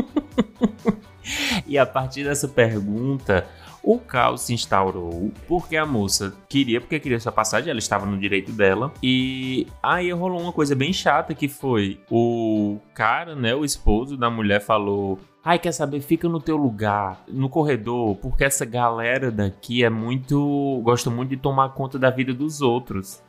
e 1.66 1.78
a 1.78 1.86
partir 1.86 2.24
dessa 2.24 2.48
pergunta, 2.48 3.46
o 3.82 3.98
caos 3.98 4.42
se 4.42 4.52
instaurou 4.54 5.32
porque 5.48 5.76
a 5.76 5.86
moça 5.86 6.34
queria, 6.48 6.80
porque 6.80 7.00
queria 7.00 7.18
sua 7.20 7.32
passagem, 7.32 7.70
ela 7.70 7.78
estava 7.78 8.04
no 8.06 8.18
direito 8.18 8.52
dela. 8.52 8.92
E 9.02 9.66
aí 9.82 10.10
rolou 10.12 10.40
uma 10.40 10.52
coisa 10.52 10.74
bem 10.74 10.92
chata 10.92 11.34
que 11.34 11.48
foi 11.48 11.98
o 12.10 12.78
cara, 12.94 13.34
né, 13.34 13.54
o 13.54 13.64
esposo 13.64 14.16
da 14.16 14.28
mulher 14.30 14.60
falou: 14.60 15.18
Ai, 15.42 15.58
quer 15.58 15.72
saber? 15.72 16.00
Fica 16.02 16.28
no 16.28 16.38
teu 16.40 16.56
lugar, 16.56 17.24
no 17.26 17.48
corredor, 17.48 18.14
porque 18.16 18.44
essa 18.44 18.64
galera 18.66 19.30
daqui 19.30 19.82
é 19.82 19.88
muito. 19.90 20.80
gosta 20.84 21.08
muito 21.08 21.30
de 21.30 21.36
tomar 21.38 21.70
conta 21.70 21.98
da 21.98 22.10
vida 22.10 22.34
dos 22.34 22.60
outros. 22.60 23.22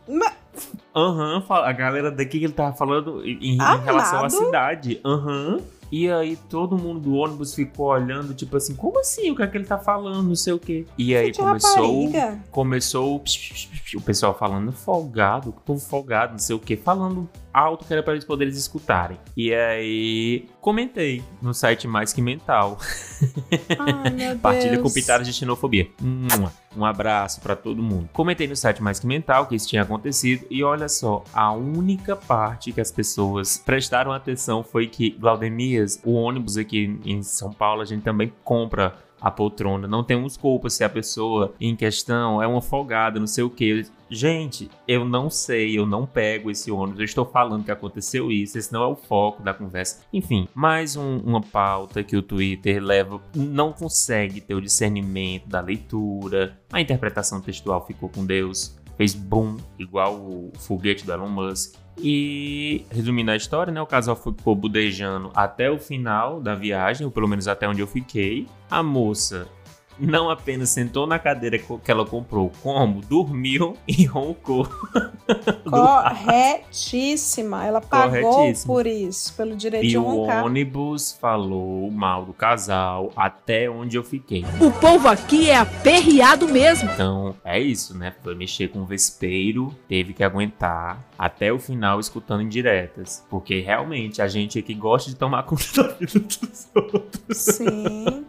Aham, 0.94 1.42
fala- 1.48 1.70
a 1.70 1.72
galera 1.72 2.12
daqui 2.12 2.38
que 2.40 2.46
ele 2.46 2.54
tava 2.54 2.74
falando 2.76 3.24
em, 3.26 3.54
em 3.54 3.58
relação 3.86 4.20
à 4.26 4.30
cidade. 4.30 5.00
Aham. 5.06 5.62
E 5.92 6.10
aí 6.10 6.38
todo 6.50 6.78
mundo 6.78 7.00
do 7.02 7.16
ônibus 7.16 7.54
ficou 7.54 7.88
olhando, 7.88 8.34
tipo 8.34 8.56
assim, 8.56 8.74
como 8.76 9.00
assim? 9.00 9.30
O 9.32 9.36
que 9.36 9.44
é 9.44 9.48
que 9.48 9.58
ele 9.58 9.66
tá 9.66 9.78
falando? 9.78 10.28
Não 10.28 10.36
sei 10.36 10.54
o 10.54 10.60
quê. 10.60 10.86
E 10.98 11.16
aí 11.16 11.28
Gente, 11.28 11.40
começou. 11.40 12.06
rapariga. 12.06 12.40
Começou 12.50 13.16
o, 13.18 13.98
o 13.98 14.02
pessoal 14.02 14.38
falando 14.38 14.72
folgado, 14.72 15.50
o 15.50 15.54
povo 15.54 15.82
folgado, 15.82 16.34
não 16.34 16.40
sei 16.40 16.56
o 16.56 16.60
que, 16.60 16.78
falando 16.78 17.30
alto 17.54 17.86
que 17.86 17.94
era 17.94 18.02
para 18.04 18.14
eles 18.14 18.26
poderem 18.26 18.54
escutarem. 18.54 19.18
E 19.36 19.54
aí 19.54 20.48
comentei 20.60 21.24
no 21.42 21.54
site 21.54 21.88
Mais 21.88 22.14
Que 22.14 22.22
Mental. 22.22 22.78
Ai, 23.80 24.36
Partilha 24.42 24.72
Deus. 24.72 24.84
com 24.84 24.90
pitadas 24.92 25.28
de 25.28 25.34
xenofobia. 25.34 25.88
Um 26.76 26.86
abraço 26.86 27.42
pra 27.42 27.56
todo 27.56 27.82
mundo. 27.82 28.10
Comentei 28.14 28.48
no 28.48 28.56
site 28.56 28.82
Mais 28.82 29.00
Que 29.00 29.08
Mental 29.08 29.46
que 29.48 29.56
isso 29.56 29.68
tinha 29.68 29.82
acontecido 29.82 30.46
e 30.50 30.64
olha 30.64 30.88
só, 30.88 31.24
a 31.34 31.52
única 31.52 32.16
parte 32.16 32.72
que 32.72 32.82
as 32.82 32.92
pessoas 32.92 33.58
prestaram 33.58 34.12
atenção 34.12 34.64
foi 34.64 34.88
que 34.88 35.12
Glaudemias, 35.12 36.02
o 36.06 36.14
ônibus 36.14 36.58
aqui 36.58 37.00
em 37.06 37.22
São 37.24 37.52
Paulo, 37.52 37.82
a 37.82 37.86
gente 37.86 38.04
também 38.04 38.32
compra 38.44 38.96
a 39.20 39.30
poltrona. 39.30 39.88
Não 39.88 40.04
temos 40.04 40.36
culpa 40.36 40.70
se 40.70 40.84
a 40.84 40.90
pessoa 40.90 41.54
em 41.62 41.76
questão 41.76 42.42
é 42.42 42.48
uma 42.48 42.62
folgada, 42.62 43.20
não 43.20 43.28
sei 43.28 43.44
o 43.44 43.50
que. 43.50 43.86
Gente, 44.14 44.70
eu 44.86 45.06
não 45.06 45.30
sei, 45.30 45.80
eu 45.80 45.86
não 45.86 46.06
pego 46.06 46.52
esse 46.52 46.70
ônibus, 46.70 47.00
eu 47.00 47.06
estou 47.06 47.24
falando 47.24 47.64
que 47.64 47.72
aconteceu 47.72 48.30
isso, 48.30 48.58
esse 48.58 48.74
não 48.74 48.84
é 48.84 48.88
o 48.88 48.96
foco 48.96 49.42
da 49.42 49.54
conversa. 49.54 50.02
Enfim, 50.12 50.50
mais 50.54 50.98
um, 50.98 51.20
uma 51.20 51.40
pauta 51.40 52.04
que 52.04 52.18
o 52.18 52.22
Twitter 52.22 52.84
leva, 52.84 53.22
não 53.34 53.72
consegue 53.72 54.42
ter 54.42 54.54
o 54.54 54.60
discernimento 54.60 55.48
da 55.48 55.62
leitura, 55.62 56.60
a 56.74 56.82
interpretação 56.82 57.40
textual 57.40 57.88
ficou 57.88 58.10
com 58.10 58.26
Deus, 58.26 58.78
fez 58.98 59.14
boom, 59.14 59.56
igual 59.80 60.16
o 60.16 60.52
foguete 60.60 61.06
do 61.06 61.14
Elon 61.14 61.30
Musk. 61.30 61.76
E, 61.98 62.86
resumindo 62.90 63.32
a 63.32 63.36
história, 63.38 63.72
né, 63.72 63.82
o 63.82 63.86
casal 63.86 64.16
ficou 64.18 64.56
budejando 64.56 65.32
até 65.34 65.72
o 65.72 65.80
final 65.80 66.42
da 66.42 66.54
viagem, 66.54 67.06
ou 67.06 67.12
pelo 67.12 67.28
menos 67.30 67.48
até 67.48 67.68
onde 67.68 67.80
eu 67.80 67.88
fiquei. 67.88 68.46
A 68.70 68.84
moça 68.84 69.48
não 70.00 70.30
apenas 70.30 70.70
sentou 70.70 71.06
na 71.06 71.20
cadeira 71.20 71.58
que 71.58 71.92
ela 71.92 72.06
comprou, 72.06 72.52
como 72.62 73.02
dormiu 73.02 73.76
e 73.88 74.06
roncou. 74.06 74.68
Corretíssima. 75.70 77.66
Ela 77.66 77.82
pagou 77.82 78.22
Corretíssima. 78.32 78.74
por 78.74 78.88
isso, 78.88 79.34
pelo 79.36 79.56
direito 79.56 79.86
E 79.86 79.90
de 79.90 79.98
o 79.98 80.02
roncar. 80.04 80.46
ônibus 80.46 81.12
falou 81.20 81.90
mal 81.92 82.26
do 82.26 82.34
casal 82.34 83.12
até 83.16 83.70
onde 83.70 83.98
eu 83.98 84.04
fiquei. 84.04 84.44
O 84.60 84.72
povo 84.72 85.08
aqui 85.08 85.50
é 85.50 85.58
aperreado 85.58 86.48
mesmo. 86.48 86.90
Então 86.92 87.36
é 87.44 87.60
isso, 87.60 87.98
né? 87.98 88.14
Foi 88.24 88.36
mexer 88.36 88.70
com 88.70 88.80
o 88.80 88.86
vespeiro, 88.86 89.74
teve 89.88 90.14
que 90.14 90.24
aguentar 90.24 91.04
até 91.18 91.52
o 91.54 91.60
final 91.60 92.00
escutando 92.00 92.42
indiretas. 92.42 93.24
Porque 93.30 93.60
realmente 93.60 94.22
a 94.22 94.28
gente 94.28 94.58
aqui 94.60 94.74
gosta 94.74 95.10
de 95.10 95.16
tomar 95.16 95.44
conta 95.52 95.84
da 95.84 95.94
vida 95.94 96.20
dos 96.20 96.68
outros. 96.76 97.38
Sim. 97.38 98.26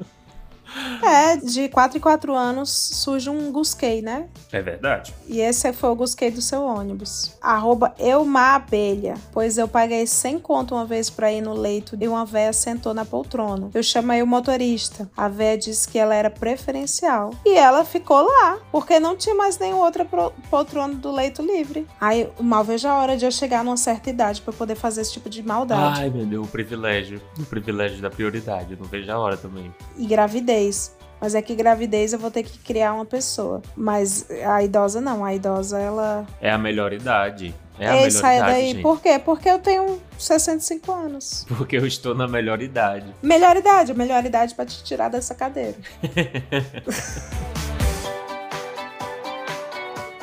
É, 1.02 1.36
de 1.36 1.68
4 1.68 1.98
em 1.98 2.00
4 2.00 2.34
anos 2.34 2.70
surge 2.70 3.28
um 3.28 3.50
Gusquei, 3.52 4.00
né? 4.02 4.26
É 4.50 4.60
verdade. 4.62 5.14
E 5.26 5.40
esse 5.40 5.72
foi 5.72 5.90
o 5.90 5.94
Gusquei 5.94 6.30
do 6.30 6.40
seu 6.42 6.62
ônibus. 6.62 7.32
Arroba 7.40 7.94
Abelha. 8.36 9.14
Pois 9.32 9.58
eu 9.58 9.66
paguei 9.68 10.06
100 10.06 10.38
conto 10.40 10.74
uma 10.74 10.84
vez 10.84 11.08
pra 11.10 11.32
ir 11.32 11.40
no 11.40 11.54
leito 11.54 11.96
e 12.00 12.08
uma 12.08 12.24
véia 12.24 12.52
sentou 12.52 12.92
na 12.94 13.04
poltrona. 13.04 13.70
Eu 13.74 13.82
chamei 13.82 14.22
o 14.22 14.26
motorista. 14.26 15.10
A 15.16 15.28
véia 15.28 15.56
disse 15.58 15.88
que 15.88 15.98
ela 15.98 16.14
era 16.14 16.30
preferencial. 16.30 17.30
E 17.44 17.54
ela 17.54 17.84
ficou 17.84 18.22
lá, 18.22 18.58
porque 18.70 18.98
não 19.00 19.16
tinha 19.16 19.34
mais 19.34 19.58
nenhuma 19.58 19.84
outra 19.84 20.04
pro- 20.04 20.32
poltrona 20.50 20.94
do 20.94 21.10
leito 21.10 21.42
livre. 21.42 21.86
Aí, 22.00 22.28
mal 22.40 22.64
vejo 22.64 22.88
a 22.88 22.94
hora 22.94 23.16
de 23.16 23.24
eu 23.24 23.30
chegar 23.30 23.64
numa 23.64 23.76
certa 23.76 24.10
idade 24.10 24.40
pra 24.40 24.52
eu 24.52 24.56
poder 24.56 24.74
fazer 24.74 25.00
esse 25.02 25.12
tipo 25.12 25.28
de 25.28 25.42
maldade. 25.42 26.00
Ai, 26.00 26.10
meu 26.10 26.26
Deus, 26.26 26.46
o 26.46 26.50
privilégio. 26.50 27.20
O 27.38 27.44
privilégio 27.44 28.00
da 28.00 28.10
prioridade. 28.10 28.76
Não 28.78 28.86
vejo 28.86 29.10
a 29.10 29.18
hora 29.18 29.36
também. 29.36 29.72
e 29.96 30.06
gravidez. 30.06 30.91
Mas 31.22 31.36
é 31.36 31.40
que 31.40 31.54
gravidez 31.54 32.12
eu 32.12 32.18
vou 32.18 32.32
ter 32.32 32.42
que 32.42 32.58
criar 32.58 32.92
uma 32.94 33.04
pessoa. 33.04 33.62
Mas 33.76 34.26
a 34.44 34.60
idosa 34.64 35.00
não. 35.00 35.24
A 35.24 35.32
idosa, 35.32 35.78
ela. 35.78 36.26
É 36.40 36.50
a 36.50 36.58
melhor 36.58 36.92
idade. 36.92 37.54
É 37.78 37.86
a 37.86 37.92
Ei, 37.92 37.96
melhor 38.06 38.10
sai 38.10 38.36
idade, 38.38 38.52
daí. 38.52 38.66
gente. 38.72 38.82
Por 38.82 39.00
quê? 39.00 39.20
Porque 39.24 39.48
eu 39.48 39.60
tenho 39.60 40.02
65 40.18 40.90
anos. 40.92 41.46
Porque 41.56 41.76
eu 41.76 41.86
estou 41.86 42.12
na 42.12 42.26
melhor 42.26 42.60
idade. 42.60 43.06
Melhor 43.22 43.56
idade, 43.56 43.92
a 43.92 43.94
melhor 43.94 44.24
idade 44.26 44.52
pra 44.56 44.66
te 44.66 44.82
tirar 44.82 45.10
dessa 45.10 45.32
cadeira. 45.32 45.76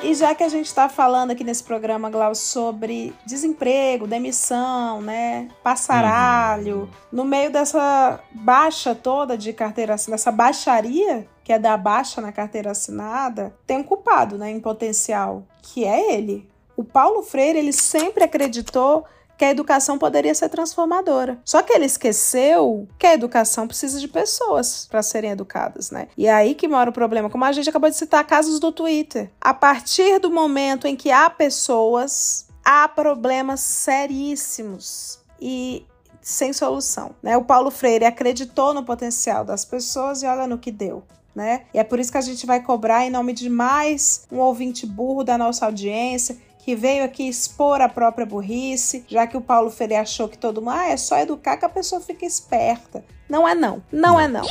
E 0.01 0.15
já 0.15 0.33
que 0.33 0.43
a 0.43 0.49
gente 0.49 0.73
tá 0.73 0.87
falando 0.87 1.31
aqui 1.31 1.43
nesse 1.43 1.63
programa, 1.63 2.09
Glau, 2.09 2.33
sobre 2.33 3.13
desemprego, 3.25 4.07
demissão, 4.07 5.01
né? 5.01 5.49
Passaralho, 5.61 6.89
no 7.11 7.25
meio 7.25 7.51
dessa 7.51 8.19
baixa 8.31 8.95
toda 8.95 9.37
de 9.37 9.51
carteira 9.51 9.95
assinada, 9.95 10.17
dessa 10.17 10.31
baixaria 10.31 11.27
que 11.49 11.53
é 11.53 11.57
da 11.57 11.75
baixa 11.75 12.21
na 12.21 12.31
carteira 12.31 12.69
assinada, 12.69 13.51
tem 13.65 13.77
um 13.77 13.83
culpado, 13.83 14.37
né, 14.37 14.51
em 14.51 14.59
potencial, 14.59 15.43
que 15.63 15.83
é 15.83 16.13
ele. 16.13 16.47
O 16.77 16.83
Paulo 16.83 17.23
Freire, 17.23 17.57
ele 17.57 17.73
sempre 17.73 18.23
acreditou 18.23 19.03
que 19.39 19.45
a 19.45 19.51
educação 19.51 19.97
poderia 19.97 20.35
ser 20.35 20.49
transformadora. 20.49 21.39
Só 21.45 21.63
que 21.63 21.71
ele 21.71 21.85
esqueceu 21.85 22.89
que 22.99 23.07
a 23.07 23.13
educação 23.13 23.65
precisa 23.65 23.97
de 23.97 24.07
pessoas 24.09 24.85
para 24.85 25.01
serem 25.01 25.31
educadas, 25.31 25.91
né? 25.91 26.09
E 26.17 26.27
é 26.27 26.33
aí 26.33 26.53
que 26.53 26.67
mora 26.67 26.89
o 26.89 26.93
problema. 26.93 27.29
Como 27.29 27.45
a 27.45 27.51
gente 27.53 27.69
acabou 27.69 27.89
de 27.89 27.95
citar, 27.95 28.27
casos 28.27 28.59
do 28.59 28.69
Twitter. 28.69 29.31
A 29.39 29.53
partir 29.53 30.19
do 30.19 30.29
momento 30.29 30.87
em 30.87 30.95
que 30.95 31.09
há 31.09 31.29
pessoas, 31.29 32.47
há 32.65 32.85
problemas 32.89 33.61
seríssimos 33.61 35.19
e 35.39 35.85
sem 36.21 36.51
solução, 36.51 37.15
né? 37.23 37.37
O 37.37 37.45
Paulo 37.45 37.71
Freire 37.71 38.03
acreditou 38.03 38.73
no 38.73 38.83
potencial 38.83 39.45
das 39.45 39.63
pessoas 39.63 40.21
e 40.21 40.25
olha 40.25 40.47
no 40.47 40.57
que 40.57 40.69
deu. 40.69 41.01
Né? 41.33 41.61
E 41.73 41.79
é 41.79 41.83
por 41.85 41.99
isso 41.99 42.11
que 42.11 42.17
a 42.17 42.21
gente 42.21 42.45
vai 42.45 42.61
cobrar 42.61 43.05
em 43.05 43.09
nome 43.09 43.31
de 43.31 43.49
mais 43.49 44.25
um 44.29 44.39
ouvinte 44.39 44.85
burro 44.85 45.23
da 45.23 45.37
nossa 45.37 45.65
audiência 45.65 46.35
que 46.69 46.75
veio 46.75 47.03
aqui 47.03 47.27
expor 47.27 47.81
a 47.81 47.89
própria 47.89 48.27
burrice, 48.27 49.03
já 49.07 49.25
que 49.25 49.35
o 49.35 49.41
Paulo 49.41 49.71
Freire 49.71 49.95
achou 49.95 50.29
que 50.29 50.37
todo 50.37 50.61
mundo, 50.61 50.75
ah, 50.75 50.85
é 50.89 50.97
só 50.97 51.17
educar 51.17 51.57
que 51.57 51.65
a 51.65 51.69
pessoa 51.69 51.99
fica 51.99 52.23
esperta. 52.27 53.03
Não 53.27 53.47
é 53.47 53.55
não, 53.55 53.81
não, 53.91 54.19
é 54.19 54.27
não. 54.27 54.43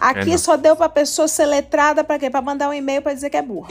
Aqui 0.00 0.20
É 0.20 0.24
não. 0.24 0.38
só 0.38 0.56
deu 0.56 0.74
pra 0.74 0.88
pessoa 0.88 1.28
ser 1.28 1.44
letrada 1.44 2.02
pra 2.02 2.18
quê? 2.18 2.30
Pra 2.30 2.40
mandar 2.40 2.70
um 2.70 2.72
e-mail 2.72 3.02
pra 3.02 3.12
dizer 3.12 3.28
que 3.28 3.36
é 3.36 3.42
burra. 3.42 3.68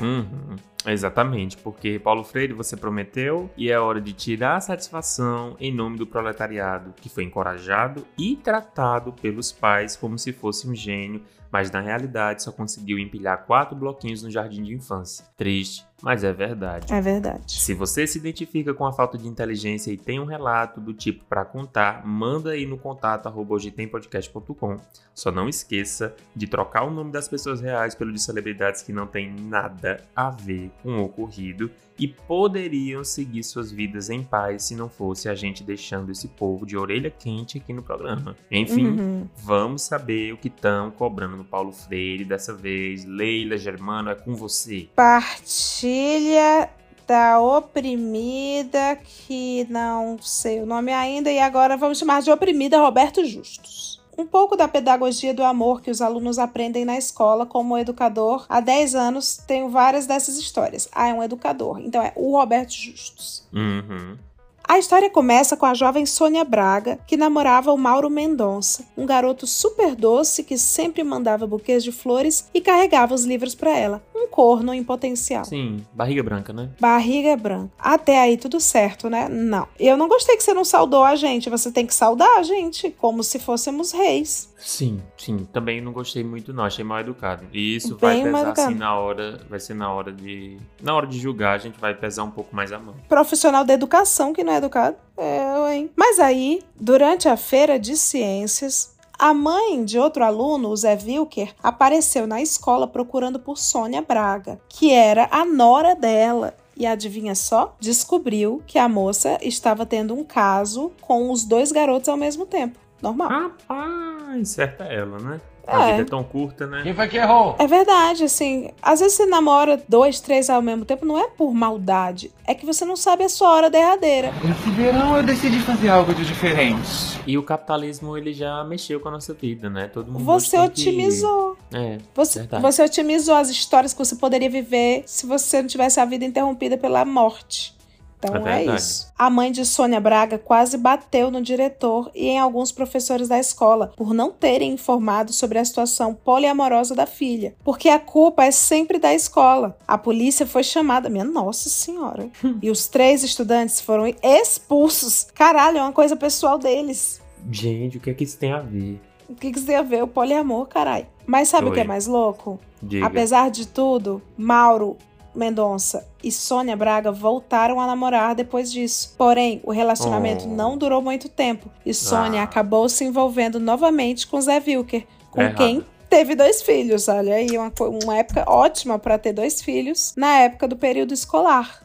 Uhum, 0.00 0.56
exatamente, 0.86 1.58
porque 1.58 1.98
Paulo 1.98 2.24
Freire 2.24 2.54
você 2.54 2.74
prometeu 2.74 3.50
e 3.54 3.70
é 3.70 3.78
hora 3.78 4.00
de 4.00 4.14
tirar 4.14 4.56
a 4.56 4.60
satisfação 4.62 5.56
em 5.60 5.70
nome 5.70 5.98
do 5.98 6.06
proletariado, 6.06 6.94
que 7.02 7.10
foi 7.10 7.24
encorajado 7.24 8.06
e 8.18 8.34
tratado 8.36 9.12
pelos 9.12 9.52
pais 9.52 9.94
como 9.94 10.18
se 10.18 10.32
fosse 10.32 10.66
um 10.66 10.74
gênio, 10.74 11.22
mas 11.52 11.70
na 11.70 11.80
realidade 11.80 12.42
só 12.42 12.50
conseguiu 12.50 12.98
empilhar 12.98 13.44
quatro 13.44 13.76
bloquinhos 13.76 14.22
no 14.22 14.30
jardim 14.30 14.62
de 14.62 14.72
infância. 14.74 15.24
Triste, 15.36 15.84
mas 16.02 16.24
é 16.24 16.32
verdade. 16.32 16.92
É 16.92 17.00
verdade. 17.00 17.52
Se 17.52 17.74
você 17.74 18.06
se 18.06 18.18
identifica 18.18 18.72
com 18.72 18.86
a 18.86 18.92
falta 18.92 19.18
de 19.18 19.28
inteligência 19.28 19.92
e 19.92 19.96
tem 19.98 20.18
um 20.18 20.24
relato 20.24 20.80
do 20.80 20.94
tipo 20.94 21.24
para 21.26 21.44
contar, 21.44 22.06
manda 22.06 22.50
aí 22.52 22.64
no 22.64 22.78
contato 22.78 23.26
arroba 23.26 23.54
hojitempodcast.com. 23.54 24.78
Só 25.14 25.30
não 25.30 25.48
esqueça 25.48 26.14
de 26.34 26.46
trocar 26.46 26.84
o 26.84 26.90
nome 26.90 27.12
das 27.12 27.28
pessoas 27.28 27.60
reais 27.60 27.94
pelo 27.94 28.12
de 28.12 28.20
celebridades 28.20 28.80
que 28.82 28.92
não 28.92 29.06
tem 29.06 29.30
nada 29.30 30.02
a 30.16 30.30
ver 30.30 30.70
com 30.82 30.96
o 30.98 31.04
ocorrido 31.04 31.70
e 31.98 32.08
poderiam 32.08 33.04
seguir 33.04 33.42
suas 33.44 33.70
vidas 33.70 34.08
em 34.08 34.22
paz 34.24 34.64
se 34.64 34.74
não 34.74 34.88
fosse 34.88 35.28
a 35.28 35.34
gente 35.34 35.62
deixando 35.62 36.10
esse 36.10 36.26
povo 36.26 36.64
de 36.64 36.76
orelha 36.76 37.10
quente 37.10 37.58
aqui 37.58 37.72
no 37.72 37.82
programa. 37.82 38.34
Enfim, 38.50 38.86
Uhum. 38.86 39.28
vamos 39.36 39.82
saber 39.82 40.32
o 40.32 40.38
que 40.38 40.48
estão 40.48 40.90
cobrando 40.90 41.41
no 41.42 41.44
Paulo 41.44 41.72
Freire 41.72 42.24
dessa 42.24 42.54
vez. 42.54 43.04
Leila 43.04 43.58
Germano, 43.58 44.10
é 44.10 44.14
com 44.14 44.34
você. 44.34 44.88
Partilha 44.94 46.70
da 47.06 47.40
oprimida, 47.40 48.96
que 49.04 49.66
não 49.68 50.18
sei 50.22 50.60
o 50.60 50.66
nome 50.66 50.92
ainda, 50.92 51.30
e 51.30 51.38
agora 51.38 51.76
vamos 51.76 51.98
chamar 51.98 52.22
de 52.22 52.30
oprimida 52.30 52.78
Roberto 52.78 53.24
Justus. 53.24 54.00
Um 54.16 54.26
pouco 54.26 54.56
da 54.56 54.68
pedagogia 54.68 55.34
do 55.34 55.42
amor 55.42 55.80
que 55.80 55.90
os 55.90 56.00
alunos 56.00 56.38
aprendem 56.38 56.84
na 56.84 56.96
escola 56.96 57.46
como 57.46 57.78
educador. 57.78 58.44
Há 58.48 58.60
10 58.60 58.94
anos 58.94 59.38
tenho 59.38 59.70
várias 59.70 60.06
dessas 60.06 60.36
histórias. 60.36 60.86
Ah, 60.92 61.08
é 61.08 61.14
um 61.14 61.22
educador. 61.22 61.80
Então 61.80 62.02
é 62.02 62.12
o 62.14 62.36
Roberto 62.36 62.72
Justus. 62.72 63.48
Uhum. 63.52 64.18
A 64.64 64.78
história 64.78 65.10
começa 65.10 65.56
com 65.56 65.66
a 65.66 65.74
jovem 65.74 66.06
Sônia 66.06 66.44
Braga, 66.44 66.98
que 67.06 67.16
namorava 67.16 67.72
o 67.72 67.78
Mauro 67.78 68.08
Mendonça, 68.08 68.84
um 68.96 69.04
garoto 69.04 69.46
super 69.46 69.94
doce 69.94 70.42
que 70.42 70.56
sempre 70.56 71.02
mandava 71.04 71.46
buquês 71.46 71.84
de 71.84 71.92
flores 71.92 72.48
e 72.54 72.60
carregava 72.60 73.14
os 73.14 73.24
livros 73.24 73.54
para 73.54 73.76
ela. 73.76 74.02
Um 74.14 74.28
corno 74.28 74.72
em 74.72 74.82
potencial. 74.82 75.44
Sim, 75.44 75.84
barriga 75.92 76.22
branca, 76.22 76.52
né? 76.52 76.70
Barriga 76.80 77.36
branca. 77.36 77.70
Até 77.78 78.18
aí 78.18 78.36
tudo 78.36 78.60
certo, 78.60 79.10
né? 79.10 79.28
Não. 79.28 79.66
Eu 79.78 79.96
não 79.96 80.08
gostei 80.08 80.36
que 80.36 80.42
você 80.42 80.54
não 80.54 80.64
saudou 80.64 81.04
a 81.04 81.16
gente. 81.16 81.50
Você 81.50 81.70
tem 81.70 81.86
que 81.86 81.94
saudar 81.94 82.38
a 82.38 82.42
gente, 82.42 82.90
como 82.98 83.22
se 83.22 83.38
fôssemos 83.38 83.92
reis. 83.92 84.51
Sim, 84.64 85.02
sim. 85.18 85.46
Também 85.52 85.80
não 85.80 85.92
gostei 85.92 86.22
muito, 86.22 86.52
não. 86.52 86.64
Achei 86.64 86.84
mal 86.84 87.00
educado. 87.00 87.44
E 87.52 87.76
isso 87.76 87.96
Bem 87.96 88.22
vai 88.30 88.32
pesar 88.32 88.52
assim 88.52 88.74
na 88.74 88.96
hora. 88.96 89.40
Vai 89.50 89.58
ser 89.60 89.74
na 89.74 89.92
hora 89.92 90.12
de. 90.12 90.56
Na 90.80 90.94
hora 90.94 91.06
de 91.06 91.18
julgar, 91.18 91.54
a 91.54 91.58
gente 91.58 91.78
vai 91.80 91.94
pesar 91.94 92.22
um 92.24 92.30
pouco 92.30 92.54
mais 92.54 92.72
a 92.72 92.78
mão. 92.78 92.94
Profissional 93.08 93.64
da 93.64 93.74
educação 93.74 94.32
que 94.32 94.44
não 94.44 94.52
é 94.52 94.56
educado. 94.56 94.96
Eu, 95.18 95.68
hein? 95.68 95.90
Mas 95.96 96.18
aí, 96.18 96.62
durante 96.80 97.28
a 97.28 97.36
feira 97.36 97.78
de 97.78 97.96
ciências, 97.96 98.94
a 99.18 99.34
mãe 99.34 99.84
de 99.84 99.98
outro 99.98 100.24
aluno, 100.24 100.68
o 100.68 100.76
Zé 100.76 100.98
Wilker, 101.00 101.54
apareceu 101.62 102.26
na 102.26 102.40
escola 102.40 102.86
procurando 102.86 103.38
por 103.38 103.58
Sônia 103.58 104.02
Braga, 104.02 104.60
que 104.68 104.92
era 104.92 105.28
a 105.30 105.44
nora 105.44 105.94
dela. 105.94 106.54
E 106.76 106.86
adivinha 106.86 107.34
só? 107.34 107.76
Descobriu 107.78 108.62
que 108.66 108.78
a 108.78 108.88
moça 108.88 109.38
estava 109.42 109.84
tendo 109.84 110.14
um 110.14 110.24
caso 110.24 110.90
com 111.00 111.30
os 111.30 111.44
dois 111.44 111.70
garotos 111.70 112.08
ao 112.08 112.16
mesmo 112.16 112.46
tempo. 112.46 112.78
Normal. 113.00 113.28
Rapaz! 113.28 114.11
Ai, 114.32 114.44
certa 114.44 114.84
ela, 114.84 115.18
né? 115.18 115.40
É. 115.64 115.72
A 115.76 115.86
vida 115.92 116.02
é 116.02 116.04
tão 116.04 116.24
curta, 116.24 116.66
né? 116.66 116.80
Quem 116.82 116.92
foi 116.92 117.06
que 117.06 117.16
errou? 117.16 117.54
É 117.56 117.66
verdade, 117.68 118.24
assim. 118.24 118.70
Às 118.82 118.98
vezes 118.98 119.16
você 119.16 119.26
namora 119.26 119.80
dois, 119.88 120.18
três 120.18 120.50
ao 120.50 120.60
mesmo 120.60 120.84
tempo, 120.84 121.06
não 121.06 121.16
é 121.16 121.28
por 121.28 121.54
maldade. 121.54 122.32
É 122.44 122.52
que 122.52 122.66
você 122.66 122.84
não 122.84 122.96
sabe 122.96 123.22
a 123.22 123.28
sua 123.28 123.48
hora 123.52 123.70
derradeira. 123.70 124.32
Esse 124.42 124.70
verão 124.70 125.16
eu 125.16 125.22
decidi 125.22 125.60
fazer 125.60 125.88
algo 125.90 126.12
de 126.14 126.24
diferente. 126.24 127.20
E 127.26 127.38
o 127.38 127.44
capitalismo, 127.44 128.18
ele 128.18 128.32
já 128.32 128.64
mexeu 128.64 128.98
com 128.98 129.08
a 129.08 129.12
nossa 129.12 129.32
vida, 129.34 129.70
né? 129.70 129.86
Todo 129.86 130.10
mundo 130.10 130.24
Você 130.24 130.56
tem 130.56 130.60
que- 130.70 130.80
otimizou. 130.80 131.56
É, 131.72 131.98
Você, 132.12 132.40
verdade. 132.40 132.62
você 132.62 132.82
otimizou 132.82 133.36
as 133.36 133.48
histórias 133.48 133.92
que 133.92 133.98
você 134.00 134.16
poderia 134.16 134.50
viver 134.50 135.04
se 135.06 135.26
você 135.26 135.60
não 135.62 135.68
tivesse 135.68 136.00
a 136.00 136.04
vida 136.04 136.24
interrompida 136.24 136.76
pela 136.76 137.04
morte. 137.04 137.72
Então 138.22 138.46
É 138.46 138.64
é, 138.64 138.74
isso. 138.76 139.12
A 139.18 139.28
mãe 139.28 139.50
de 139.50 139.64
Sônia 139.64 140.00
Braga 140.00 140.38
quase 140.38 140.76
bateu 140.76 141.30
no 141.30 141.40
diretor 141.40 142.10
e 142.14 142.28
em 142.28 142.38
alguns 142.38 142.70
professores 142.70 143.28
da 143.28 143.38
escola 143.38 143.92
por 143.96 144.14
não 144.14 144.30
terem 144.30 144.72
informado 144.72 145.32
sobre 145.32 145.58
a 145.58 145.64
situação 145.64 146.14
poliamorosa 146.14 146.94
da 146.94 147.06
filha, 147.06 147.54
porque 147.64 147.88
a 147.88 147.98
culpa 147.98 148.44
é 148.44 148.50
sempre 148.50 148.98
da 148.98 149.12
escola. 149.14 149.76
A 149.86 149.98
polícia 149.98 150.46
foi 150.46 150.62
chamada, 150.62 151.08
minha 151.08 151.24
nossa 151.24 151.68
senhora, 151.68 152.28
e 152.62 152.70
os 152.70 152.86
três 152.86 153.22
estudantes 153.22 153.80
foram 153.80 154.06
expulsos. 154.22 155.26
Caralho, 155.34 155.78
é 155.78 155.82
uma 155.82 155.92
coisa 155.92 156.16
pessoal 156.16 156.58
deles. 156.58 157.20
Gente, 157.50 157.96
o 157.96 158.00
que 158.00 158.10
é 158.10 158.14
que 158.14 158.24
isso 158.24 158.38
tem 158.38 158.52
a 158.52 158.60
ver? 158.60 159.00
O 159.28 159.34
que, 159.34 159.50
que 159.50 159.58
isso 159.58 159.66
tem 159.66 159.76
a 159.76 159.82
ver? 159.82 160.02
O 160.02 160.06
poliamor, 160.06 160.66
caralho. 160.66 161.06
Mas 161.26 161.48
sabe 161.48 161.68
o 161.68 161.72
que 161.72 161.78
é 161.78 161.82
Oi. 161.82 161.88
mais 161.88 162.06
louco? 162.06 162.60
Diga. 162.82 163.06
Apesar 163.06 163.50
de 163.50 163.66
tudo, 163.66 164.20
Mauro 164.36 164.96
Mendonça 165.34 166.06
e 166.22 166.30
Sônia 166.30 166.76
Braga 166.76 167.10
voltaram 167.10 167.80
a 167.80 167.86
namorar 167.86 168.34
depois 168.34 168.70
disso. 168.70 169.14
Porém, 169.16 169.60
o 169.64 169.70
relacionamento 169.72 170.44
Oh. 170.46 170.48
não 170.54 170.76
durou 170.76 171.00
muito 171.02 171.28
tempo 171.28 171.68
e 171.84 171.92
Sônia 171.94 172.40
Ah. 172.40 172.44
acabou 172.44 172.88
se 172.88 173.04
envolvendo 173.04 173.58
novamente 173.58 174.26
com 174.26 174.40
Zé 174.40 174.62
Wilker, 174.66 175.06
com 175.30 175.40
Errado. 175.40 175.56
quem 175.56 175.84
teve 176.10 176.34
dois 176.34 176.60
filhos. 176.62 177.08
Olha 177.08 177.34
aí, 177.34 177.56
uma, 177.56 177.72
uma 178.04 178.16
época 178.18 178.44
ótima 178.46 178.98
para 178.98 179.16
ter 179.18 179.32
dois 179.32 179.62
filhos 179.62 180.12
na 180.16 180.38
época 180.40 180.68
do 180.68 180.76
período 180.76 181.14
escolar. 181.14 181.82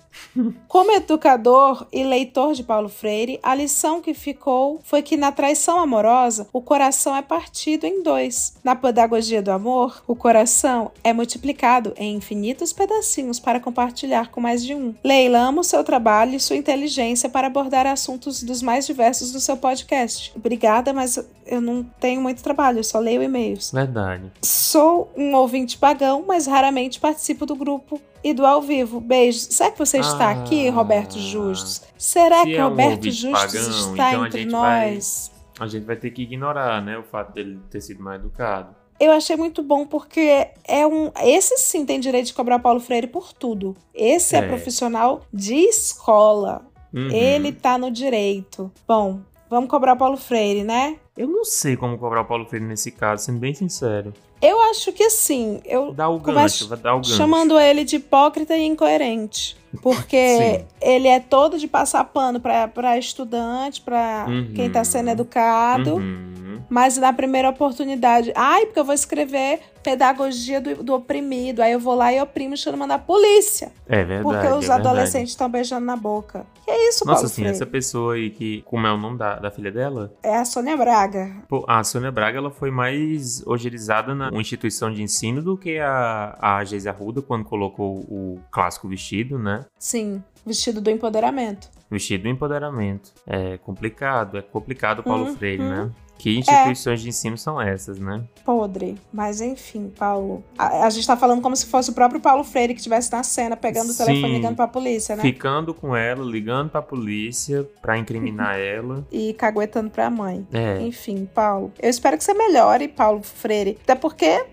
Como 0.68 0.92
educador 0.92 1.88
e 1.92 2.04
leitor 2.04 2.54
de 2.54 2.64
Paulo 2.64 2.90
Freire, 2.90 3.40
a 3.42 3.56
lição 3.56 4.02
que 4.02 4.14
ficou 4.14 4.80
foi 4.84 5.02
que 5.02 5.18
na 5.18 5.32
traição 5.32 5.80
amorosa, 5.80 6.48
o 6.54 6.62
coração 6.62 7.16
é 7.16 7.22
partido 7.22 7.86
em 7.86 8.04
dois. 8.04 8.56
Na 8.64 8.76
pedagogia 8.76 9.42
do 9.42 9.52
amor, 9.52 10.04
o 10.08 10.16
coração 10.16 10.92
é 11.04 11.14
multiplicado 11.14 11.94
em 11.98 12.16
infinitos 12.16 12.72
pedacinhos 12.72 13.40
para 13.40 13.60
compartilhar 13.60 14.30
com 14.30 14.42
mais 14.42 14.64
de 14.64 14.76
um. 14.76 14.94
Leila 15.04 15.40
ama 15.40 15.62
o 15.62 15.64
seu 15.64 15.84
trabalho 15.84 16.36
e 16.36 16.40
sua 16.40 16.56
inteligência 16.56 17.30
para 17.30 17.48
abordar 17.48 17.86
assuntos 17.86 18.44
dos 18.44 18.62
mais 18.62 18.86
diversos 18.86 19.32
do 19.32 19.40
seu 19.40 19.58
podcast. 19.58 20.32
Obrigada, 20.36 20.94
mas 20.94 21.18
eu 21.46 21.62
não 21.62 21.84
tenho 22.00 22.22
muito 22.22 22.44
trabalho, 22.44 22.80
eu 22.80 22.84
só 22.84 23.00
leio 23.00 23.24
e-mails. 23.24 23.72
Verdade. 23.72 24.32
Sou 24.42 25.12
um 25.16 25.34
ouvinte 25.36 25.78
pagão, 25.78 26.24
mas 26.28 26.46
raramente 26.46 27.00
participo 27.00 27.46
do 27.46 27.56
grupo 27.56 28.00
e 28.30 28.34
do 28.34 28.46
ao 28.46 28.62
vivo. 28.62 29.00
Beijos. 29.00 29.48
Será 29.52 29.72
que 29.72 29.80
você 29.80 30.00
está 30.00 30.28
Ah. 30.28 30.32
aqui, 30.32 30.70
Roberto 30.70 31.18
Justus? 31.20 31.82
Será 31.98 32.40
Se 32.44 32.46
que 32.46 32.56
é 32.56 32.62
Roberto 32.64 33.04
Justus 33.10 33.32
pagão, 33.32 33.70
está 33.92 34.10
então 34.12 34.24
a 34.24 34.28
entre 34.28 34.46
vai- 34.50 34.92
nós? 34.92 35.32
A 35.60 35.68
gente 35.68 35.86
vai 35.86 35.96
ter 35.96 36.12
que 36.12 36.22
ignorar, 36.22 36.82
né? 36.84 36.98
O 36.98 37.04
fato 37.04 37.34
dele 37.34 37.60
ter 37.70 37.82
sido 37.82 38.04
mais 38.04 38.20
educado. 38.20 38.76
Eu 39.00 39.12
achei 39.12 39.36
muito 39.36 39.62
bom 39.62 39.86
porque 39.86 40.48
é 40.68 40.86
um. 40.88 41.12
Esse 41.24 41.58
sim 41.58 41.86
tem 41.86 42.00
direito 42.00 42.28
de 42.28 42.34
cobrar 42.34 42.60
Paulo 42.60 42.80
Freire 42.80 43.08
por 43.08 43.32
tudo. 43.34 43.76
Esse 43.94 44.36
é, 44.36 44.40
É. 44.40 44.48
profissional 44.48 45.22
de 45.34 45.56
escola. 45.56 46.66
Uhum. 46.94 47.10
Ele 47.12 47.52
tá 47.52 47.78
no 47.78 47.92
direito. 47.92 48.72
Bom, 48.88 49.20
vamos 49.50 49.70
cobrar 49.70 49.96
Paulo 49.96 50.18
Freire, 50.18 50.64
né? 50.64 50.98
Eu 51.18 51.28
não 51.28 51.44
sei 51.44 51.76
como 51.76 51.98
cobrar 51.98 52.22
o 52.22 52.26
Paulo 52.26 52.46
Freire 52.46 52.66
nesse 52.66 52.92
caso, 52.92 53.26
sendo 53.26 53.40
bem 53.40 53.54
sincero. 53.54 54.14
Eu 54.42 54.62
acho 54.70 54.92
que 54.94 55.10
sim. 55.10 55.60
Eu 55.66 55.92
Dá 55.94 56.08
o 56.08 56.20
gancho, 56.20 56.68
dar 56.76 56.94
o 56.94 56.98
gancho. 56.98 57.16
chamando 57.16 57.60
ele 57.60 57.84
de 57.84 57.96
hipócrita 57.96 58.56
e 58.56 58.64
incoerente. 58.66 59.58
Porque 59.82 60.64
ele 60.80 61.08
é 61.08 61.20
todo 61.20 61.58
de 61.58 61.68
passar 61.68 62.04
pano 62.04 62.40
pra 62.40 62.98
estudante, 63.00 63.82
pra 63.82 64.26
Uhum. 64.30 64.52
quem 64.56 64.70
tá 64.72 64.84
sendo 64.84 65.10
educado. 65.10 65.96
Uhum. 65.96 66.47
Mas 66.70 66.98
na 66.98 67.14
primeira 67.14 67.50
oportunidade, 67.50 68.32
ai, 68.36 68.66
porque 68.66 68.80
eu 68.80 68.86
vou 68.86 68.94
escrever 68.94 69.62
pedagogia 69.82 70.60
do, 70.60 70.84
do 70.84 70.94
oprimido. 70.96 71.62
Aí 71.62 71.72
eu 71.72 71.80
vou 71.80 71.96
lá 71.96 72.12
e 72.12 72.22
oprimo 72.22 72.54
e 72.54 72.58
chamo 72.58 72.78
mandar 72.78 73.00
polícia. 73.00 73.72
É 73.88 74.04
verdade. 74.04 74.24
porque 74.24 74.48
é 74.48 74.54
os 74.54 74.60
verdade. 74.68 74.88
adolescentes 74.88 75.30
estão 75.30 75.50
beijando 75.50 75.86
na 75.86 75.96
boca. 75.96 76.46
Que 76.66 76.72
é 76.72 76.90
isso, 76.90 77.06
Nossa, 77.06 77.22
Paulo 77.22 77.26
assim, 77.26 77.36
Freire? 77.36 77.56
essa 77.56 77.66
pessoa 77.66 78.16
aí 78.16 78.30
que. 78.30 78.62
Como 78.64 78.86
é 78.86 78.92
o 78.92 78.98
nome 78.98 79.18
da, 79.18 79.40
da 79.40 79.50
filha 79.50 79.72
dela? 79.72 80.14
É 80.22 80.36
a 80.36 80.44
Sônia 80.44 80.76
Braga. 80.76 81.32
Pô, 81.48 81.64
a 81.68 81.84
Sônia 81.84 82.12
Braga 82.12 82.38
ela 82.38 82.52
foi 82.52 82.70
mais 82.70 83.42
ogerizada 83.48 84.14
na 84.14 84.30
instituição 84.34 84.92
de 84.92 85.02
ensino 85.02 85.42
do 85.42 85.58
que 85.58 85.80
a, 85.80 86.38
a 86.42 86.64
Geise 86.66 86.90
Arruda 86.90 87.22
quando 87.22 87.46
colocou 87.46 88.00
o 88.10 88.40
clássico 88.52 88.90
vestido, 88.90 89.40
né? 89.40 89.66
Sim, 89.80 90.22
vestido 90.46 90.82
do 90.82 90.90
empoderamento. 90.90 91.70
Vestido 91.90 92.24
do 92.24 92.30
empoderamento. 92.30 93.14
É 93.26 93.58
complicado, 93.60 94.38
é 94.38 94.42
complicado 94.42 95.02
Paulo 95.04 95.26
Uhum. 95.28 95.36
Freire, 95.38 95.64
né? 95.64 95.90
Que 96.18 96.36
instituições 96.36 97.00
de 97.00 97.10
ensino 97.10 97.38
são 97.38 97.62
essas, 97.62 98.00
né? 98.00 98.24
Podre. 98.44 98.98
Mas 99.14 99.40
enfim, 99.40 99.94
Paulo. 100.00 100.44
A, 100.58 100.86
a 100.88 100.90
gente 100.90 101.06
tá 101.06 101.16
falando 101.16 101.44
como 101.44 101.56
se 101.56 101.68
fosse 101.68 101.92
o 101.92 101.94
próprio 101.94 102.20
Paulo 102.20 102.44
Freire 102.44 102.74
que 102.74 102.80
estivesse 102.80 103.12
na 103.12 103.22
cena, 103.22 103.56
pegando 103.56 103.90
o 103.90 103.94
Sim. 103.94 104.04
telefone 104.06 104.34
e 104.34 104.36
ligando 104.38 104.56
pra 104.56 104.68
polícia, 104.68 105.16
né? 105.16 105.22
Ficando 105.22 105.76
com 105.76 105.96
ela, 105.96 106.26
ligando 106.26 106.72
pra 106.72 106.82
polícia 106.82 107.64
pra 107.84 108.00
incriminar 108.00 108.58
ela. 108.60 109.06
E 109.12 109.32
caguetando 109.34 109.92
pra 109.92 110.10
mãe. 110.10 110.46
É. 110.52 110.82
Enfim, 110.82 111.30
Paulo. 111.34 111.72
Eu 111.80 111.90
espero 111.90 112.18
que 112.18 112.24
você 112.24 112.34
melhore, 112.34 112.88
Paulo 112.88 113.22
Freire. 113.22 113.78
Até 113.84 113.94
porque 113.94 114.44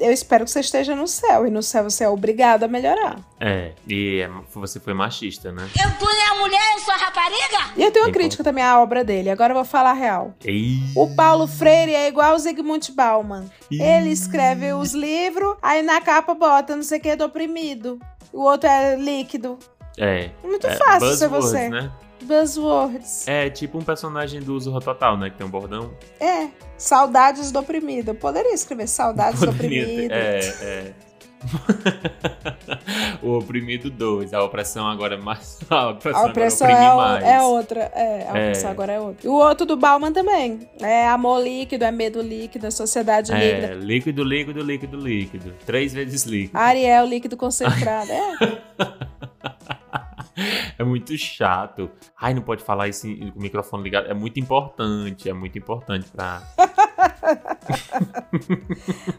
eu 0.00 0.10
espero 0.12 0.44
que 0.44 0.50
você 0.50 0.60
esteja 0.60 0.94
no 0.94 1.06
céu. 1.06 1.46
E 1.46 1.50
no 1.50 1.62
céu 1.62 1.84
você 1.88 2.04
é 2.04 2.08
obrigado 2.08 2.64
a 2.64 2.68
melhorar. 2.68 3.16
É, 3.40 3.72
e 3.86 4.20
é- 4.20 4.30
você 4.52 4.80
foi 4.80 4.94
machista, 4.94 5.52
né? 5.52 5.68
Eu, 5.82 5.90
tu 5.98 6.04
não 6.04 6.36
é 6.36 6.38
mulher, 6.40 6.60
eu 6.74 6.80
sou 6.80 6.94
rapariga? 6.94 7.72
E 7.76 7.82
eu 7.84 7.90
tenho 7.90 8.04
uma 8.06 8.12
Tem 8.12 8.20
crítica 8.20 8.42
também 8.42 8.64
à 8.64 8.80
obra 8.80 9.04
dele. 9.04 9.30
Agora 9.30 9.52
eu 9.52 9.56
vou 9.56 9.64
falar 9.64 9.90
a 9.90 9.94
real. 9.94 10.34
Ei, 10.44 10.78
O 10.96 11.14
Paulo 11.14 11.46
Freire 11.46 11.94
é 11.94 12.08
igual 12.08 12.34
o 12.34 12.38
Zygmunt 12.38 12.90
Bauman. 12.92 13.44
Ele 13.70 14.10
escreve 14.10 14.72
os 14.72 14.92
livros, 14.92 15.56
aí 15.62 15.82
na 15.82 16.00
capa 16.00 16.34
bota 16.34 16.74
não 16.74 16.82
sei 16.82 16.98
o 16.98 17.02
que 17.02 17.14
do 17.16 17.24
oprimido. 17.24 17.98
O 18.32 18.42
outro 18.42 18.68
é 18.68 18.96
líquido. 18.96 19.58
é. 19.96 20.30
Muito 20.42 20.66
é, 20.66 20.76
fácil 20.76 21.14
ser 21.14 21.28
você. 21.28 21.68
né? 21.68 21.90
Buzzwords. 22.24 23.26
É 23.28 23.48
tipo 23.50 23.78
um 23.78 23.82
personagem 23.82 24.40
do 24.40 24.58
Zorro 24.58 24.80
Total, 24.80 25.16
né? 25.16 25.30
Que 25.30 25.36
tem 25.36 25.46
um 25.46 25.50
bordão. 25.50 25.92
É. 26.20 26.48
Saudades 26.76 27.50
do 27.50 27.58
oprimido. 27.60 28.10
Eu 28.10 28.14
poderia 28.14 28.54
escrever 28.54 28.86
saudades 28.88 29.40
do 29.40 29.46
Poderia 29.46 29.84
ter- 29.84 29.92
oprimido. 29.92 30.12
É, 30.12 30.38
é. 30.62 30.92
o 33.22 33.38
oprimido 33.38 33.88
2. 33.90 34.34
A 34.34 34.42
opressão 34.42 34.86
agora 34.88 35.14
é 35.14 35.18
mais. 35.18 35.58
A 35.70 35.90
opressão, 35.90 36.20
A 36.20 36.26
opressão 36.26 36.66
é, 36.68 36.94
mais. 36.96 37.24
é 37.24 37.40
outra. 37.42 37.80
É, 37.94 38.26
a 38.28 38.38
É. 38.38 38.42
opressão 38.42 38.70
agora 38.70 38.92
é 38.92 39.00
outra. 39.00 39.26
E 39.26 39.28
o 39.28 39.34
outro 39.34 39.64
do 39.66 39.76
Bauman 39.76 40.12
também. 40.12 40.68
É 40.80 41.06
amor 41.08 41.40
líquido, 41.42 41.84
é 41.84 41.90
medo 41.92 42.20
líquido, 42.20 42.66
é 42.66 42.70
sociedade 42.72 43.32
É, 43.32 43.36
líquida. 43.60 43.74
líquido, 43.74 44.24
líquido, 44.24 44.62
líquido, 44.62 44.96
líquido. 44.96 45.54
Três 45.64 45.92
vezes 45.92 46.24
líquido. 46.24 46.58
Ariel, 46.58 47.06
líquido 47.06 47.36
concentrado. 47.36 48.10
É. 48.10 48.58
É 50.78 50.84
muito 50.84 51.16
chato. 51.16 51.90
Ai, 52.20 52.34
não 52.34 52.42
pode 52.42 52.62
falar 52.62 52.88
isso 52.88 53.06
com 53.32 53.38
o 53.38 53.42
microfone 53.42 53.82
ligado. 53.82 54.06
É 54.08 54.14
muito 54.14 54.38
importante, 54.38 55.28
é 55.28 55.32
muito 55.32 55.56
importante 55.58 56.08
pra. 56.10 56.42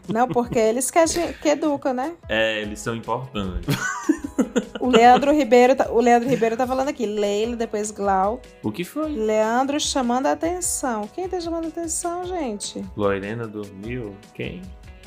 Não, 0.08 0.28
porque 0.28 0.58
eles 0.58 0.90
que, 0.90 1.00
que 1.34 1.48
educam, 1.50 1.92
né? 1.94 2.14
É, 2.28 2.60
eles 2.62 2.80
são 2.80 2.94
importantes. 2.94 3.74
O 4.80 4.88
Leandro 4.88 5.32
Ribeiro, 5.32 5.76
tá- 5.76 5.90
o 5.90 6.00
Leandro 6.00 6.28
Ribeiro 6.28 6.56
tá 6.56 6.66
falando 6.66 6.88
aqui. 6.88 7.06
Leila, 7.06 7.56
depois 7.56 7.90
Glau. 7.90 8.40
O 8.62 8.72
que 8.72 8.84
foi? 8.84 9.12
Leandro 9.12 9.78
chamando 9.78 10.26
a 10.26 10.32
atenção. 10.32 11.08
Quem 11.14 11.28
tá 11.28 11.40
chamando 11.40 11.66
a 11.66 11.68
atenção, 11.68 12.24
gente? 12.24 12.84
Lorena 12.96 13.46
dormiu? 13.46 14.14
Quem? 14.34 14.62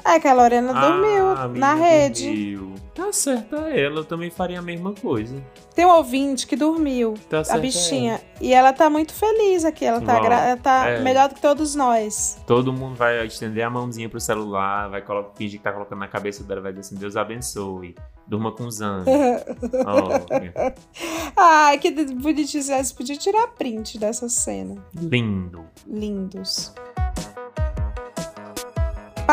É 0.05 0.19
que 0.19 0.27
a 0.27 0.33
Lorena 0.33 0.73
dormiu 0.73 1.27
Ah, 1.29 1.47
na 1.47 1.73
rede. 1.75 2.25
dormiu. 2.27 2.73
Tá 2.93 3.11
certa 3.11 3.55
ela, 3.69 4.01
eu 4.01 4.05
também 4.05 4.29
faria 4.29 4.59
a 4.59 4.61
mesma 4.61 4.93
coisa. 4.93 5.35
Tem 5.73 5.83
um 5.83 5.89
ouvinte 5.89 6.45
que 6.45 6.55
dormiu. 6.55 7.15
Tá 7.27 7.39
a 7.39 7.43
certa 7.43 7.59
bichinha. 7.59 8.21
E 8.39 8.53
ela 8.53 8.71
tá 8.71 8.87
muito 8.87 9.11
feliz 9.15 9.65
aqui. 9.65 9.83
Ela 9.83 9.99
tá, 9.99 10.19
Bom, 10.19 10.25
ela 10.27 10.57
tá 10.57 10.89
é. 10.89 10.99
melhor 11.01 11.27
do 11.29 11.33
que 11.33 11.41
todos 11.41 11.73
nós. 11.73 12.37
Todo 12.45 12.71
mundo 12.71 12.95
vai 12.95 13.25
estender 13.25 13.63
a 13.65 13.69
mãozinha 13.69 14.07
pro 14.07 14.19
celular, 14.19 14.89
vai 14.91 15.03
fingir 15.35 15.57
que 15.59 15.63
tá 15.63 15.73
colocando 15.73 15.99
na 15.99 16.07
cabeça 16.07 16.43
dela, 16.43 16.61
vai 16.61 16.71
dizer 16.71 16.81
assim, 16.81 16.95
Deus 16.95 17.17
abençoe, 17.17 17.95
durma 18.27 18.51
com 18.51 18.67
os 18.67 18.79
anjos. 18.79 19.07
oh, 19.87 21.33
Ai, 21.35 21.79
que 21.79 21.89
bonitinho. 21.89 22.61
Vocês 22.63 22.91
podiam 22.91 23.17
tirar 23.17 23.47
print 23.47 23.97
dessa 23.97 24.29
cena. 24.29 24.75
lindo. 24.93 25.65
Lindos. 25.87 26.71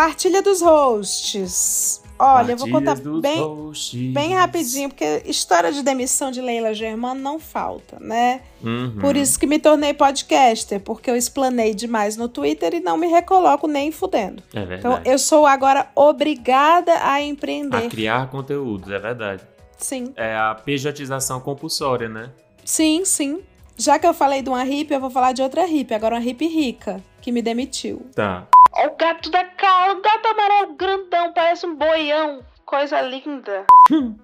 Partilha 0.00 0.40
dos 0.40 0.62
hosts. 0.62 2.00
Olha, 2.18 2.52
eu 2.52 2.56
vou 2.56 2.70
contar 2.70 2.96
bem, 3.20 3.38
hosts. 3.38 4.12
bem 4.14 4.32
rapidinho, 4.32 4.88
porque 4.88 5.22
história 5.26 5.70
de 5.70 5.82
demissão 5.82 6.30
de 6.30 6.40
Leila 6.40 6.72
Germano 6.72 7.20
não 7.20 7.38
falta, 7.38 7.98
né? 8.00 8.40
Uhum. 8.64 8.96
Por 8.98 9.14
isso 9.14 9.38
que 9.38 9.46
me 9.46 9.58
tornei 9.58 9.92
podcaster, 9.92 10.80
porque 10.80 11.10
eu 11.10 11.16
explanei 11.16 11.74
demais 11.74 12.16
no 12.16 12.30
Twitter 12.30 12.72
e 12.76 12.80
não 12.80 12.96
me 12.96 13.08
recoloco 13.08 13.66
nem 13.68 13.92
fudendo. 13.92 14.42
É 14.54 14.60
Então 14.62 14.68
verdade. 14.92 15.10
eu 15.10 15.18
sou 15.18 15.44
agora 15.44 15.90
obrigada 15.94 16.92
a 17.02 17.20
empreender. 17.20 17.76
A 17.76 17.90
criar 17.90 18.30
conteúdos, 18.30 18.90
é 18.90 18.98
verdade. 18.98 19.42
Sim, 19.76 20.14
É 20.16 20.34
a 20.34 20.54
pejotização 20.54 21.40
compulsória, 21.40 22.08
né? 22.08 22.30
sim, 22.64 23.04
sim. 23.04 23.40
Já 23.76 23.98
que 23.98 24.06
eu 24.06 24.14
falei 24.14 24.40
de 24.40 24.48
uma 24.48 24.62
hippie, 24.62 24.94
eu 24.94 25.00
vou 25.00 25.10
falar 25.10 25.32
de 25.32 25.42
outra 25.42 25.66
hippie, 25.66 25.92
agora 25.92 26.14
uma 26.14 26.20
hippie 26.22 26.48
rica, 26.48 27.02
que 27.20 27.30
me 27.30 27.42
demitiu. 27.42 28.06
Tá. 28.14 28.46
Ó 28.82 28.86
o 28.86 28.96
gato 28.96 29.30
da 29.30 29.44
Carla, 29.44 29.92
o 29.92 30.00
gato 30.00 30.26
amarelo 30.28 30.74
grandão, 30.74 31.32
parece 31.34 31.66
um 31.66 31.74
boião. 31.74 32.42
Coisa 32.64 33.00
linda. 33.02 33.66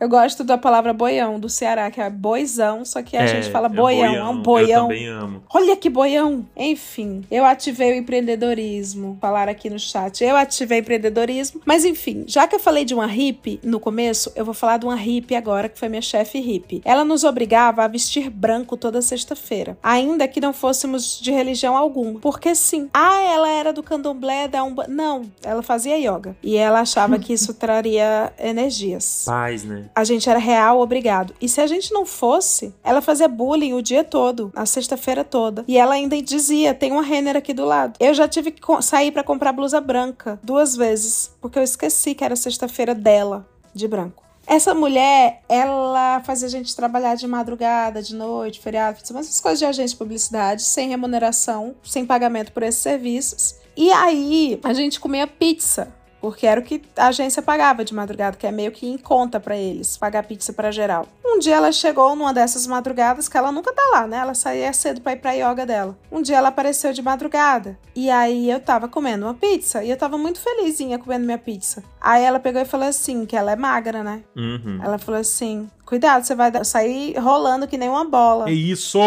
Eu 0.01 0.09
gosto 0.09 0.45
da 0.45 0.57
palavra 0.59 0.93
boião 0.93 1.39
do 1.41 1.49
Ceará, 1.49 1.91
que 1.91 2.01
é 2.01 2.09
boizão, 2.11 2.85
só 2.85 3.03
que 3.03 3.17
a 3.17 3.23
É, 3.23 3.27
gente 3.27 3.51
fala 3.51 3.67
é 3.67 3.71
boião, 3.71 4.15
é 4.15 4.25
um 4.25 4.37
Eu 4.37 4.43
boião. 4.43 4.83
também 4.89 5.07
amo. 5.09 5.43
Olha 5.53 5.77
que 5.77 5.89
boião! 5.91 6.47
Enfim, 6.57 7.25
eu 7.31 7.45
ativei 7.45 7.93
o 7.93 7.97
empreendedorismo. 7.97 9.19
Falar 9.21 9.49
aqui 9.49 9.69
no 9.71 9.79
chat. 9.79 10.23
Eu 10.23 10.37
ativei 10.37 10.79
empreendedorismo. 10.81 11.61
Mas 11.65 11.85
enfim, 11.85 12.25
já 12.27 12.47
que 12.47 12.55
eu 12.55 12.61
falei 12.61 12.85
de 12.85 12.95
uma 12.95 13.07
hippie 13.07 13.61
no 13.63 13.81
começo, 13.81 14.31
eu 14.37 14.45
vou 14.45 14.55
falar 14.55 14.77
de 14.79 14.87
uma 14.87 14.97
hippie 14.97 15.35
agora, 15.35 15.69
que 15.69 15.79
foi 15.79 15.89
minha 15.89 16.03
chefe 16.03 16.39
hippie. 16.41 16.83
Ela 16.85 17.05
nos 17.05 17.25
obrigava 17.25 17.85
a 17.85 17.89
vestir 17.89 18.31
branco 18.31 18.77
toda 18.77 19.01
sexta-feira. 19.03 19.77
Ainda 19.83 20.29
que 20.29 20.41
não 20.41 20.53
fôssemos 20.53 21.21
de 21.21 21.31
religião 21.31 21.77
alguma. 21.77 22.21
Porque 22.21 22.55
sim. 22.55 22.89
Ah, 22.93 23.21
ela 23.23 23.49
era 23.49 23.73
do 23.73 23.83
candomblé, 23.83 24.49
da 24.49 24.63
umba... 24.65 24.87
Não, 24.89 25.23
ela 25.43 25.63
fazia 25.63 25.97
yoga. 25.99 26.37
E 26.43 26.57
ela 26.57 26.81
achava 26.81 27.19
que 27.19 27.33
isso 27.33 27.55
traria 27.55 28.33
energias. 28.39 29.25
Né? 29.65 29.91
A 29.95 30.05
gente 30.05 30.29
era 30.29 30.39
real 30.39 30.81
obrigado. 30.81 31.35
E 31.41 31.49
se 31.49 31.61
a 31.61 31.67
gente 31.67 31.93
não 31.93 32.05
fosse, 32.05 32.75
ela 32.83 33.01
fazia 33.01 33.29
bullying 33.29 33.75
o 33.75 33.83
dia 33.83 34.05
todo, 34.05 34.53
a 34.55 34.67
sexta-feira 34.67 35.25
toda. 35.25 35.65
E 35.69 35.77
ela 35.79 35.95
ainda 35.95 36.21
dizia: 36.21 36.75
tem 36.75 36.93
uma 36.93 37.03
Renner 37.03 37.37
aqui 37.37 37.53
do 37.53 37.65
lado. 37.65 37.95
Eu 38.01 38.15
já 38.15 38.29
tive 38.29 38.51
que 38.51 38.61
sair 38.83 39.13
pra 39.13 39.23
comprar 39.23 39.53
blusa 39.53 39.81
branca 39.81 40.39
duas 40.43 40.77
vezes, 40.77 41.31
porque 41.41 41.59
eu 41.59 41.63
esqueci 41.63 42.15
que 42.15 42.25
era 42.25 42.37
sexta-feira 42.37 42.95
dela, 42.95 43.47
de 43.75 43.87
branco. 43.87 44.27
Essa 44.47 44.73
mulher, 44.73 45.43
ela 45.49 46.21
fazia 46.21 46.47
a 46.47 46.51
gente 46.51 46.77
trabalhar 46.77 47.17
de 47.17 47.27
madrugada, 47.27 48.01
de 48.01 48.15
noite, 48.15 48.61
feriado, 48.61 48.99
essas 49.01 49.41
coisas 49.41 49.59
de 49.59 49.65
agência 49.65 49.95
de 49.95 49.97
publicidade, 49.97 50.63
sem 50.63 50.89
remuneração, 50.89 51.75
sem 51.83 52.07
pagamento 52.07 52.53
por 52.53 52.63
esses 52.63 52.81
serviços. 52.81 53.57
E 53.77 53.91
aí, 53.91 54.61
a 54.63 54.73
gente 54.73 55.01
comia 55.01 55.27
pizza. 55.27 55.93
Porque 56.27 56.45
era 56.45 56.61
o 56.61 56.65
que 56.65 56.83
a 56.97 57.07
agência 57.07 57.41
pagava 57.41 57.85
de 57.85 57.95
madrugada, 57.95 58.37
que 58.37 58.49
é 58.49 58.51
meio 58.51 58.73
que 58.73 58.85
em 58.85 58.99
conta 58.99 59.39
pra 59.39 59.57
eles, 59.57 59.97
pagar 59.97 60.25
pizza 60.25 60.53
pra 60.53 60.73
geral. 60.73 61.07
Um 61.25 61.39
dia 61.39 61.55
ela 61.55 61.71
chegou 61.71 62.17
numa 62.17 62.35
dessas 62.35 62.67
madrugadas, 62.67 63.29
que 63.29 63.39
ela 63.39 63.53
nunca 63.53 63.73
tá 63.73 63.83
lá, 63.93 64.09
né? 64.09 64.17
Ela 64.17 64.35
saía 64.35 64.73
cedo 64.73 65.01
pra 65.01 65.13
ir 65.13 65.19
pra 65.19 65.31
yoga 65.35 65.65
dela. 65.65 65.97
Um 66.11 66.21
dia 66.21 66.39
ela 66.39 66.49
apareceu 66.49 66.93
de 66.93 67.01
madrugada. 67.01 67.79
E 67.95 68.11
aí 68.11 68.51
eu 68.51 68.59
tava 68.59 68.89
comendo 68.89 69.25
uma 69.25 69.35
pizza. 69.35 69.85
E 69.85 69.91
eu 69.91 69.97
tava 69.97 70.19
muito 70.19 70.41
felizinha 70.41 70.99
comendo 70.99 71.25
minha 71.25 71.39
pizza. 71.39 71.85
Aí 72.01 72.25
ela 72.25 72.41
pegou 72.41 72.61
e 72.61 72.65
falou 72.65 72.89
assim, 72.89 73.25
que 73.25 73.37
ela 73.37 73.53
é 73.53 73.57
magra, 73.57 74.03
né? 74.03 74.23
Uhum. 74.37 74.81
Ela 74.83 74.99
falou 74.99 75.21
assim: 75.21 75.71
cuidado, 75.85 76.25
você 76.25 76.35
vai 76.35 76.53
sair 76.65 77.17
rolando 77.19 77.69
que 77.69 77.79
nem 77.79 77.89
uma 77.89 78.05
bola. 78.05 78.49
É 78.49 78.53
isso! 78.53 78.99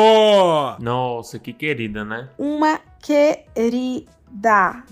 Nossa, 0.80 1.38
que 1.38 1.52
querida, 1.52 2.06
né? 2.06 2.30
Uma 2.38 2.80
querida. 3.02 4.10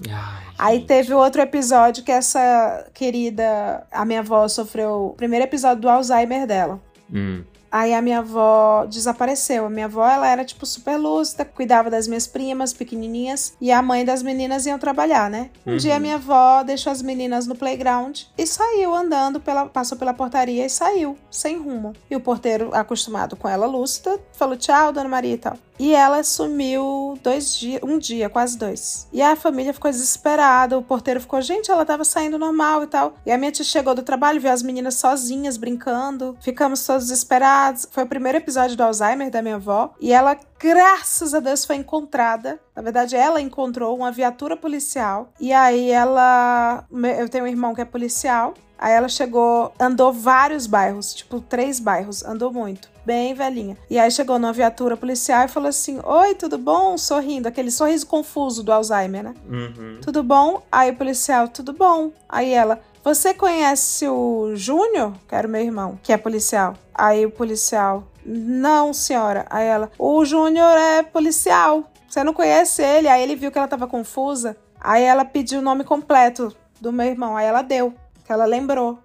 Ai, 0.10 0.44
Aí 0.58 0.78
gente. 0.78 0.88
teve 0.88 1.14
outro 1.14 1.42
episódio 1.42 2.04
que 2.04 2.12
essa 2.12 2.88
querida, 2.94 3.86
a 3.92 4.04
minha 4.06 4.20
avó 4.20 4.48
sofreu 4.48 5.08
o 5.08 5.14
primeiro 5.14 5.46
episódio 5.46 5.82
do 5.82 5.90
Alzheimer 5.90 6.48
dela. 6.48 6.80
Hum. 7.14 7.44
Aí 7.72 7.94
a 7.94 8.02
minha 8.02 8.20
avó 8.20 8.86
desapareceu. 8.86 9.66
A 9.66 9.70
minha 9.70 9.86
avó, 9.86 10.08
ela 10.08 10.28
era, 10.28 10.46
tipo, 10.46 10.66
super 10.66 10.98
lúcida, 10.98 11.44
cuidava 11.46 11.90
das 11.90 12.08
minhas 12.08 12.28
primas 12.28 12.74
pequenininhas 12.74 13.54
e 13.60 13.72
a 13.72 13.82
mãe 13.82 14.06
das 14.06 14.22
meninas 14.24 14.66
iam 14.66 14.80
trabalhar, 14.80 15.30
né? 15.30 15.50
Um 15.66 15.72
Uhum. 15.72 15.78
dia 15.78 15.96
a 15.96 16.00
minha 16.00 16.16
avó 16.16 16.64
deixou 16.64 16.92
as 16.92 17.02
meninas 17.02 17.46
no 17.48 17.56
playground 17.56 18.22
e 18.38 18.46
saiu 18.48 18.96
andando, 18.96 19.40
pela, 19.40 19.66
passou 19.66 19.98
pela 19.98 20.14
portaria 20.14 20.66
e 20.66 20.70
saiu, 20.70 21.18
sem 21.30 21.58
rumo. 21.58 21.94
E 22.10 22.16
o 22.16 22.20
porteiro, 22.22 22.70
acostumado 22.74 23.36
com 23.36 23.48
ela 23.48 23.66
lúcida, 23.66 24.20
falou 24.34 24.56
tchau, 24.58 24.92
dona 24.92 25.10
Maria 25.10 25.34
e 25.34 25.38
tal. 25.38 25.58
E 25.80 25.94
ela 25.94 26.24
sumiu 26.24 27.20
dois 27.22 27.56
dias, 27.56 27.82
um 27.84 28.00
dia, 28.00 28.30
quase 28.30 28.58
dois. 28.58 29.08
E 29.14 29.22
a 29.22 29.36
família 29.36 29.72
ficou 29.74 29.92
desesperada. 29.92 30.76
O 30.76 30.82
porteiro 30.82 31.22
ficou, 31.22 31.40
gente, 31.40 31.70
ela 31.70 31.86
tava 31.86 32.04
saindo 32.04 32.40
normal 32.40 32.84
e 32.84 32.88
tal. 32.88 33.14
E 33.24 33.32
a 33.32 33.38
minha 33.38 33.52
tia 33.52 33.64
chegou 33.64 33.94
do 33.94 34.02
trabalho, 34.02 34.42
viu 34.42 34.52
as 34.52 34.64
meninas 34.64 34.96
sozinhas 34.96 35.56
brincando. 35.56 36.36
Ficamos 36.42 36.84
todos 36.84 37.04
desesperados. 37.04 37.57
Foi 37.92 38.04
o 38.04 38.08
primeiro 38.08 38.38
episódio 38.38 38.76
do 38.76 38.84
Alzheimer 38.84 39.32
da 39.32 39.42
minha 39.42 39.56
avó. 39.56 39.94
E 40.00 40.12
ela, 40.12 40.38
graças 40.60 41.34
a 41.34 41.40
Deus, 41.40 41.66
foi 41.66 41.76
encontrada. 41.76 42.60
Na 42.76 42.82
verdade, 42.82 43.16
ela 43.16 43.42
encontrou 43.42 43.96
uma 43.96 44.12
viatura 44.12 44.56
policial. 44.56 45.32
E 45.40 45.52
aí 45.54 45.90
ela. 45.92 46.86
Eu 47.18 47.30
tenho 47.30 47.46
um 47.46 47.48
irmão 47.48 47.74
que 47.74 47.82
é 47.82 47.86
policial. 47.86 48.54
Aí 48.80 48.94
ela 48.94 49.10
chegou, 49.10 49.74
andou 49.80 50.14
vários 50.14 50.68
bairros, 50.68 51.14
tipo 51.14 51.42
três 51.42 51.80
bairros, 51.80 52.24
andou 52.24 52.54
muito, 52.54 52.90
bem 53.04 53.34
velhinha. 53.34 53.76
E 53.90 53.98
aí 53.98 54.12
chegou 54.12 54.38
numa 54.38 54.54
viatura 54.54 54.96
policial 54.96 55.46
e 55.46 55.48
falou 55.48 55.70
assim: 55.70 56.00
Oi, 56.04 56.36
tudo 56.36 56.58
bom? 56.58 56.96
Sorrindo, 56.98 57.48
aquele 57.48 57.72
sorriso 57.72 58.06
confuso 58.06 58.62
do 58.62 58.72
Alzheimer, 58.72 59.24
né? 59.24 59.34
Uhum. 59.50 60.00
Tudo 60.02 60.22
bom? 60.22 60.62
Aí 60.72 60.92
o 60.92 60.96
policial, 60.96 61.48
tudo 61.48 61.74
bom. 61.74 62.12
Aí 62.30 62.54
ela, 62.54 62.80
você 63.16 63.34
conhece 63.34 64.08
o 64.08 64.52
Júnior? 64.56 65.14
Que 65.28 65.36
era 65.36 65.48
o 65.48 65.52
meu 65.52 65.62
irmão, 65.62 66.00
que 66.04 66.12
é 66.12 66.18
policial. 66.18 66.76
Aí 66.94 67.26
o 67.26 67.32
policial, 67.32 68.04
não, 68.26 68.94
senhora. 68.94 69.46
Aí 69.50 69.66
ela, 69.66 69.92
o 69.98 70.26
Júnior 70.26 70.78
é 70.78 71.04
policial. 71.04 71.92
Você 72.08 72.24
não 72.24 72.34
conhece 72.34 72.82
ele? 72.82 73.08
Aí 73.08 73.22
ele 73.22 73.36
viu 73.36 73.52
que 73.52 73.58
ela 73.58 73.68
tava 73.68 73.88
confusa. 73.88 74.56
Aí 74.80 75.04
ela 75.04 75.26
pediu 75.26 75.60
o 75.60 75.64
nome 75.64 75.84
completo 75.84 76.56
do 76.80 76.92
meu 76.92 77.06
irmão. 77.06 77.36
Aí 77.36 77.46
ela 77.46 77.62
deu, 77.62 77.94
que 78.26 78.32
ela 78.32 78.46
lembrou. 78.46 79.00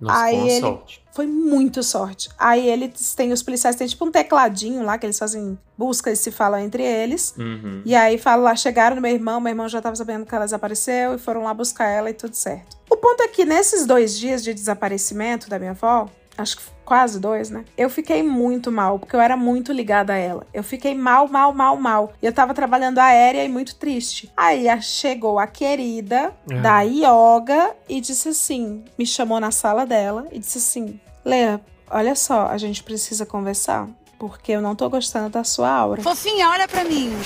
Nossa, 0.00 0.22
Aí 0.22 0.36
ele- 0.36 0.60
sorte. 0.60 1.04
Foi 1.12 1.26
muito 1.26 1.82
sorte. 1.82 2.28
Aí 2.38 2.68
eles 2.68 3.12
têm, 3.14 3.32
os 3.32 3.42
policiais 3.42 3.74
têm 3.74 3.88
tipo 3.88 4.04
um 4.04 4.10
tecladinho 4.10 4.84
lá, 4.84 4.96
que 4.96 5.04
eles 5.04 5.18
fazem 5.18 5.58
busca 5.76 6.12
e 6.12 6.16
se 6.16 6.30
falam 6.30 6.60
entre 6.60 6.82
eles. 6.84 7.34
Uhum. 7.36 7.82
E 7.84 7.92
aí 7.94 8.18
fala 8.18 8.42
lá, 8.42 8.56
chegaram 8.56 8.94
no 8.96 9.02
meu 9.02 9.10
irmão, 9.10 9.40
meu 9.40 9.50
irmão 9.50 9.68
já 9.68 9.82
tava 9.82 9.96
sabendo 9.96 10.24
que 10.24 10.32
ela 10.32 10.44
desapareceu 10.44 11.14
e 11.14 11.18
foram 11.18 11.42
lá 11.42 11.52
buscar 11.52 11.86
ela 11.88 12.08
e 12.08 12.14
tudo 12.14 12.34
certo. 12.34 12.77
O 12.90 12.96
ponto 12.96 13.22
é 13.22 13.28
que 13.28 13.44
nesses 13.44 13.86
dois 13.86 14.18
dias 14.18 14.42
de 14.42 14.52
desaparecimento 14.54 15.48
da 15.48 15.58
minha 15.58 15.72
avó, 15.72 16.08
acho 16.36 16.56
que 16.58 16.62
quase 16.84 17.20
dois, 17.20 17.50
né? 17.50 17.64
Eu 17.76 17.90
fiquei 17.90 18.22
muito 18.22 18.72
mal, 18.72 18.98
porque 18.98 19.14
eu 19.14 19.20
era 19.20 19.36
muito 19.36 19.72
ligada 19.72 20.14
a 20.14 20.16
ela. 20.16 20.46
Eu 20.54 20.62
fiquei 20.62 20.94
mal, 20.94 21.28
mal, 21.28 21.52
mal, 21.52 21.76
mal. 21.76 22.12
E 22.22 22.26
eu 22.26 22.32
tava 22.32 22.54
trabalhando 22.54 22.98
aérea 22.98 23.44
e 23.44 23.48
muito 23.48 23.74
triste. 23.76 24.30
Aí 24.36 24.66
chegou 24.82 25.38
a 25.38 25.46
querida 25.46 26.34
Ah. 26.50 26.54
da 26.60 26.80
yoga 26.80 27.74
e 27.88 28.00
disse 28.00 28.30
assim: 28.30 28.82
me 28.98 29.04
chamou 29.04 29.38
na 29.38 29.50
sala 29.50 29.84
dela 29.84 30.26
e 30.32 30.38
disse 30.38 30.56
assim: 30.58 30.98
Lea, 31.24 31.60
olha 31.90 32.14
só, 32.14 32.46
a 32.46 32.56
gente 32.56 32.82
precisa 32.82 33.26
conversar. 33.26 33.86
Porque 34.18 34.50
eu 34.52 34.60
não 34.62 34.74
tô 34.74 34.88
gostando 34.90 35.28
da 35.28 35.44
sua 35.44 35.70
aura. 35.70 36.02
Fofinha, 36.02 36.48
olha 36.48 36.66
pra 36.66 36.82
mim. 36.84 37.12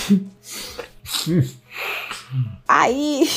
Aí 2.68 3.28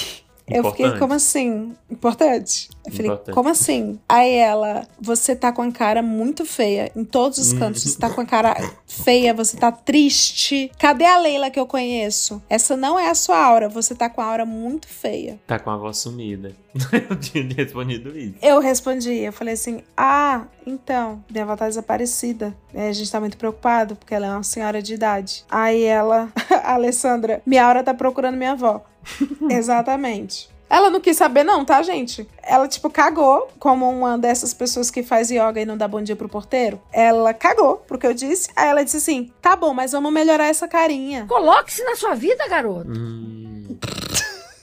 eu 0.48 0.64
fiquei, 0.72 0.86
Importante. 0.86 1.00
como 1.00 1.14
assim? 1.14 1.76
Importante? 1.90 2.70
Eu 2.86 2.92
falei, 2.92 3.08
Importante. 3.08 3.34
como 3.34 3.50
assim? 3.50 4.00
Aí 4.08 4.34
ela, 4.36 4.88
você 5.00 5.36
tá 5.36 5.52
com 5.52 5.62
a 5.62 5.72
cara 5.72 6.02
muito 6.02 6.46
feia 6.46 6.92
em 6.96 7.04
todos 7.04 7.40
os 7.40 7.54
cantos. 7.54 7.84
Você 7.84 7.98
tá 7.98 8.10
com 8.10 8.22
a 8.22 8.26
cara 8.26 8.56
feia, 8.86 9.34
você 9.34 9.58
tá 9.58 9.72
triste. 9.72 10.72
Cadê 10.80 11.06
a 11.06 11.18
Leila 11.18 11.50
que 11.50 11.60
eu 11.60 11.66
conheço? 11.66 12.42
Essa 12.50 12.76
não 12.76 13.00
é 13.00 13.10
a 13.10 13.16
sua 13.16 13.38
aura, 13.38 13.68
você 13.68 13.96
tá 13.96 14.10
com 14.10 14.22
a 14.22 14.26
aura 14.26 14.46
muito 14.46 14.88
feia. 14.88 15.40
Tá 15.48 15.58
com 15.60 15.70
a 15.70 15.78
voz 15.78 15.98
sumida. 15.98 16.56
Eu 17.10 17.16
tinha 17.16 17.48
respondido 17.56 18.18
isso. 18.18 18.36
Eu 18.42 18.60
respondi, 18.60 19.14
eu 19.20 19.32
falei 19.32 19.54
assim: 19.54 19.82
Ah, 19.96 20.46
então, 20.66 21.24
minha 21.30 21.44
avó 21.46 21.56
tá 21.56 21.68
desaparecida. 21.68 22.56
É, 22.74 22.90
a 22.90 22.94
gente 22.94 23.10
tá 23.10 23.20
muito 23.20 23.38
preocupado, 23.38 23.96
porque 23.96 24.14
ela 24.14 24.28
é 24.28 24.32
uma 24.32 24.44
senhora 24.44 24.82
de 24.82 24.94
idade. 24.94 25.46
Aí 25.50 25.84
ela, 25.84 26.32
a 26.64 26.74
Alessandra, 26.76 27.42
minha 27.46 27.66
aura 27.66 27.84
tá 27.84 27.94
procurando 27.94 28.36
minha 28.36 28.52
avó. 28.52 28.84
Exatamente. 29.50 30.50
Ela 30.70 30.90
não 30.90 31.00
quis 31.00 31.16
saber, 31.18 31.44
não, 31.44 31.64
tá, 31.64 31.82
gente? 31.84 32.28
Ela, 32.42 32.68
tipo, 32.68 32.90
cagou, 32.90 33.48
como 33.60 33.90
uma 33.90 34.18
dessas 34.18 34.54
pessoas 34.54 34.90
que 34.90 35.04
faz 35.04 35.30
yoga 35.30 35.62
e 35.62 35.66
não 35.66 35.78
dá 35.78 35.88
bom 35.88 36.02
dia 36.02 36.16
pro 36.16 36.28
porteiro. 36.28 36.82
Ela 36.92 37.34
cagou 37.34 37.78
pro 37.78 37.98
que 38.00 38.08
eu 38.08 38.14
disse. 38.14 38.50
Aí 38.56 38.68
ela 38.70 38.84
disse 38.84 38.98
assim: 38.98 39.32
tá 39.42 39.56
bom, 39.56 39.74
mas 39.74 39.92
vamos 39.92 40.12
melhorar 40.12 40.48
essa 40.48 40.68
carinha. 40.68 41.26
Coloque-se 41.28 41.84
na 41.84 41.96
sua 41.96 42.16
vida, 42.16 42.48
garoto. 42.48 42.90
Hum, 42.90 43.78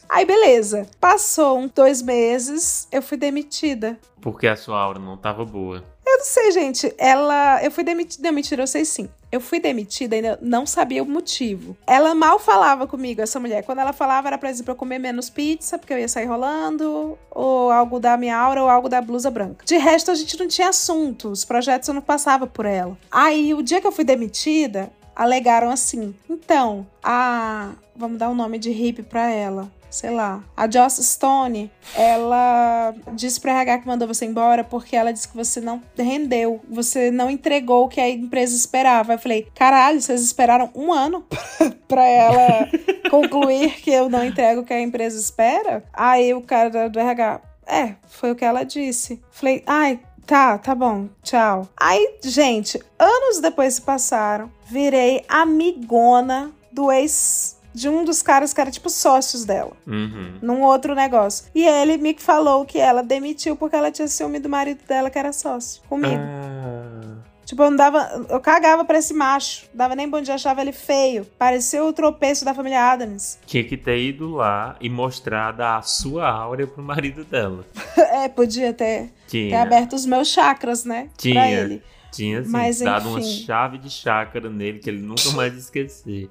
Aí, 0.09 0.27
beleza. 0.27 0.87
Passou 1.01 1.59
uns 1.59 1.71
dois 1.71 2.03
meses, 2.03 2.87
eu 2.93 3.01
fui 3.01 3.17
demitida. 3.17 3.99
porque 4.21 4.47
a 4.47 4.55
sua 4.57 4.79
aura 4.79 4.99
não 4.99 5.17
tava 5.17 5.45
boa. 5.45 5.83
Não 6.23 6.27
sei, 6.27 6.53
gente. 6.53 6.95
Ela. 6.99 7.61
Eu 7.65 7.71
fui 7.73 7.83
demitida. 7.83 8.31
Mentira, 8.31 8.63
eu 8.63 8.67
sei 8.69 8.85
sim. 8.85 9.09
Eu 9.33 9.41
fui 9.41 9.59
demitida 9.59 10.17
e 10.17 10.23
não 10.41 10.65
sabia 10.65 11.03
o 11.03 11.07
motivo. 11.07 11.77
Ela 11.85 12.15
mal 12.15 12.39
falava 12.39 12.87
comigo, 12.87 13.21
essa 13.21 13.41
mulher. 13.41 13.65
Quando 13.65 13.81
ela 13.81 13.93
falava, 13.93 14.29
era 14.29 14.39
pra 14.39 14.53
dizer 14.53 14.63
pra 14.63 14.71
eu 14.71 14.77
comer 14.77 15.01
menos 15.01 15.29
pizza, 15.29 15.77
porque 15.77 15.93
eu 15.93 15.99
ia 15.99 16.07
sair 16.07 16.27
rolando, 16.27 17.19
ou 17.29 17.73
algo 17.73 17.99
da 17.99 18.17
minha 18.17 18.37
aura, 18.37 18.63
ou 18.63 18.69
algo 18.69 18.89
da 18.89 19.03
blusa 19.03 19.33
branca. 19.33 19.65
De 19.65 19.77
resto, 19.77 20.13
a 20.13 20.15
gente 20.15 20.39
não 20.39 20.47
tinha 20.47 20.69
assunto. 20.69 21.29
Os 21.29 21.45
projetos 21.45 21.89
eu 21.89 21.95
não 21.95 22.03
passava 22.03 22.47
por 22.47 22.67
ela. 22.67 22.97
Aí, 23.11 23.53
o 23.53 23.61
dia 23.61 23.81
que 23.81 23.87
eu 23.88 23.92
fui 23.92 24.05
demitida, 24.05 24.92
alegaram 25.17 25.71
assim. 25.71 26.15
Então, 26.31 26.87
a. 27.03 27.73
Vamos 27.96 28.17
dar 28.17 28.31
um 28.31 28.35
nome 28.35 28.61
de 28.61 28.71
hippie 28.71 29.03
pra 29.03 29.29
ela 29.29 29.69
sei 29.93 30.11
lá. 30.11 30.43
A 30.57 30.69
Joss 30.69 31.03
Stone, 31.03 31.71
ela 31.95 32.95
disse 33.13 33.40
pra 33.40 33.53
RH 33.53 33.79
que 33.79 33.87
mandou 33.87 34.09
você 34.09 34.25
embora 34.25 34.65
porque 34.65 34.97
ela 34.97 35.13
disse 35.13 35.29
que 35.29 35.37
você 35.37 35.61
não 35.61 35.83
rendeu, 35.97 36.61
você 36.69 37.11
não 37.11 37.31
entregou 37.31 37.85
o 37.85 37.88
que 37.88 38.01
a 38.01 38.09
empresa 38.09 38.57
esperava. 38.57 39.13
Eu 39.13 39.19
falei, 39.19 39.47
caralho, 39.55 40.01
vocês 40.01 40.23
esperaram 40.23 40.71
um 40.75 40.93
ano 40.93 41.25
pra 41.87 42.05
ela 42.05 42.69
concluir 43.11 43.81
que 43.81 43.90
eu 43.90 44.09
não 44.09 44.25
entrego 44.25 44.63
o 44.63 44.65
que 44.65 44.73
a 44.73 44.81
empresa 44.81 45.21
espera? 45.21 45.85
Aí 45.93 46.33
o 46.35 46.40
cara 46.40 46.88
do 46.88 46.99
RH, 46.99 47.40
é, 47.67 47.95
foi 48.09 48.33
o 48.33 48.35
que 48.35 48.45
ela 48.45 48.65
disse. 48.65 49.23
Falei, 49.31 49.63
ai, 49.67 50.01
Tá, 50.25 50.57
tá 50.57 50.73
bom, 50.73 51.09
tchau. 51.23 51.69
Aí, 51.79 52.19
gente, 52.23 52.81
anos 52.97 53.40
depois 53.40 53.75
se 53.75 53.83
passaram, 53.83 54.51
virei 54.71 55.25
amigona 55.29 56.53
do 56.71 56.93
ex 56.93 57.59
de 57.75 57.88
um 57.88 58.04
dos 58.04 58.23
caras 58.23 58.52
que 58.52 58.60
era 58.60 58.70
tipo 58.70 58.90
sócios 58.90 59.44
dela. 59.44 59.73
Uhum. 59.87 60.38
Num 60.42 60.62
outro 60.62 60.94
negócio. 60.94 61.46
E 61.54 61.66
ele 61.66 61.96
me 61.96 62.14
falou 62.18 62.64
que 62.64 62.79
ela 62.79 63.02
demitiu 63.02 63.56
porque 63.56 63.77
ela 63.77 63.90
tinha 63.90 64.08
ciúme 64.08 64.38
do 64.38 64.48
marido 64.48 64.81
dela 64.87 65.10
que 65.10 65.18
era 65.18 65.33
sócio. 65.33 65.83
Comigo. 65.88 66.16
Ah. 66.16 67.23
Tipo, 67.44 67.64
eu 67.64 67.70
não 67.70 67.77
dava. 67.77 68.25
Eu 68.31 68.40
cagava 68.40 68.85
pra 68.85 68.98
esse 68.98 69.12
macho. 69.12 69.66
Dava 69.75 69.94
nem 69.94 70.08
bom 70.08 70.20
dia, 70.20 70.35
achava 70.35 70.62
ele 70.62 70.73
feio. 70.73 71.27
Parecia 71.38 71.85
o 71.85 71.92
tropeço 71.92 72.44
da 72.44 72.54
família 72.54 72.90
Adams. 72.90 73.38
Tinha 73.44 73.64
que 73.64 73.77
ter 73.77 73.98
ido 73.98 74.31
lá 74.31 74.77
e 74.81 74.88
mostrado 74.88 75.62
a 75.62 75.83
sua 75.83 76.31
áurea 76.31 76.66
pro 76.66 76.83
marido 76.83 77.25
dela. 77.25 77.66
é, 77.96 78.29
podia 78.29 78.73
ter, 78.73 79.12
ter 79.29 79.54
aberto 79.54 79.94
os 79.94 80.06
meus 80.06 80.29
chakras, 80.29 80.85
né? 80.85 81.02
Pra 81.02 81.12
Tinha. 81.18 81.50
ele. 81.50 81.83
Tinha, 82.13 82.40
assim, 82.40 82.50
Mas, 82.50 82.79
dado 82.81 83.08
uma 83.08 83.21
enfim. 83.21 83.44
chave 83.46 83.79
de 83.79 83.88
chácara 83.88 84.50
nele 84.50 84.79
que 84.79 84.90
ele 84.90 85.00
nunca 85.00 85.31
mais 85.33 85.54
esquecer. 85.56 86.29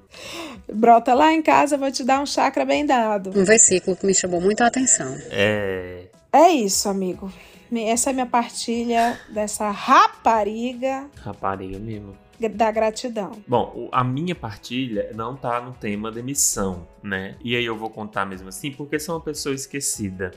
Brota 0.72 1.12
lá 1.12 1.32
em 1.32 1.42
casa, 1.42 1.74
eu 1.74 1.78
vou 1.80 1.90
te 1.90 2.04
dar 2.04 2.20
um 2.20 2.26
chakra 2.26 2.64
bem 2.64 2.86
dado. 2.86 3.30
Um 3.36 3.44
versículo 3.44 3.96
que 3.96 4.06
me 4.06 4.14
chamou 4.14 4.40
muito 4.40 4.62
a 4.62 4.68
atenção. 4.68 5.14
É. 5.30 6.04
É 6.32 6.48
isso, 6.50 6.88
amigo. 6.88 7.30
Essa 7.74 8.10
é 8.10 8.12
minha 8.12 8.26
partilha 8.26 9.18
dessa 9.30 9.70
rapariga 9.70 11.08
Rapariga 11.22 11.78
mesmo. 11.78 12.16
da 12.54 12.70
gratidão. 12.70 13.32
Bom, 13.46 13.88
a 13.90 14.04
minha 14.04 14.34
partilha 14.34 15.10
não 15.14 15.34
tá 15.36 15.60
no 15.60 15.72
tema 15.72 16.10
demissão, 16.12 16.86
né? 17.02 17.34
E 17.42 17.56
aí 17.56 17.64
eu 17.64 17.76
vou 17.76 17.88
contar 17.90 18.24
mesmo 18.26 18.48
assim, 18.48 18.70
porque 18.70 18.98
sou 19.00 19.14
uma 19.16 19.20
pessoa 19.20 19.54
esquecida. 19.54 20.32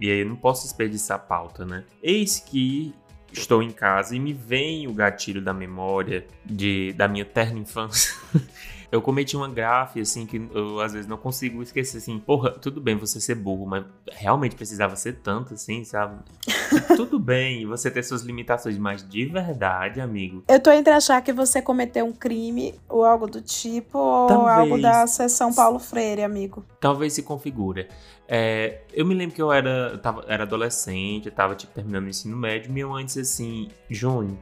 E 0.00 0.10
aí 0.10 0.20
eu 0.20 0.26
não 0.26 0.36
posso 0.36 0.62
desperdiçar 0.64 1.16
a 1.16 1.20
pauta, 1.20 1.64
né? 1.66 1.84
Eis 2.02 2.38
que 2.40 2.94
estou 3.32 3.62
em 3.62 3.70
casa 3.70 4.14
e 4.14 4.20
me 4.20 4.32
vem 4.32 4.86
o 4.86 4.92
gatilho 4.92 5.40
da 5.42 5.52
memória 5.52 6.26
de, 6.44 6.92
da 6.94 7.06
minha 7.08 7.24
terna 7.24 7.58
infância. 7.58 8.14
Eu 8.90 9.02
cometi 9.02 9.36
uma 9.36 9.48
gafe, 9.48 10.00
assim, 10.00 10.24
que 10.24 10.48
eu 10.54 10.80
às 10.80 10.94
vezes 10.94 11.06
não 11.06 11.18
consigo 11.18 11.62
esquecer, 11.62 11.98
assim, 11.98 12.18
porra, 12.18 12.52
tudo 12.52 12.80
bem 12.80 12.96
você 12.96 13.20
ser 13.20 13.34
burro, 13.34 13.66
mas 13.66 13.84
realmente 14.10 14.56
precisava 14.56 14.96
ser 14.96 15.16
tanto, 15.16 15.52
assim, 15.52 15.84
sabe? 15.84 16.18
tudo 16.96 17.18
bem 17.18 17.66
você 17.66 17.90
ter 17.90 18.02
suas 18.02 18.22
limitações, 18.22 18.78
mas 18.78 19.06
de 19.06 19.26
verdade, 19.26 20.00
amigo, 20.00 20.42
Eu 20.48 20.58
tô 20.58 20.70
entre 20.70 20.90
achar 20.94 21.20
que 21.20 21.34
você 21.34 21.60
cometeu 21.60 22.06
um 22.06 22.12
crime 22.12 22.74
ou 22.88 23.04
algo 23.04 23.26
do 23.26 23.42
tipo, 23.42 23.98
ou 23.98 24.26
Talvez. 24.26 24.58
algo 24.58 24.80
da 24.80 25.06
sessão 25.06 25.52
Paulo 25.52 25.78
Freire, 25.78 26.22
amigo. 26.22 26.64
talvez 26.80 27.12
se 27.12 27.22
configura. 27.22 27.86
É, 28.30 28.82
eu 28.92 29.06
me 29.06 29.14
lembro 29.14 29.34
que 29.34 29.40
eu 29.40 29.50
era, 29.50 29.96
tava, 29.98 30.22
era 30.28 30.42
adolescente, 30.42 31.30
tava 31.30 31.54
tipo, 31.54 31.72
terminando 31.72 32.04
o 32.04 32.08
ensino 32.08 32.36
médio, 32.36 32.70
mãe 32.86 33.04
disse 33.06 33.20
assim, 33.20 33.68
Júnior, 33.88 34.36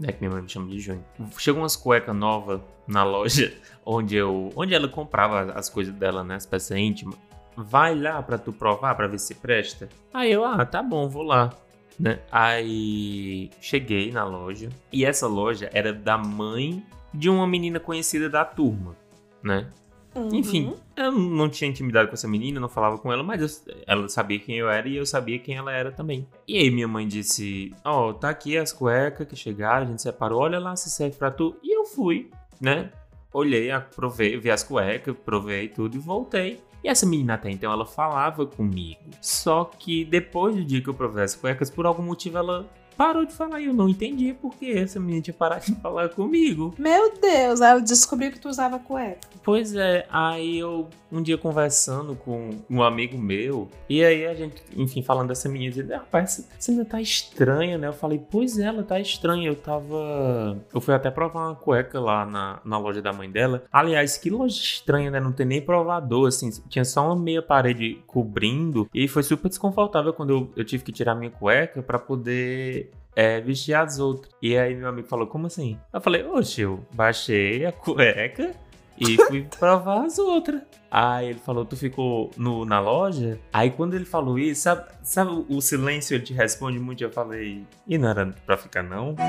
né, 0.00 0.10
que 0.10 0.20
minha 0.20 0.32
mãe 0.32 0.42
me 0.42 0.48
chama 0.48 0.68
de 0.68 0.80
Júnior, 0.80 1.04
chegou 1.38 1.62
umas 1.62 1.76
cuecas 1.76 2.14
novas 2.14 2.60
na 2.88 3.04
loja 3.04 3.54
onde 3.86 4.16
eu, 4.16 4.50
onde 4.56 4.74
ela 4.74 4.88
comprava 4.88 5.52
as 5.52 5.68
coisas 5.68 5.94
dela, 5.94 6.24
né, 6.24 6.34
as 6.34 6.44
peças 6.44 6.76
íntimas, 6.76 7.16
vai 7.56 7.94
lá 7.94 8.20
pra 8.20 8.36
tu 8.36 8.52
provar, 8.52 8.96
pra 8.96 9.06
ver 9.06 9.20
se 9.20 9.36
presta. 9.36 9.88
Aí 10.12 10.32
eu, 10.32 10.44
ah, 10.44 10.66
tá 10.66 10.82
bom, 10.82 11.08
vou 11.08 11.22
lá. 11.22 11.52
Né? 11.98 12.18
Aí 12.32 13.50
cheguei 13.60 14.10
na 14.10 14.24
loja 14.24 14.70
e 14.90 15.04
essa 15.04 15.26
loja 15.26 15.70
era 15.72 15.92
da 15.92 16.16
mãe 16.16 16.82
de 17.12 17.28
uma 17.28 17.46
menina 17.46 17.78
conhecida 17.78 18.28
da 18.28 18.44
turma, 18.44 18.96
né? 19.42 19.68
Uhum. 20.14 20.28
Enfim, 20.34 20.74
eu 20.96 21.12
não 21.12 21.48
tinha 21.48 21.70
intimidade 21.70 22.08
com 22.08 22.14
essa 22.14 22.26
menina, 22.26 22.58
não 22.58 22.68
falava 22.68 22.98
com 22.98 23.12
ela, 23.12 23.22
mas 23.22 23.40
eu- 23.40 23.74
ela 23.86 24.08
sabia 24.08 24.40
quem 24.40 24.56
eu 24.56 24.68
era 24.68 24.88
e 24.88 24.96
eu 24.96 25.06
sabia 25.06 25.38
quem 25.38 25.54
ela 25.56 25.72
era 25.72 25.92
também. 25.92 26.26
E 26.48 26.58
aí 26.58 26.70
minha 26.70 26.88
mãe 26.88 27.06
disse: 27.06 27.72
Ó, 27.84 28.12
tá 28.12 28.28
aqui 28.30 28.56
as 28.58 28.72
cuecas 28.72 29.26
que 29.28 29.36
chegaram, 29.36 29.86
a 29.86 29.88
gente 29.88 30.02
separou, 30.02 30.40
olha 30.40 30.58
lá 30.58 30.74
se 30.74 30.90
serve 30.90 31.16
pra 31.16 31.30
tu. 31.30 31.56
E 31.62 31.76
eu 31.76 31.84
fui, 31.84 32.28
né? 32.60 32.90
Olhei, 33.32 33.70
provei, 33.94 34.36
vi 34.36 34.50
as 34.50 34.64
cuecas, 34.64 35.14
provei 35.24 35.68
tudo 35.68 35.94
e 35.96 36.00
voltei. 36.00 36.60
E 36.82 36.88
essa 36.88 37.06
menina 37.06 37.34
até 37.34 37.48
então 37.50 37.70
ela 37.70 37.86
falava 37.86 38.44
comigo. 38.46 38.98
Só 39.20 39.64
que 39.64 40.04
depois 40.04 40.56
do 40.56 40.64
dia 40.64 40.80
que 40.82 40.88
eu 40.88 40.94
provei 40.94 41.22
as 41.22 41.36
cuecas, 41.36 41.70
por 41.70 41.86
algum 41.86 42.02
motivo 42.02 42.38
ela 42.38 42.68
parou 43.00 43.24
de 43.24 43.32
falar 43.32 43.62
e 43.62 43.64
eu 43.64 43.72
não 43.72 43.88
entendi 43.88 44.34
por 44.34 44.54
que 44.56 44.70
essa 44.72 45.00
menina 45.00 45.22
tinha 45.22 45.32
parado 45.32 45.64
de 45.64 45.74
falar 45.76 46.10
comigo. 46.10 46.74
Meu 46.78 47.14
Deus, 47.18 47.62
ela 47.62 47.80
descobriu 47.80 48.30
que 48.30 48.38
tu 48.38 48.50
usava 48.50 48.78
cueca. 48.78 49.26
Pois 49.42 49.74
é, 49.74 50.06
aí 50.10 50.58
eu 50.58 50.86
um 51.10 51.20
dia 51.22 51.36
conversando 51.38 52.14
com 52.14 52.50
um 52.68 52.82
amigo 52.82 53.18
meu, 53.18 53.68
e 53.88 54.04
aí 54.04 54.24
a 54.26 54.34
gente, 54.34 54.62
enfim, 54.76 55.02
falando 55.02 55.28
dessa 55.28 55.48
menina, 55.48 55.72
dizendo, 55.72 55.92
rapaz, 55.94 56.24
essa- 56.38 56.48
essa 56.56 56.70
menina 56.70 56.88
tá 56.88 57.00
estranha, 57.00 57.76
né? 57.78 57.88
Eu 57.88 57.92
falei, 57.92 58.22
pois 58.30 58.58
é, 58.58 58.64
ela 58.64 58.82
tá 58.84 59.00
estranha. 59.00 59.48
Eu 59.48 59.56
tava. 59.56 60.58
Eu 60.72 60.80
fui 60.80 60.94
até 60.94 61.10
provar 61.10 61.48
uma 61.48 61.56
cueca 61.56 61.98
lá 61.98 62.24
na, 62.26 62.60
na 62.64 62.78
loja 62.78 63.02
da 63.02 63.12
mãe 63.12 63.28
dela. 63.30 63.64
Aliás, 63.72 64.16
que 64.18 64.30
loja 64.30 64.54
estranha, 64.60 65.10
né? 65.10 65.18
Não 65.18 65.32
tem 65.32 65.46
nem 65.46 65.60
provador, 65.60 66.28
assim, 66.28 66.48
tinha 66.68 66.84
só 66.84 67.06
uma 67.06 67.16
meia 67.16 67.42
parede 67.42 67.98
cobrindo, 68.06 68.88
e 68.94 69.08
foi 69.08 69.22
super 69.24 69.48
desconfortável 69.48 70.12
quando 70.12 70.30
eu, 70.30 70.50
eu 70.54 70.64
tive 70.64 70.84
que 70.84 70.92
tirar 70.92 71.14
minha 71.16 71.30
cueca 71.30 71.82
pra 71.82 71.98
poder 71.98 72.89
é, 73.14 73.40
vestir 73.40 73.74
as 73.74 73.98
outras. 73.98 74.32
E 74.40 74.56
aí 74.56 74.74
meu 74.74 74.88
amigo 74.88 75.08
falou, 75.08 75.26
como 75.26 75.46
assim? 75.46 75.78
Eu 75.92 76.00
falei, 76.00 76.24
oxe, 76.24 76.62
eu 76.62 76.84
baixei 76.92 77.66
a 77.66 77.72
cueca 77.72 78.54
e 78.98 79.16
fui 79.26 79.42
provar 79.58 80.04
as 80.04 80.18
outras. 80.18 80.62
Aí 80.90 81.28
ele 81.30 81.38
falou, 81.38 81.64
tu 81.64 81.76
ficou 81.76 82.30
no, 82.36 82.64
na 82.64 82.80
loja? 82.80 83.38
Aí 83.52 83.70
quando 83.70 83.94
ele 83.94 84.04
falou 84.04 84.38
isso, 84.38 84.62
sabe, 84.62 84.90
sabe 85.02 85.44
o 85.48 85.60
silêncio 85.60 86.14
ele 86.14 86.24
te 86.24 86.32
responde 86.32 86.78
muito? 86.78 87.04
Eu 87.04 87.12
falei, 87.12 87.64
e 87.86 87.96
não 87.96 88.08
era 88.08 88.34
pra 88.44 88.56
ficar 88.56 88.82
não? 88.82 89.14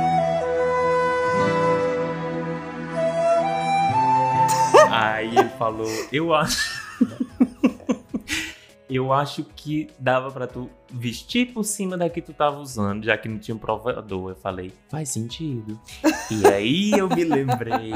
Aí 4.91 5.37
ele 5.37 5.49
falou, 5.49 5.87
eu 6.11 6.33
acho. 6.33 6.80
Eu 8.93 9.13
acho 9.13 9.45
que 9.55 9.87
dava 9.97 10.29
pra 10.31 10.45
tu 10.45 10.69
vestir 10.91 11.53
por 11.53 11.63
cima 11.63 11.95
da 11.97 12.09
que 12.09 12.21
tu 12.21 12.33
tava 12.33 12.59
usando, 12.59 13.05
já 13.05 13.17
que 13.17 13.29
não 13.29 13.39
tinha 13.39 13.55
um 13.55 13.57
provador. 13.57 14.31
Eu 14.31 14.35
falei, 14.35 14.73
faz 14.89 15.07
sentido. 15.09 15.79
E 16.29 16.45
aí 16.47 16.91
eu 16.91 17.07
me 17.07 17.23
lembrei. 17.23 17.93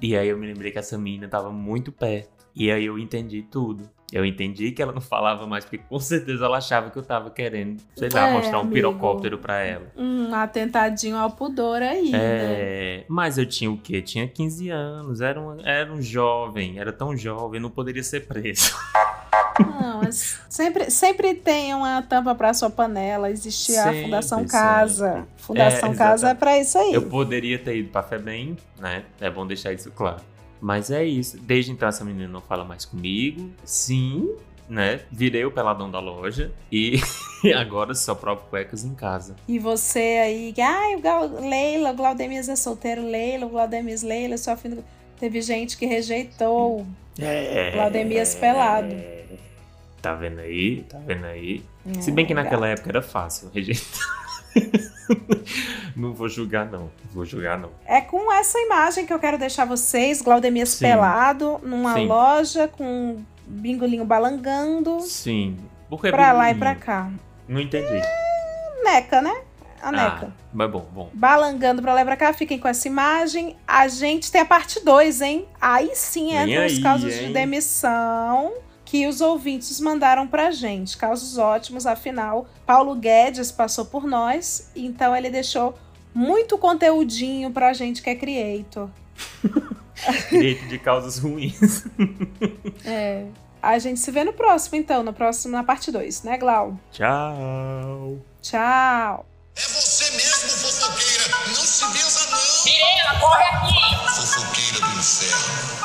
E 0.00 0.16
aí 0.16 0.28
eu 0.28 0.38
me 0.38 0.46
lembrei 0.46 0.72
que 0.72 0.78
essa 0.78 0.96
menina 0.96 1.28
tava 1.28 1.50
muito 1.52 1.92
perto. 1.92 2.30
E 2.56 2.70
aí 2.70 2.86
eu 2.86 2.98
entendi 2.98 3.42
tudo. 3.42 3.88
Eu 4.12 4.24
entendi 4.24 4.72
que 4.72 4.82
ela 4.82 4.92
não 4.92 5.00
falava 5.00 5.46
mais, 5.46 5.64
porque 5.64 5.78
com 5.78 6.00
certeza 6.00 6.44
ela 6.46 6.58
achava 6.58 6.90
que 6.90 6.98
eu 6.98 7.02
tava 7.02 7.30
querendo, 7.30 7.80
sei 7.94 8.08
lá, 8.12 8.28
É, 8.28 8.32
mostrar 8.32 8.56
um 8.58 8.62
amigo. 8.62 8.74
pirocóptero 8.74 9.38
pra 9.38 9.60
ela. 9.60 9.92
Um 9.96 10.34
atentadinho 10.34 11.16
ao 11.16 11.30
pudor 11.30 11.80
aí, 11.80 12.10
né? 12.10 12.18
É, 12.20 13.04
mas 13.08 13.38
eu 13.38 13.46
tinha 13.46 13.70
o 13.70 13.76
quê? 13.78 14.02
Tinha 14.02 14.26
15 14.26 14.68
anos, 14.68 15.20
era 15.20 15.40
um, 15.40 15.60
era 15.64 15.92
um 15.92 16.02
jovem, 16.02 16.80
era 16.80 16.92
tão 16.92 17.16
jovem, 17.16 17.60
não 17.60 17.70
poderia 17.70 18.02
ser 18.02 18.26
preso. 18.26 18.74
Sempre, 20.10 20.90
sempre 20.90 21.34
tem 21.34 21.74
uma 21.74 22.02
tampa 22.02 22.34
pra 22.34 22.52
sua 22.54 22.70
panela. 22.70 23.30
Existe 23.30 23.76
a 23.76 23.84
Sempre, 23.84 24.02
Fundação 24.04 24.38
sempre. 24.40 24.52
Casa. 24.52 25.28
Fundação 25.36 25.92
É, 25.92 25.96
Casa 25.96 26.28
é 26.30 26.34
pra 26.34 26.58
isso 26.58 26.76
aí. 26.78 26.92
Eu 26.94 27.02
poderia 27.02 27.58
ter 27.58 27.76
ido 27.76 27.88
pra 27.90 28.02
Febem, 28.02 28.56
né? 28.78 29.04
É 29.20 29.30
bom 29.30 29.46
deixar 29.46 29.72
isso 29.72 29.90
claro. 29.90 30.20
Mas 30.60 30.90
é 30.90 31.04
isso. 31.04 31.38
Desde 31.40 31.70
então 31.72 31.88
essa 31.88 32.04
menina 32.04 32.28
não 32.28 32.40
fala 32.40 32.64
mais 32.64 32.84
comigo. 32.84 33.50
Sim, 33.64 34.28
né? 34.68 35.00
Virei 35.10 35.44
o 35.44 35.50
peladão 35.50 35.90
da 35.90 35.98
loja 36.00 36.52
e 36.70 37.00
agora 37.56 37.94
só 37.94 38.14
provo 38.14 38.42
cuecas 38.50 38.84
em 38.84 38.94
casa. 38.94 39.34
E 39.48 39.58
você 39.58 40.20
aí, 40.22 40.54
ai, 40.60 40.96
o 40.96 41.00
Glau- 41.00 41.40
Leila, 41.48 41.90
o 41.92 41.94
Glaudemias 41.94 42.48
é 42.48 42.56
solteiro, 42.56 43.02
Leila, 43.02 43.46
o 43.46 43.48
Glaudemias, 43.48 44.02
Leila, 44.02 44.36
só 44.36 44.56
fim 44.56 44.70
do... 44.70 44.84
Teve 45.18 45.40
gente 45.42 45.76
que 45.76 45.84
rejeitou. 45.86 46.86
É. 47.18 47.72
Glaudemias 47.72 48.34
pelado. 48.34 48.94
Tá 50.00 50.14
vendo 50.14 50.38
aí? 50.40 50.82
Tá 50.88 50.98
vendo 51.06 51.26
aí? 51.26 51.62
Se 52.00 52.10
bem 52.10 52.24
que 52.26 52.32
naquela 52.34 52.66
época 52.68 52.88
era 52.90 53.02
fácil 53.02 53.50
rejeitar. 53.54 54.00
não 55.96 56.12
vou 56.14 56.28
julgar, 56.28 56.66
não. 56.70 56.90
Vou 57.12 57.24
julgar, 57.24 57.58
não. 57.58 57.70
É 57.84 58.00
com 58.00 58.32
essa 58.32 58.58
imagem 58.60 59.04
que 59.06 59.12
eu 59.12 59.18
quero 59.18 59.38
deixar 59.38 59.64
vocês, 59.64 60.22
Glaudemias 60.22 60.70
Sim. 60.70 60.84
pelado, 60.86 61.60
numa 61.62 61.94
Sim. 61.94 62.06
loja 62.06 62.68
com 62.68 62.84
um 62.84 63.24
bingolinho 63.46 64.04
balangando 64.04 65.00
Sim. 65.00 65.56
Por 65.88 66.00
que 66.00 66.10
pra 66.10 66.32
lá 66.32 66.50
e 66.50 66.54
bingolinho? 66.54 66.76
pra 66.76 66.86
cá. 66.86 67.10
Não 67.48 67.60
entendi. 67.60 68.00
Neca, 68.82 69.20
né? 69.20 69.34
A 69.82 69.90
neca. 69.90 70.26
Ah, 70.28 70.32
mas 70.52 70.70
bom, 70.70 70.86
bom. 70.92 71.10
Balangando 71.12 71.80
pra 71.82 71.94
lá 71.94 72.02
e 72.02 72.04
pra 72.04 72.16
cá, 72.16 72.32
fiquem 72.32 72.58
com 72.58 72.68
essa 72.68 72.86
imagem. 72.86 73.56
A 73.66 73.88
gente 73.88 74.30
tem 74.30 74.40
a 74.40 74.44
parte 74.44 74.84
2, 74.84 75.20
hein? 75.22 75.46
Aí 75.60 75.90
sim 75.94 76.34
entram 76.36 76.66
os 76.66 76.78
casos 76.78 77.12
de 77.14 77.24
hein? 77.24 77.32
demissão 77.32 78.52
que 78.90 79.06
os 79.06 79.20
ouvintes 79.20 79.78
mandaram 79.80 80.26
pra 80.26 80.50
gente. 80.50 80.96
Casos 80.96 81.38
ótimos, 81.38 81.86
afinal, 81.86 82.48
Paulo 82.66 82.96
Guedes 82.96 83.52
passou 83.52 83.84
por 83.84 84.04
nós, 84.04 84.68
então 84.74 85.14
ele 85.14 85.30
deixou 85.30 85.78
muito 86.12 86.58
conteúdinho 86.58 87.52
pra 87.52 87.72
gente 87.72 88.02
que 88.02 88.10
é 88.10 88.16
creator. 88.16 88.90
Direito 90.28 90.66
de 90.66 90.76
causas 90.76 91.18
ruins. 91.18 91.84
É. 92.84 93.26
A 93.62 93.78
gente 93.78 94.00
se 94.00 94.10
vê 94.10 94.24
no 94.24 94.32
próximo, 94.32 94.76
então, 94.76 95.02
no 95.02 95.12
próximo, 95.12 95.52
na 95.52 95.62
parte 95.62 95.92
2, 95.92 96.22
né, 96.22 96.38
Glau? 96.38 96.80
Tchau. 96.90 98.18
Tchau! 98.40 99.26
É 99.54 99.60
você 99.60 100.10
mesmo, 100.16 100.48
fofoqueira. 100.48 101.28
Não 101.46 101.54
se 101.54 101.84
benza, 101.92 102.30
não. 102.30 102.38
Mirela, 102.64 103.20
corre 103.20 103.44
aqui! 103.44 103.74
Fofoqueira 104.16 104.80
do 104.80 104.98
inferno. 104.98 105.80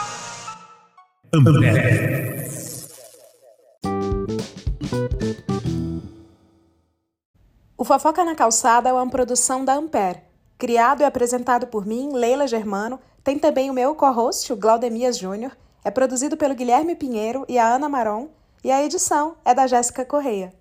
O 7.78 7.84
Fofoca 7.84 8.23
na 8.23 8.34
Calçada 8.36 8.88
é 8.88 8.93
uma 8.93 9.09
produção 9.09 9.65
da 9.65 9.73
Ampere. 9.76 10.21
Criado 10.57 11.01
e 11.01 11.03
apresentado 11.03 11.67
por 11.67 11.86
mim, 11.86 12.13
Leila 12.13 12.47
Germano, 12.47 12.97
tem 13.21 13.38
também 13.38 13.69
o 13.69 13.73
meu 13.73 13.93
co-host, 13.93 14.53
o 14.53 14.55
Glaudemias 14.55 15.17
Júnior, 15.17 15.51
é 15.84 15.91
produzido 15.91 16.38
pelo 16.38 16.55
Guilherme 16.55 16.95
Pinheiro 16.95 17.45
e 17.49 17.59
a 17.59 17.67
Ana 17.67 17.89
Maron, 17.89 18.30
e 18.63 18.71
a 18.71 18.82
edição 18.82 19.36
é 19.43 19.53
da 19.53 19.67
Jéssica 19.67 20.05
Correia. 20.05 20.53